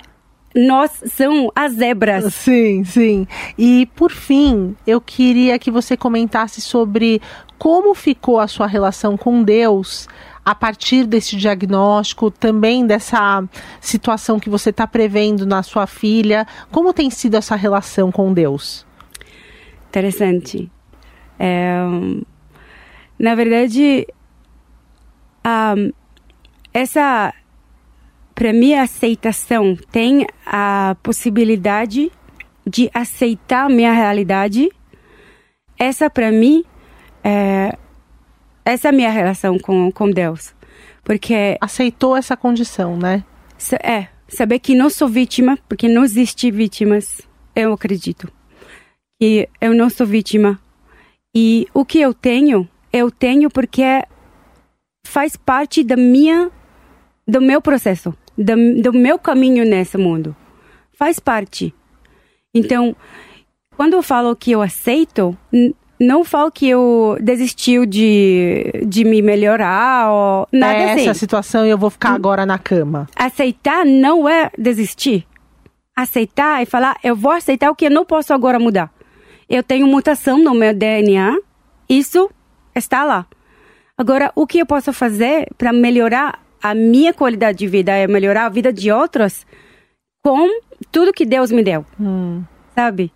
nós 0.55 0.91
são 1.07 1.51
as 1.55 1.73
zebras. 1.73 2.35
Sim, 2.35 2.85
sim. 2.85 3.27
E 3.57 3.87
por 3.95 4.11
fim, 4.11 4.77
eu 4.87 5.01
queria 5.01 5.59
que 5.59 5.71
você 5.71 5.97
comentasse 5.97 6.61
sobre 6.61 7.23
como 7.59 7.95
ficou 7.95 8.39
a 8.39 8.47
sua 8.47 8.67
relação 8.67 9.17
com 9.17 9.43
Deus 9.43 10.07
a 10.47 10.55
partir 10.55 11.09
desse 11.09 11.37
diagnóstico, 11.37 12.31
também 12.31 12.87
dessa 12.87 13.43
situação 13.81 14.39
que 14.39 14.49
você 14.49 14.71
está 14.71 14.87
prevendo 14.87 15.45
na 15.45 15.61
sua 15.65 15.89
filha, 15.89 16.47
como 16.71 16.93
tem 16.93 17.11
sido 17.11 17.35
essa 17.35 17.57
relação 17.57 18.13
com 18.13 18.33
Deus? 18.33 18.87
Interessante. 19.89 20.71
É, 21.37 21.81
na 23.19 23.35
verdade, 23.35 24.07
um, 25.45 25.91
essa 26.73 27.35
para 28.33 28.53
mim 28.53 28.75
a 28.75 28.83
aceitação 28.83 29.77
tem 29.91 30.29
a 30.47 30.95
possibilidade 31.03 32.13
de 32.65 32.89
aceitar 32.95 33.67
a 33.67 33.69
minha 33.69 33.93
realidade. 33.93 34.71
Essa 35.77 36.09
para 36.09 36.31
mim 36.31 36.63
é, 37.25 37.77
essa 38.67 38.89
é 38.89 38.91
a 38.91 38.93
minha 38.93 39.11
relação 39.11 39.59
com, 39.61 39.93
com 39.93 40.11
Deus. 40.11 40.53
Porque. 41.05 41.57
Aceitou 41.61 42.17
essa 42.17 42.37
condição, 42.37 42.97
né? 42.97 43.25
É. 43.81 44.09
Saber 44.27 44.59
que 44.59 44.75
não 44.75 44.91
sou 44.91 45.07
vítima, 45.09 45.57
porque 45.69 45.89
não 45.89 46.03
existe 46.03 46.51
vítimas, 46.51 47.21
eu 47.55 47.73
acredito. 47.73 48.29
Que 49.21 49.49
eu 49.61 49.73
não 49.73 49.89
sou 49.89 50.05
vítima. 50.05 50.59
E 51.33 51.69
o 51.73 51.85
que 51.85 52.01
eu 52.01 52.13
tenho, 52.13 52.69
eu 52.93 53.09
tenho 53.09 53.49
porque 53.49 54.03
faz 55.07 55.37
parte 55.37 55.85
da 55.85 55.97
minha. 55.97 56.51
do 57.25 57.41
meu 57.41 57.63
processo, 57.63 58.13
do, 58.37 58.83
do 58.83 58.93
meu 58.93 59.17
caminho 59.17 59.65
nesse 59.65 59.97
mundo. 59.97 60.35
Faz 60.93 61.21
parte. 61.21 61.73
Então, 62.53 62.97
quando 63.77 63.93
eu 63.93 64.03
falo 64.03 64.35
que 64.35 64.51
eu 64.51 64.61
aceito, 64.61 65.39
não 65.99 66.25
falo 66.25 66.51
que 66.51 66.69
eu 66.69 67.17
desistiu 67.21 67.87
de, 67.87 68.71
de 68.87 69.05
me 69.05 69.23
melhorar 69.23 70.11
ou 70.11 70.49
nada 70.53 70.75
é 70.75 70.93
assim. 70.93 71.03
essa 71.03 71.15
situação 71.15 71.67
e 71.67 71.71
eu 71.71 71.79
vou 71.79 71.91
ficar 71.91 72.11
agora 72.11 72.45
na 72.45 72.59
cama. 72.59 73.09
Aceitar 73.17 73.85
não 73.85 74.29
é 74.29 74.51
desistir. 74.59 75.27
Aceitar 75.95 76.63
é 76.63 76.67
falar, 76.67 76.99
eu 77.03 77.17
vou 77.17 77.33
aceitar 77.33 77.71
o 77.71 77.75
que 77.75 77.87
eu 77.87 77.91
não 77.91 78.05
posso 78.05 78.35
agora 78.35 78.59
mudar. 78.59 78.91
Eu 79.49 79.63
tenho 79.63 79.87
mutação 79.87 80.39
no 80.43 80.55
meu 80.55 80.75
DNA, 80.75 81.39
isso 81.89 82.31
está 82.75 83.05
lá. 83.05 83.27
Agora, 83.97 84.31
o 84.35 84.47
que 84.47 84.59
eu 84.59 84.67
posso 84.67 84.93
fazer 84.93 85.49
para 85.57 85.73
melhorar 85.73 86.41
a 86.63 86.75
minha 86.75 87.15
qualidade 87.15 87.59
de 87.59 87.67
vida 87.67 87.97
e 87.97 88.07
melhorar 88.07 88.47
a 88.47 88.49
vida 88.51 88.73
de 88.73 88.91
outros 88.93 89.47
com 90.23 90.61
tudo 90.93 91.13
que 91.13 91.25
Deus 91.25 91.51
me 91.51 91.63
deu? 91.63 91.87
Sabe? 92.75 93.11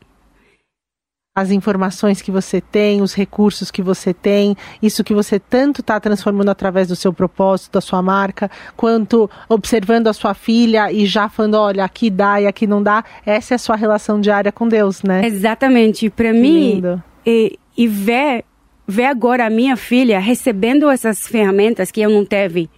As 1.34 1.52
informações 1.52 2.20
que 2.20 2.30
você 2.30 2.60
tem, 2.60 3.00
os 3.00 3.14
recursos 3.14 3.70
que 3.70 3.80
você 3.80 4.12
tem, 4.12 4.56
isso 4.82 5.04
que 5.04 5.14
você 5.14 5.38
tanto 5.38 5.80
está 5.80 6.00
transformando 6.00 6.50
através 6.50 6.88
do 6.88 6.96
seu 6.96 7.12
propósito, 7.12 7.74
da 7.74 7.80
sua 7.80 8.02
marca, 8.02 8.50
quanto 8.76 9.30
observando 9.48 10.08
a 10.08 10.12
sua 10.12 10.34
filha 10.34 10.90
e 10.90 11.06
já 11.06 11.28
falando, 11.28 11.54
olha, 11.54 11.84
aqui 11.84 12.10
dá 12.10 12.40
e 12.40 12.48
aqui 12.48 12.66
não 12.66 12.82
dá. 12.82 13.04
Essa 13.24 13.54
é 13.54 13.56
a 13.56 13.58
sua 13.58 13.76
relação 13.76 14.20
diária 14.20 14.50
com 14.50 14.66
Deus, 14.66 15.04
né? 15.04 15.24
Exatamente. 15.24 16.10
Para 16.10 16.32
mim, 16.32 16.74
lindo. 16.74 17.02
e, 17.24 17.56
e 17.76 17.86
ver, 17.86 18.44
ver 18.86 19.04
agora 19.04 19.46
a 19.46 19.50
minha 19.50 19.76
filha 19.76 20.18
recebendo 20.18 20.90
essas 20.90 21.28
ferramentas 21.28 21.92
que 21.92 22.00
eu 22.00 22.10
não 22.10 22.24
teve 22.24 22.68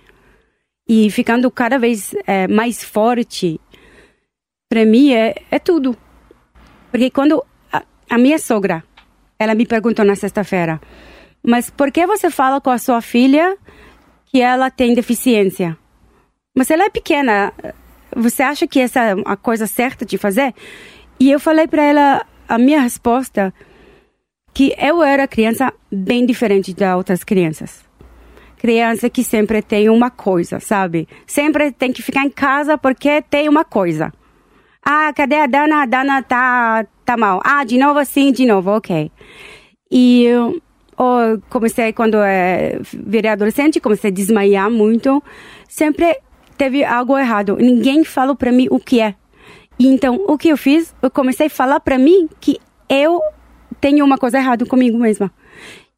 e 0.87 1.11
ficando 1.11 1.51
cada 1.51 1.79
vez 1.79 2.15
eh, 2.27 2.47
mais 2.49 2.85
forte, 2.85 3.59
para 4.69 4.85
mim 4.85 5.15
é, 5.15 5.35
é 5.51 5.59
tudo. 5.59 5.97
Porque 6.91 7.11
quando 7.11 7.43
a, 8.15 8.19
minha 8.19 8.39
sogra, 8.39 8.85
ela 9.39 9.55
me 9.55 9.65
perguntou 9.65 10.05
na 10.05 10.15
sexta-feira, 10.15 10.81
mas 11.43 11.71
por 11.71 11.91
que 11.91 12.07
você 12.07 12.31
fala 12.31 12.61
com 12.61 12.71
a 12.71 12.79
sua 12.79 13.01
filha 13.01 13.57
que 14.27 14.41
ela 14.41 14.71
tem 14.71 14.95
deficiência? 14.95 15.77
Mas 16.55 16.71
ela 16.71 16.85
é 16.85 16.91
pequena, 16.91 17.53
você 18.15 18.43
acha 18.43 18.67
que 18.67 18.81
essa 18.81 19.01
é 19.01 19.15
a 19.25 19.37
coisa 19.37 19.67
certa 19.67 20.05
de 20.05 20.19
fazer? 20.19 20.55
E 21.19 21.31
eu 21.31 21.41
falei 21.41 21.67
para 21.67 21.83
ela 21.83 22.27
a 22.49 22.59
minha 22.59 22.81
resposta 22.81 23.53
que 24.53 24.75
eu 24.79 25.03
era 25.03 25.27
criança 25.27 25.73
bem 25.91 26.27
diferente 26.27 26.75
das 26.75 26.95
outras 26.95 27.25
crianças. 27.25 27.83
Criança 28.59 29.09
que 29.09 29.25
sempre 29.25 29.63
tem 29.63 29.89
uma 29.89 30.11
coisa, 30.11 30.61
sabe? 30.61 31.09
Sempre 31.27 31.73
tem 31.73 31.93
que 31.93 32.03
ficar 32.03 32.25
em 32.25 32.31
casa 32.31 32.77
porque 32.77 33.23
tem 33.23 33.49
uma 33.49 33.65
coisa. 33.65 34.13
Ah, 34.85 35.13
cadê 35.15 35.37
a 35.37 35.47
Dana? 35.47 35.83
A 35.83 35.87
Dana 35.87 36.23
tá, 36.23 36.85
tá 37.05 37.17
mal. 37.17 37.41
Ah, 37.45 37.65
de 37.65 37.79
novo 37.79 37.99
assim, 37.99 38.33
de 38.33 38.45
novo, 38.45 38.71
ok. 38.71 39.11
E 39.91 40.25
eu 40.25 40.61
oh, 40.99 41.39
comecei, 41.49 41.93
quando 41.93 42.17
eu 42.17 42.83
virei 43.05 43.31
adolescente, 43.31 43.81
comecei 43.81 44.11
a 44.11 44.13
desmaiar 44.13 44.71
muito. 44.71 45.23
Sempre 45.69 46.19
teve 46.57 46.85
algo 46.85 47.17
errado. 47.17 47.57
Ninguém 47.57 48.05
falou 48.05 48.35
pra 48.35 48.51
mim 48.51 48.67
o 48.71 48.81
que 48.81 49.01
é. 49.01 49.15
E 49.79 49.87
então, 49.87 50.25
o 50.29 50.37
que 50.37 50.49
eu 50.49 50.57
fiz? 50.57 50.95
Eu 51.01 51.11
comecei 51.11 51.47
a 51.47 51.51
falar 51.51 51.81
pra 51.81 51.99
mim 51.99 52.29
que 52.41 52.59
eu 52.89 53.21
tenho 53.81 54.05
uma 54.05 54.19
coisa 54.19 54.39
errada 54.39 54.67
comigo 54.67 54.99
mesma. 54.99 55.33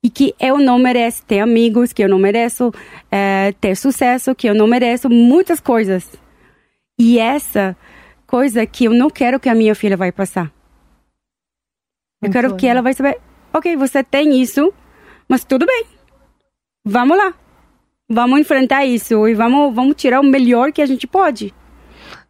E 0.03 0.11
que 0.11 0.35
eu 0.39 0.59
não 0.59 0.79
mereço 0.79 1.25
ter 1.25 1.41
amigos, 1.41 1.93
que 1.93 2.05
eu 2.05 2.09
não 2.09 2.19
mereço 2.19 2.71
eh, 3.11 3.55
ter 3.61 3.75
sucesso, 3.75 4.35
que 4.35 4.47
eu 4.47 4.55
não 4.55 4.67
mereço 4.67 5.09
muitas 5.09 5.61
coisas. 5.61 6.07
E 6.99 7.19
essa 7.19 7.77
coisa 8.27 8.67
que 8.67 8.87
eu 8.87 8.93
não 8.93 9.11
quero 9.11 9.41
que 9.41 9.49
a 9.49 9.55
minha 9.55 9.75
filha 9.75 9.97
vai 9.97 10.13
passar. 10.13 10.53
Eu 12.23 12.31
quero 12.31 12.57
que 12.57 12.67
ela 12.67 12.81
vai 12.81 12.95
saber, 12.95 13.21
ok, 13.53 13.77
você 13.77 14.03
tem 14.03 14.41
isso, 14.41 14.73
mas 15.29 15.45
tudo 15.45 15.67
bem. 15.67 15.85
Vamos 16.85 17.17
lá. 17.17 17.35
Vamos 18.09 18.41
enfrentar 18.41 18.85
isso 18.85 19.27
e 19.27 19.35
vamos, 19.35 19.75
vamos 19.75 19.97
tirar 19.97 20.21
o 20.21 20.25
melhor 20.25 20.73
que 20.73 20.83
a 20.83 20.87
gente 20.87 21.07
pode. 21.07 21.55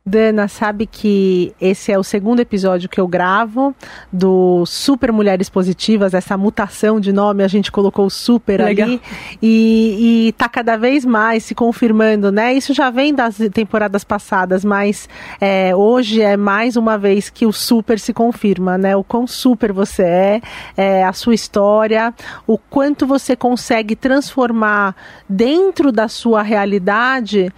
Dana, 0.07 0.48
sabe 0.48 0.84
que 0.84 1.55
esse 1.59 1.90
é 1.90 1.98
o 1.98 2.05
segundo 2.05 2.38
episódio 2.38 2.90
que 2.90 3.00
eu 3.00 3.09
gravo 3.09 3.74
do 4.12 4.66
Super 4.66 5.11
Mulheres 5.11 5.48
Positivas, 5.48 6.12
essa 6.12 6.36
mutação 6.36 7.00
de 7.00 7.11
nome, 7.11 7.42
a 7.42 7.48
gente 7.48 7.72
colocou 7.72 8.05
o 8.05 8.11
super 8.11 8.61
Legal. 8.61 8.86
ali 8.86 9.00
e, 9.40 10.26
e 10.28 10.32
tá 10.32 10.46
cada 10.46 10.76
vez 10.76 11.07
mais 11.07 11.44
se 11.44 11.55
confirmando, 11.55 12.30
né? 12.30 12.52
Isso 12.52 12.74
já 12.74 12.90
vem 12.90 13.14
das 13.14 13.38
temporadas 13.50 14.05
passadas, 14.05 14.62
mas 14.62 15.09
é, 15.40 15.74
hoje 15.74 16.20
é 16.20 16.36
mais 16.36 16.76
uma 16.76 16.98
vez 16.98 17.30
que 17.30 17.46
o 17.46 17.52
super 17.52 17.98
se 17.98 18.12
confirma, 18.12 18.76
né? 18.76 18.94
O 18.94 19.02
quão 19.02 19.26
super 19.26 19.72
você 19.72 20.02
é, 20.02 20.42
é, 20.76 21.02
a 21.02 21.14
sua 21.14 21.34
história, 21.34 22.12
o 22.46 22.59
quanto 22.59 23.07
você 23.07 23.34
consegue 23.34 23.96
transformar 23.96 24.94
dentro 25.26 25.90
da 25.90 26.09
sua 26.09 26.42
realidade 26.42 27.50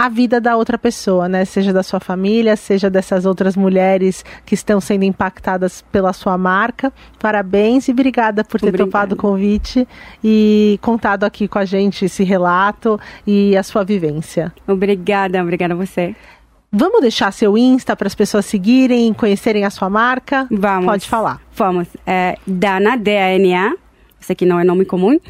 a 0.00 0.08
vida 0.08 0.40
da 0.40 0.56
outra 0.56 0.78
pessoa, 0.78 1.28
né? 1.28 1.44
Seja 1.44 1.74
da 1.74 1.82
sua 1.82 2.00
família, 2.00 2.56
seja 2.56 2.88
dessas 2.88 3.26
outras 3.26 3.54
mulheres 3.54 4.24
que 4.46 4.54
estão 4.54 4.80
sendo 4.80 5.04
impactadas 5.04 5.84
pela 5.92 6.14
sua 6.14 6.38
marca. 6.38 6.90
Parabéns 7.18 7.86
e 7.86 7.90
obrigada 7.90 8.42
por 8.42 8.58
ter 8.58 8.68
Obrigada. 8.68 8.90
topado 8.90 9.14
o 9.14 9.18
convite 9.18 9.86
e 10.24 10.78
contado 10.80 11.24
aqui 11.24 11.46
com 11.46 11.58
a 11.58 11.66
gente 11.66 12.06
esse 12.06 12.24
relato 12.24 12.98
e 13.26 13.54
a 13.54 13.62
sua 13.62 13.84
vivência. 13.84 14.50
Obrigada, 14.66 15.42
obrigada 15.42 15.74
a 15.74 15.76
você. 15.76 16.16
Vamos 16.72 17.02
deixar 17.02 17.30
seu 17.30 17.58
Insta 17.58 17.94
para 17.94 18.06
as 18.06 18.14
pessoas 18.14 18.46
seguirem, 18.46 19.12
conhecerem 19.12 19.66
a 19.66 19.70
sua 19.70 19.90
marca? 19.90 20.46
Vamos. 20.50 20.86
Pode 20.86 21.06
falar. 21.06 21.42
Vamos. 21.54 21.88
É, 22.06 22.38
Dana, 22.46 22.96
D-A-N-A. 22.96 23.74
Isso 24.18 24.32
aqui 24.32 24.46
não 24.46 24.58
é 24.58 24.64
nome 24.64 24.86
comum. 24.86 25.20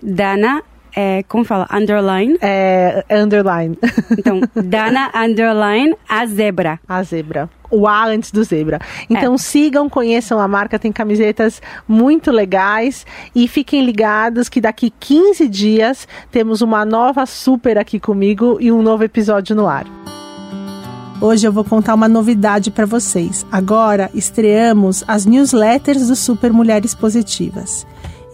Dana, 0.00 0.62
é, 0.98 1.22
como 1.28 1.44
fala? 1.44 1.68
Underline. 1.70 2.38
É, 2.40 3.04
underline. 3.10 3.78
Então, 4.18 4.40
Dana, 4.54 5.10
underline, 5.14 5.94
a 6.08 6.24
zebra. 6.26 6.80
A 6.88 7.02
zebra. 7.02 7.50
O 7.70 7.86
A 7.86 8.06
antes 8.06 8.30
do 8.30 8.42
zebra. 8.42 8.80
Então 9.10 9.36
sigam, 9.36 9.90
conheçam 9.90 10.40
a 10.40 10.48
marca, 10.48 10.78
tem 10.78 10.90
camisetas 10.90 11.60
muito 11.86 12.30
legais 12.30 13.04
e 13.34 13.46
fiquem 13.46 13.84
ligados 13.84 14.48
que 14.48 14.60
daqui 14.60 14.92
15 14.98 15.46
dias 15.48 16.08
temos 16.30 16.62
uma 16.62 16.84
nova 16.84 17.26
super 17.26 17.76
aqui 17.76 18.00
comigo 18.00 18.56
e 18.60 18.72
um 18.72 18.80
novo 18.80 19.04
episódio 19.04 19.54
no 19.54 19.68
ar. 19.68 19.86
Hoje 21.20 21.46
eu 21.46 21.52
vou 21.52 21.64
contar 21.64 21.94
uma 21.94 22.08
novidade 22.08 22.70
para 22.70 22.86
vocês. 22.86 23.44
Agora 23.50 24.10
estreamos 24.14 25.04
as 25.06 25.26
newsletters 25.26 26.08
do 26.08 26.16
Super 26.16 26.52
Mulheres 26.52 26.94
Positivas. 26.94 27.86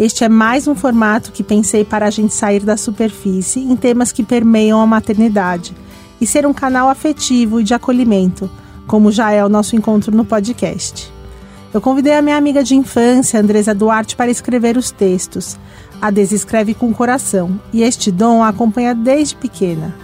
Este 0.02 0.24
é 0.24 0.28
mais 0.28 0.66
um 0.66 0.74
formato 0.74 1.30
que 1.30 1.44
pensei 1.44 1.84
para 1.84 2.06
a 2.06 2.10
gente 2.10 2.34
sair 2.34 2.64
da 2.64 2.76
superfície 2.76 3.60
em 3.60 3.76
temas 3.76 4.10
que 4.10 4.24
permeiam 4.24 4.80
a 4.80 4.84
maternidade 4.84 5.72
e 6.20 6.26
ser 6.26 6.44
um 6.44 6.52
canal 6.52 6.88
afetivo 6.88 7.60
e 7.60 7.62
de 7.62 7.72
acolhimento, 7.72 8.50
como 8.84 9.12
já 9.12 9.30
é 9.30 9.44
o 9.44 9.48
nosso 9.48 9.76
encontro 9.76 10.10
no 10.10 10.24
podcast. 10.24 11.08
Eu 11.72 11.80
convidei 11.80 12.14
a 12.14 12.20
minha 12.20 12.36
amiga 12.36 12.64
de 12.64 12.74
infância, 12.74 13.38
Andresa 13.38 13.72
Duarte, 13.72 14.16
para 14.16 14.28
escrever 14.28 14.76
os 14.76 14.90
textos. 14.90 15.56
A 16.00 16.10
Desi 16.10 16.34
escreve 16.34 16.74
com 16.74 16.92
coração 16.92 17.60
e 17.72 17.84
este 17.84 18.10
dom 18.10 18.42
a 18.42 18.48
acompanha 18.48 18.96
desde 18.96 19.36
pequena. 19.36 19.94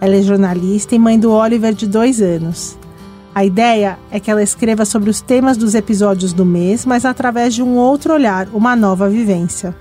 Ela 0.00 0.14
é 0.14 0.22
jornalista 0.22 0.94
e 0.94 1.00
mãe 1.00 1.18
do 1.18 1.32
Oliver 1.32 1.74
de 1.74 1.88
dois 1.88 2.22
anos. 2.22 2.78
A 3.38 3.44
ideia 3.44 4.00
é 4.10 4.18
que 4.18 4.32
ela 4.32 4.42
escreva 4.42 4.84
sobre 4.84 5.08
os 5.08 5.20
temas 5.20 5.56
dos 5.56 5.76
episódios 5.76 6.32
do 6.32 6.44
mês, 6.44 6.84
mas 6.84 7.04
através 7.04 7.54
de 7.54 7.62
um 7.62 7.76
outro 7.76 8.12
olhar, 8.12 8.48
uma 8.52 8.74
nova 8.74 9.08
vivência. 9.08 9.76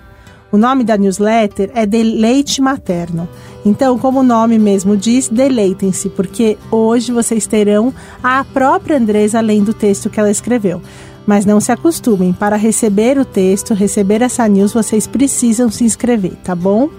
O 0.52 0.58
nome 0.58 0.84
da 0.84 0.96
newsletter 0.96 1.72
é 1.74 1.84
Deleite 1.84 2.62
Materno. 2.62 3.28
Então, 3.66 3.98
como 3.98 4.20
o 4.20 4.24
nome 4.24 4.60
mesmo 4.60 4.96
diz, 4.96 5.28
deleitem-se, 5.28 6.08
porque 6.10 6.56
hoje 6.70 7.12
vocês 7.12 7.48
terão 7.48 7.92
a 8.22 8.44
própria 8.44 8.98
Andresa 8.98 9.42
lendo 9.42 9.70
o 9.70 9.74
texto 9.74 10.08
que 10.08 10.20
ela 10.20 10.30
escreveu. 10.30 10.80
Mas 11.26 11.44
não 11.44 11.60
se 11.60 11.72
acostumem, 11.72 12.34
para 12.34 12.58
receber 12.58 13.18
o 13.18 13.26
texto, 13.26 13.74
receber 13.74 14.22
essa 14.22 14.48
news, 14.48 14.72
vocês 14.72 15.08
precisam 15.08 15.72
se 15.72 15.84
inscrever, 15.84 16.34
tá 16.44 16.54
bom? 16.54 16.92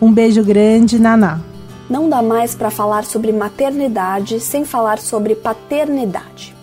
Um 0.00 0.12
beijo 0.12 0.44
grande, 0.44 0.96
Naná. 0.96 1.40
Não 1.88 2.08
dá 2.08 2.22
mais 2.22 2.54
para 2.54 2.70
falar 2.70 3.04
sobre 3.04 3.30
maternidade 3.30 4.40
sem 4.40 4.64
falar 4.64 4.98
sobre 4.98 5.34
paternidade. 5.34 6.56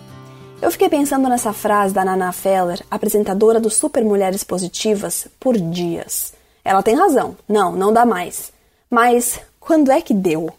Eu 0.60 0.68
fiquei 0.68 0.88
pensando 0.88 1.28
nessa 1.28 1.52
frase 1.52 1.94
da 1.94 2.04
Nana 2.04 2.32
Feller, 2.32 2.84
apresentadora 2.90 3.60
do 3.60 3.70
Super 3.70 4.04
Mulheres 4.04 4.42
Positivas, 4.42 5.28
por 5.38 5.56
dias. 5.56 6.32
Ela 6.64 6.82
tem 6.82 6.96
razão, 6.96 7.36
não, 7.48 7.70
não 7.70 7.92
dá 7.92 8.04
mais. 8.04 8.52
Mas 8.90 9.40
quando 9.60 9.92
é 9.92 10.00
que 10.00 10.12
deu? 10.12 10.52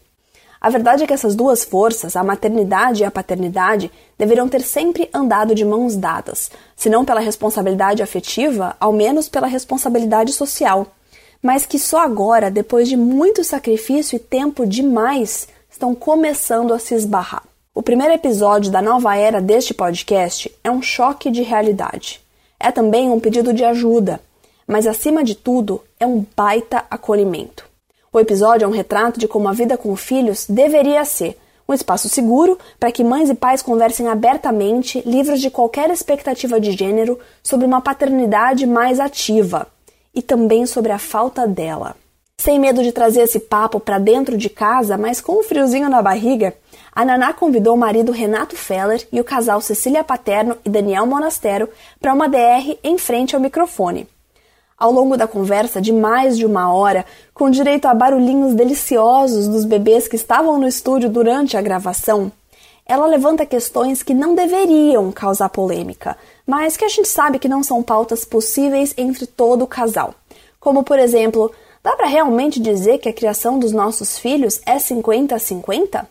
A 0.58 0.70
verdade 0.70 1.04
é 1.04 1.06
que 1.06 1.12
essas 1.12 1.34
duas 1.34 1.62
forças, 1.62 2.16
a 2.16 2.24
maternidade 2.24 3.02
e 3.02 3.04
a 3.04 3.10
paternidade, 3.10 3.90
deveriam 4.16 4.48
ter 4.48 4.62
sempre 4.62 5.10
andado 5.12 5.54
de 5.54 5.62
mãos 5.62 5.94
dadas, 5.94 6.50
se 6.74 6.88
não 6.88 7.04
pela 7.04 7.20
responsabilidade 7.20 8.02
afetiva, 8.02 8.74
ao 8.80 8.94
menos 8.94 9.28
pela 9.28 9.46
responsabilidade 9.46 10.32
social 10.32 10.86
mas 11.42 11.66
que 11.66 11.78
só 11.78 11.98
agora, 11.98 12.50
depois 12.50 12.88
de 12.88 12.96
muito 12.96 13.44
sacrifício 13.44 14.16
e 14.16 14.18
tempo 14.18 14.66
demais, 14.66 15.48
estão 15.70 15.94
começando 15.94 16.72
a 16.72 16.78
se 16.78 16.94
esbarrar. 16.94 17.42
O 17.74 17.82
primeiro 17.82 18.14
episódio 18.14 18.70
da 18.70 18.80
nova 18.80 19.16
era 19.16 19.40
deste 19.40 19.74
podcast 19.74 20.50
é 20.62 20.70
um 20.70 20.80
choque 20.80 21.28
de 21.30 21.42
realidade. 21.42 22.20
É 22.58 22.70
também 22.70 23.10
um 23.10 23.18
pedido 23.18 23.52
de 23.52 23.64
ajuda. 23.64 24.20
mas 24.66 24.86
acima 24.86 25.22
de 25.22 25.34
tudo, 25.34 25.82
é 26.00 26.06
um 26.06 26.24
baita 26.34 26.84
acolhimento. 26.88 27.66
O 28.10 28.18
episódio 28.18 28.64
é 28.64 28.68
um 28.68 28.70
retrato 28.70 29.20
de 29.20 29.28
como 29.28 29.46
a 29.46 29.52
vida 29.52 29.76
com 29.76 29.94
filhos 29.94 30.46
deveria 30.48 31.04
ser. 31.04 31.36
Um 31.68 31.74
espaço 31.74 32.08
seguro 32.08 32.58
para 32.80 32.92
que 32.92 33.04
mães 33.04 33.28
e 33.28 33.34
pais 33.34 33.60
conversem 33.60 34.08
abertamente, 34.08 35.02
livres 35.04 35.40
de 35.40 35.50
qualquer 35.50 35.90
expectativa 35.90 36.58
de 36.58 36.72
gênero, 36.72 37.18
sobre 37.42 37.66
uma 37.66 37.82
paternidade 37.82 38.66
mais 38.66 39.00
ativa 39.00 39.66
e 40.14 40.22
também 40.22 40.66
sobre 40.66 40.92
a 40.92 40.98
falta 40.98 41.46
dela. 41.46 41.96
Sem 42.36 42.58
medo 42.58 42.82
de 42.82 42.92
trazer 42.92 43.22
esse 43.22 43.38
papo 43.38 43.80
para 43.80 43.98
dentro 43.98 44.36
de 44.36 44.50
casa, 44.50 44.98
mas 44.98 45.20
com 45.20 45.40
um 45.40 45.42
friozinho 45.42 45.88
na 45.88 46.02
barriga, 46.02 46.54
a 46.92 47.04
Naná 47.04 47.32
convidou 47.32 47.74
o 47.74 47.78
marido 47.78 48.12
Renato 48.12 48.56
Feller 48.56 49.06
e 49.10 49.20
o 49.20 49.24
casal 49.24 49.60
Cecília 49.60 50.04
Paterno 50.04 50.56
e 50.64 50.68
Daniel 50.68 51.06
Monastero 51.06 51.68
para 52.00 52.12
uma 52.12 52.28
DR 52.28 52.78
em 52.82 52.98
frente 52.98 53.34
ao 53.34 53.40
microfone. 53.40 54.06
Ao 54.76 54.92
longo 54.92 55.16
da 55.16 55.26
conversa 55.26 55.80
de 55.80 55.92
mais 55.92 56.36
de 56.36 56.44
uma 56.44 56.72
hora, 56.72 57.06
com 57.32 57.48
direito 57.48 57.86
a 57.86 57.94
barulhinhos 57.94 58.54
deliciosos 58.54 59.48
dos 59.48 59.64
bebês 59.64 60.06
que 60.06 60.16
estavam 60.16 60.58
no 60.58 60.66
estúdio 60.66 61.08
durante 61.08 61.56
a 61.56 61.62
gravação, 61.62 62.30
ela 62.86 63.06
levanta 63.06 63.46
questões 63.46 64.02
que 64.02 64.12
não 64.12 64.34
deveriam 64.34 65.10
causar 65.10 65.48
polêmica, 65.48 66.18
mas 66.46 66.76
que 66.76 66.84
a 66.84 66.88
gente 66.88 67.08
sabe 67.08 67.38
que 67.38 67.48
não 67.48 67.62
são 67.62 67.82
pautas 67.82 68.24
possíveis 68.24 68.94
entre 68.96 69.26
todo 69.26 69.62
o 69.62 69.66
casal. 69.66 70.14
Como, 70.60 70.82
por 70.82 70.98
exemplo, 70.98 71.50
dá 71.82 71.96
para 71.96 72.06
realmente 72.06 72.60
dizer 72.60 72.98
que 72.98 73.08
a 73.08 73.12
criação 73.12 73.58
dos 73.58 73.72
nossos 73.72 74.18
filhos 74.18 74.60
é 74.66 74.78
50 74.78 75.34
a 75.34 75.38
50? 75.38 76.08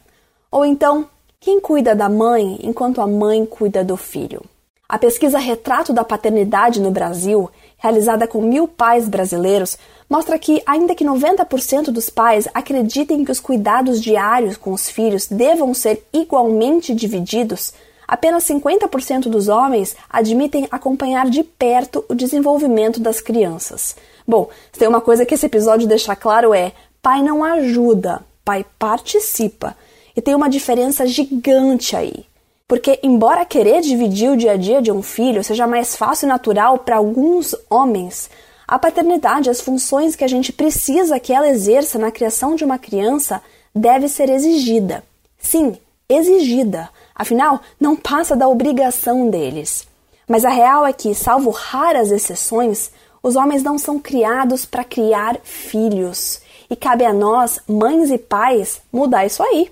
Ou 0.52 0.66
então, 0.66 1.08
quem 1.40 1.60
cuida 1.60 1.96
da 1.96 2.10
mãe 2.10 2.60
enquanto 2.64 3.02
a 3.02 3.08
mãe 3.08 3.46
cuida 3.46 3.84
do 3.84 3.98
filho? 3.98 4.42
A 4.88 4.98
pesquisa 4.98 5.40
Retrato 5.40 5.92
da 5.92 6.04
Paternidade 6.04 6.80
no 6.80 6.92
Brasil 6.92 7.50
realizada 7.84 8.26
com 8.26 8.42
mil 8.42 8.66
pais 8.66 9.10
brasileiros, 9.10 9.78
mostra 10.10 10.40
que, 10.40 10.64
ainda 10.66 10.96
que 10.96 11.04
90% 11.04 11.92
dos 11.92 12.10
pais 12.10 12.48
acreditem 12.54 13.26
que 13.26 13.32
os 13.32 13.42
cuidados 13.42 14.02
diários 14.02 14.56
com 14.56 14.72
os 14.72 14.90
filhos 14.90 15.28
devam 15.28 15.74
ser 15.74 16.08
igualmente 16.14 16.96
divididos, 16.96 17.74
apenas 18.14 18.44
50% 18.44 19.24
dos 19.24 19.48
homens 19.48 19.96
admitem 20.08 20.68
acompanhar 20.70 21.28
de 21.28 21.44
perto 21.44 22.06
o 22.08 22.14
desenvolvimento 22.14 23.00
das 23.00 23.20
crianças. 23.20 23.96
Bom, 24.28 24.50
se 24.72 24.78
tem 24.78 24.88
uma 24.88 25.02
coisa 25.02 25.26
que 25.26 25.34
esse 25.34 25.48
episódio 25.48 25.88
deixa 25.88 26.16
claro 26.16 26.54
é: 26.54 26.74
pai 27.02 27.24
não 27.24 27.44
ajuda, 27.44 28.22
pai 28.46 28.64
participa. 28.78 29.76
E 30.16 30.22
tem 30.22 30.36
uma 30.36 30.48
diferença 30.48 31.08
gigante 31.08 31.96
aí. 31.96 32.28
Porque, 32.68 33.00
embora 33.02 33.46
querer 33.46 33.82
dividir 33.82 34.30
o 34.30 34.38
dia 34.38 34.52
a 34.52 34.58
dia 34.58 34.80
de 34.80 34.92
um 34.92 35.02
filho 35.02 35.44
seja 35.44 35.66
mais 35.66 35.96
fácil 35.96 36.28
e 36.28 36.30
natural 36.30 36.78
para 36.78 36.98
alguns 36.98 37.56
homens, 37.68 38.30
a 38.68 38.78
paternidade, 38.78 39.50
as 39.50 39.60
funções 39.60 40.16
que 40.16 40.24
a 40.24 40.28
gente 40.28 40.54
precisa 40.54 41.20
que 41.20 41.34
ela 41.34 41.50
exerça 41.50 41.98
na 41.98 42.12
criação 42.12 42.56
de 42.56 42.64
uma 42.64 42.78
criança, 42.78 43.42
deve 43.74 44.08
ser 44.08 44.30
exigida. 44.30 45.04
Sim, 45.40 45.76
exigida. 46.08 46.92
Afinal, 47.16 47.62
não 47.80 47.96
passa 47.96 48.36
da 48.36 48.48
obrigação 48.48 49.30
deles. 49.30 49.88
Mas 50.28 50.46
a 50.46 50.50
real 50.50 50.86
é 50.86 50.94
que, 50.94 51.14
salvo 51.14 51.50
raras 51.50 52.12
exceções, 52.12 52.92
os 53.22 53.36
homens 53.36 53.64
não 53.64 53.78
são 53.78 54.00
criados 54.00 54.66
para 54.66 54.84
criar 54.84 55.38
filhos. 55.44 56.42
E 56.70 56.76
cabe 56.76 57.06
a 57.06 57.14
nós, 57.14 57.60
mães 57.68 58.10
e 58.10 58.18
pais, 58.18 58.82
mudar 58.92 59.26
isso 59.26 59.44
aí. 59.44 59.72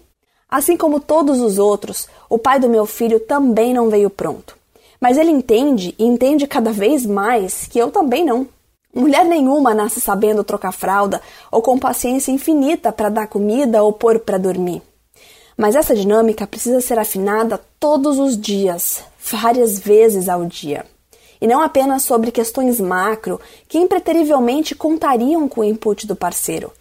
Assim 0.50 0.76
como 0.76 1.00
todos 1.00 1.40
os 1.40 1.58
outros, 1.58 2.08
o 2.30 2.38
pai 2.38 2.60
do 2.60 2.70
meu 2.70 2.86
filho 2.86 3.20
também 3.20 3.74
não 3.74 3.90
veio 3.90 4.10
pronto. 4.10 4.58
Mas 5.00 5.18
ele 5.18 5.32
entende 5.32 5.96
e 5.98 6.06
entende 6.06 6.46
cada 6.46 6.72
vez 6.72 7.06
mais 7.06 7.66
que 7.66 7.80
eu 7.80 7.90
também 7.90 8.24
não. 8.24 8.48
Mulher 8.94 9.26
nenhuma 9.26 9.74
nasce 9.74 10.02
sabendo 10.02 10.44
trocar 10.44 10.74
fralda 10.74 11.22
ou 11.50 11.62
com 11.62 11.80
paciência 11.80 12.32
infinita 12.32 12.92
para 12.92 13.10
dar 13.10 13.28
comida 13.28 13.82
ou 13.82 13.94
pôr 13.94 14.20
para 14.20 14.38
dormir. 14.38 14.82
Mas 15.58 15.76
essa 15.76 15.96
dinâmica 15.96 16.48
precisa 16.48 16.82
ser 16.82 16.98
afinada 17.00 17.60
todos 17.80 18.20
os 18.20 18.40
dias, 18.40 19.04
várias 19.32 19.80
vezes 19.80 20.28
ao 20.30 20.46
dia. 20.46 20.86
E 21.40 21.48
não 21.48 21.62
apenas 21.62 22.04
sobre 22.04 22.32
questões 22.32 22.80
macro 22.80 23.40
que 23.68 23.78
impreterivelmente 23.78 24.76
contariam 24.76 25.48
com 25.48 25.62
o 25.62 25.64
input 25.64 26.06
do 26.06 26.16
parceiro, 26.16 26.72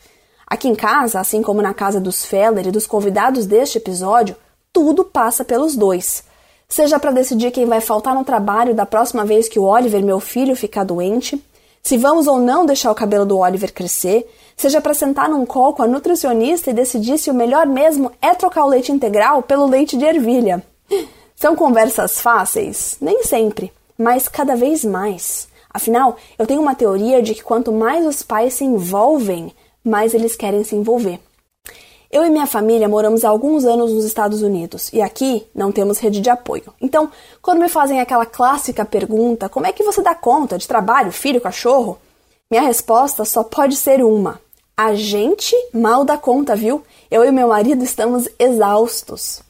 Aqui 0.51 0.67
em 0.67 0.75
casa, 0.75 1.21
assim 1.21 1.43
como 1.43 1.63
na 1.63 1.73
casa 1.73 2.01
dos 2.01 2.25
Feller 2.25 2.67
e 2.67 2.73
dos 2.73 2.85
convidados 2.85 3.47
deste 3.47 3.79
episódio, 3.79 4.35
tudo 4.73 5.05
passa 5.05 5.45
pelos 5.45 5.77
dois. 5.77 6.25
Seja 6.69 6.99
para 6.99 7.13
decidir 7.13 7.53
quem 7.53 7.67
vai 7.67 7.81
faltar 7.81 8.17
no 8.17 8.25
trabalho 8.25 8.75
da 8.75 8.85
próxima 8.85 9.25
vez 9.25 9.49
que 9.49 9.61
o 9.61 9.63
Oliver, 9.63 10.03
meu 10.03 10.19
filho, 10.19 10.57
ficar 10.57 10.83
doente, 10.83 11.41
se 11.83 11.97
vamos 11.97 12.27
ou 12.27 12.39
não 12.39 12.67
deixar 12.67 12.91
o 12.91 12.95
cabelo 12.95 13.25
do 13.25 13.39
Oliver 13.39 13.73
crescer, 13.73 14.29
seja 14.57 14.81
para 14.81 14.95
sentar 14.95 15.29
num 15.29 15.47
call 15.47 15.73
com 15.73 15.83
a 15.83 15.87
nutricionista 15.87 16.71
e 16.71 16.75
decidir 16.75 17.19
se 17.19 17.31
o 17.31 17.35
melhor 17.35 17.67
mesmo 17.67 18.13
é 18.21 18.35
trocar 18.35 18.65
o 18.65 18.69
leite 18.69 18.93
integral 18.93 19.43
pelo 19.43 19.67
leite 19.67 19.97
de 19.97 20.05
ervilha. 20.05 20.63
São 21.35 21.57
conversas 21.57 22.21
fáceis? 22.21 22.99
Nem 23.01 23.23
sempre, 23.23 23.73
mas 23.97 24.29
cada 24.29 24.55
vez 24.55 24.85
mais. 24.85 25.49
Afinal, 25.73 26.17
eu 26.39 26.47
tenho 26.47 26.61
uma 26.61 26.75
teoria 26.75 27.23
de 27.23 27.35
que 27.35 27.43
quanto 27.43 27.73
mais 27.73 28.05
os 28.05 28.23
pais 28.23 28.55
se 28.55 28.65
envolvem, 28.65 29.53
mais 29.83 30.13
eles 30.13 30.37
querem 30.37 30.63
se 30.65 30.77
envolver. 30.77 31.19
Eu 32.11 32.25
e 32.25 32.31
minha 32.31 32.47
família 32.47 32.89
moramos 32.89 33.25
há 33.25 33.29
alguns 33.29 33.65
anos 33.65 33.93
nos 33.93 34.05
Estados 34.05 34.43
Unidos 34.43 34.93
e 34.93 35.01
aqui 35.01 35.47
não 35.55 35.71
temos 35.71 35.99
rede 36.01 36.21
de 36.21 36.29
apoio. 36.29 36.75
Então, 36.81 37.09
quando 37.41 37.61
me 37.61 37.69
fazem 37.69 38.01
aquela 38.01 38.27
clássica 38.27 38.85
pergunta: 38.85 39.49
como 39.49 39.67
é 39.67 39.73
que 39.73 39.85
você 39.85 40.03
dá 40.03 40.13
conta 40.13 40.59
de 40.59 40.67
trabalho, 40.67 41.13
filho, 41.13 41.41
cachorro? 41.41 41.99
Minha 42.51 42.65
resposta 42.65 43.25
só 43.25 43.45
pode 43.45 43.77
ser 43.77 44.03
uma: 44.03 44.41
a 44.77 44.93
gente 44.97 45.55
mal 45.73 46.05
dá 46.05 46.19
conta, 46.19 46.57
viu? 46.57 46.83
Eu 47.09 47.25
e 47.25 47.31
meu 47.31 47.47
marido 47.47 47.85
estamos 47.85 48.29
exaustos. 48.41 49.41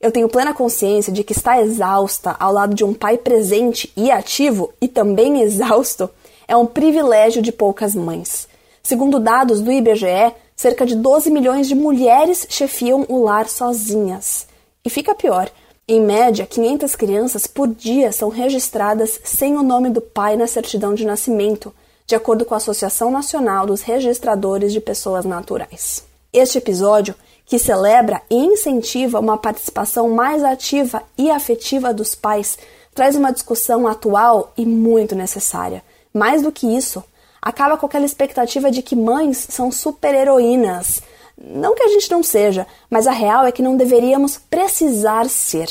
Eu 0.00 0.12
tenho 0.12 0.28
plena 0.28 0.54
consciência 0.54 1.12
de 1.12 1.24
que 1.24 1.32
estar 1.32 1.60
exausta 1.60 2.36
ao 2.38 2.52
lado 2.52 2.72
de 2.72 2.84
um 2.84 2.94
pai 2.94 3.18
presente 3.18 3.92
e 3.96 4.12
ativo 4.12 4.72
e 4.80 4.86
também 4.86 5.40
exausto 5.40 6.08
é 6.46 6.56
um 6.56 6.66
privilégio 6.66 7.42
de 7.42 7.50
poucas 7.50 7.96
mães. 7.96 8.46
Segundo 8.80 9.18
dados 9.18 9.60
do 9.60 9.72
IBGE, 9.72 10.32
cerca 10.56 10.86
de 10.86 10.96
12 10.96 11.30
milhões 11.30 11.68
de 11.68 11.74
mulheres 11.74 12.46
chefiam 12.48 13.04
o 13.08 13.22
lar 13.22 13.48
sozinhas. 13.48 14.48
E 14.84 14.88
fica 14.88 15.14
pior: 15.14 15.50
em 15.86 16.00
média, 16.00 16.46
500 16.46 16.96
crianças 16.96 17.46
por 17.46 17.68
dia 17.68 18.10
são 18.10 18.28
registradas 18.28 19.20
sem 19.22 19.56
o 19.56 19.62
nome 19.62 19.90
do 19.90 20.00
pai 20.00 20.36
na 20.36 20.46
certidão 20.48 20.94
de 20.94 21.04
nascimento, 21.04 21.72
de 22.06 22.14
acordo 22.14 22.44
com 22.44 22.54
a 22.54 22.56
Associação 22.56 23.10
Nacional 23.10 23.66
dos 23.66 23.82
Registradores 23.82 24.72
de 24.72 24.80
Pessoas 24.80 25.24
Naturais. 25.24 26.02
Este 26.32 26.58
episódio, 26.58 27.14
que 27.44 27.58
celebra 27.58 28.20
e 28.28 28.34
incentiva 28.34 29.20
uma 29.20 29.38
participação 29.38 30.10
mais 30.10 30.42
ativa 30.42 31.02
e 31.16 31.30
afetiva 31.30 31.94
dos 31.94 32.14
pais, 32.14 32.58
traz 32.94 33.14
uma 33.14 33.32
discussão 33.32 33.86
atual 33.86 34.52
e 34.56 34.66
muito 34.66 35.14
necessária. 35.14 35.84
Mais 36.12 36.42
do 36.42 36.50
que 36.50 36.66
isso, 36.66 37.04
acaba 37.46 37.76
com 37.76 37.86
aquela 37.86 38.04
expectativa 38.04 38.72
de 38.72 38.82
que 38.82 38.96
mães 38.96 39.46
são 39.48 39.70
super-heroínas. 39.70 41.00
Não 41.38 41.76
que 41.76 41.82
a 41.84 41.88
gente 41.88 42.10
não 42.10 42.20
seja, 42.20 42.66
mas 42.90 43.06
a 43.06 43.12
real 43.12 43.46
é 43.46 43.52
que 43.52 43.62
não 43.62 43.76
deveríamos 43.76 44.36
precisar 44.36 45.28
ser. 45.28 45.70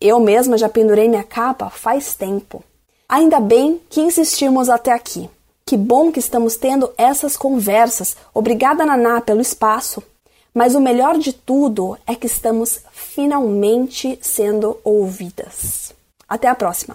Eu 0.00 0.20
mesma 0.20 0.56
já 0.56 0.68
pendurei 0.68 1.08
minha 1.08 1.24
capa 1.24 1.70
faz 1.70 2.14
tempo. 2.14 2.62
Ainda 3.08 3.40
bem 3.40 3.80
que 3.90 4.00
insistimos 4.00 4.68
até 4.68 4.92
aqui. 4.92 5.28
Que 5.66 5.76
bom 5.76 6.12
que 6.12 6.20
estamos 6.20 6.54
tendo 6.54 6.92
essas 6.96 7.36
conversas. 7.36 8.16
Obrigada, 8.32 8.86
Naná, 8.86 9.20
pelo 9.20 9.40
espaço. 9.40 10.00
Mas 10.54 10.76
o 10.76 10.80
melhor 10.80 11.18
de 11.18 11.32
tudo 11.32 11.98
é 12.06 12.14
que 12.14 12.28
estamos 12.28 12.78
finalmente 12.92 14.16
sendo 14.22 14.78
ouvidas. 14.84 15.92
Até 16.28 16.46
a 16.46 16.54
próxima! 16.54 16.94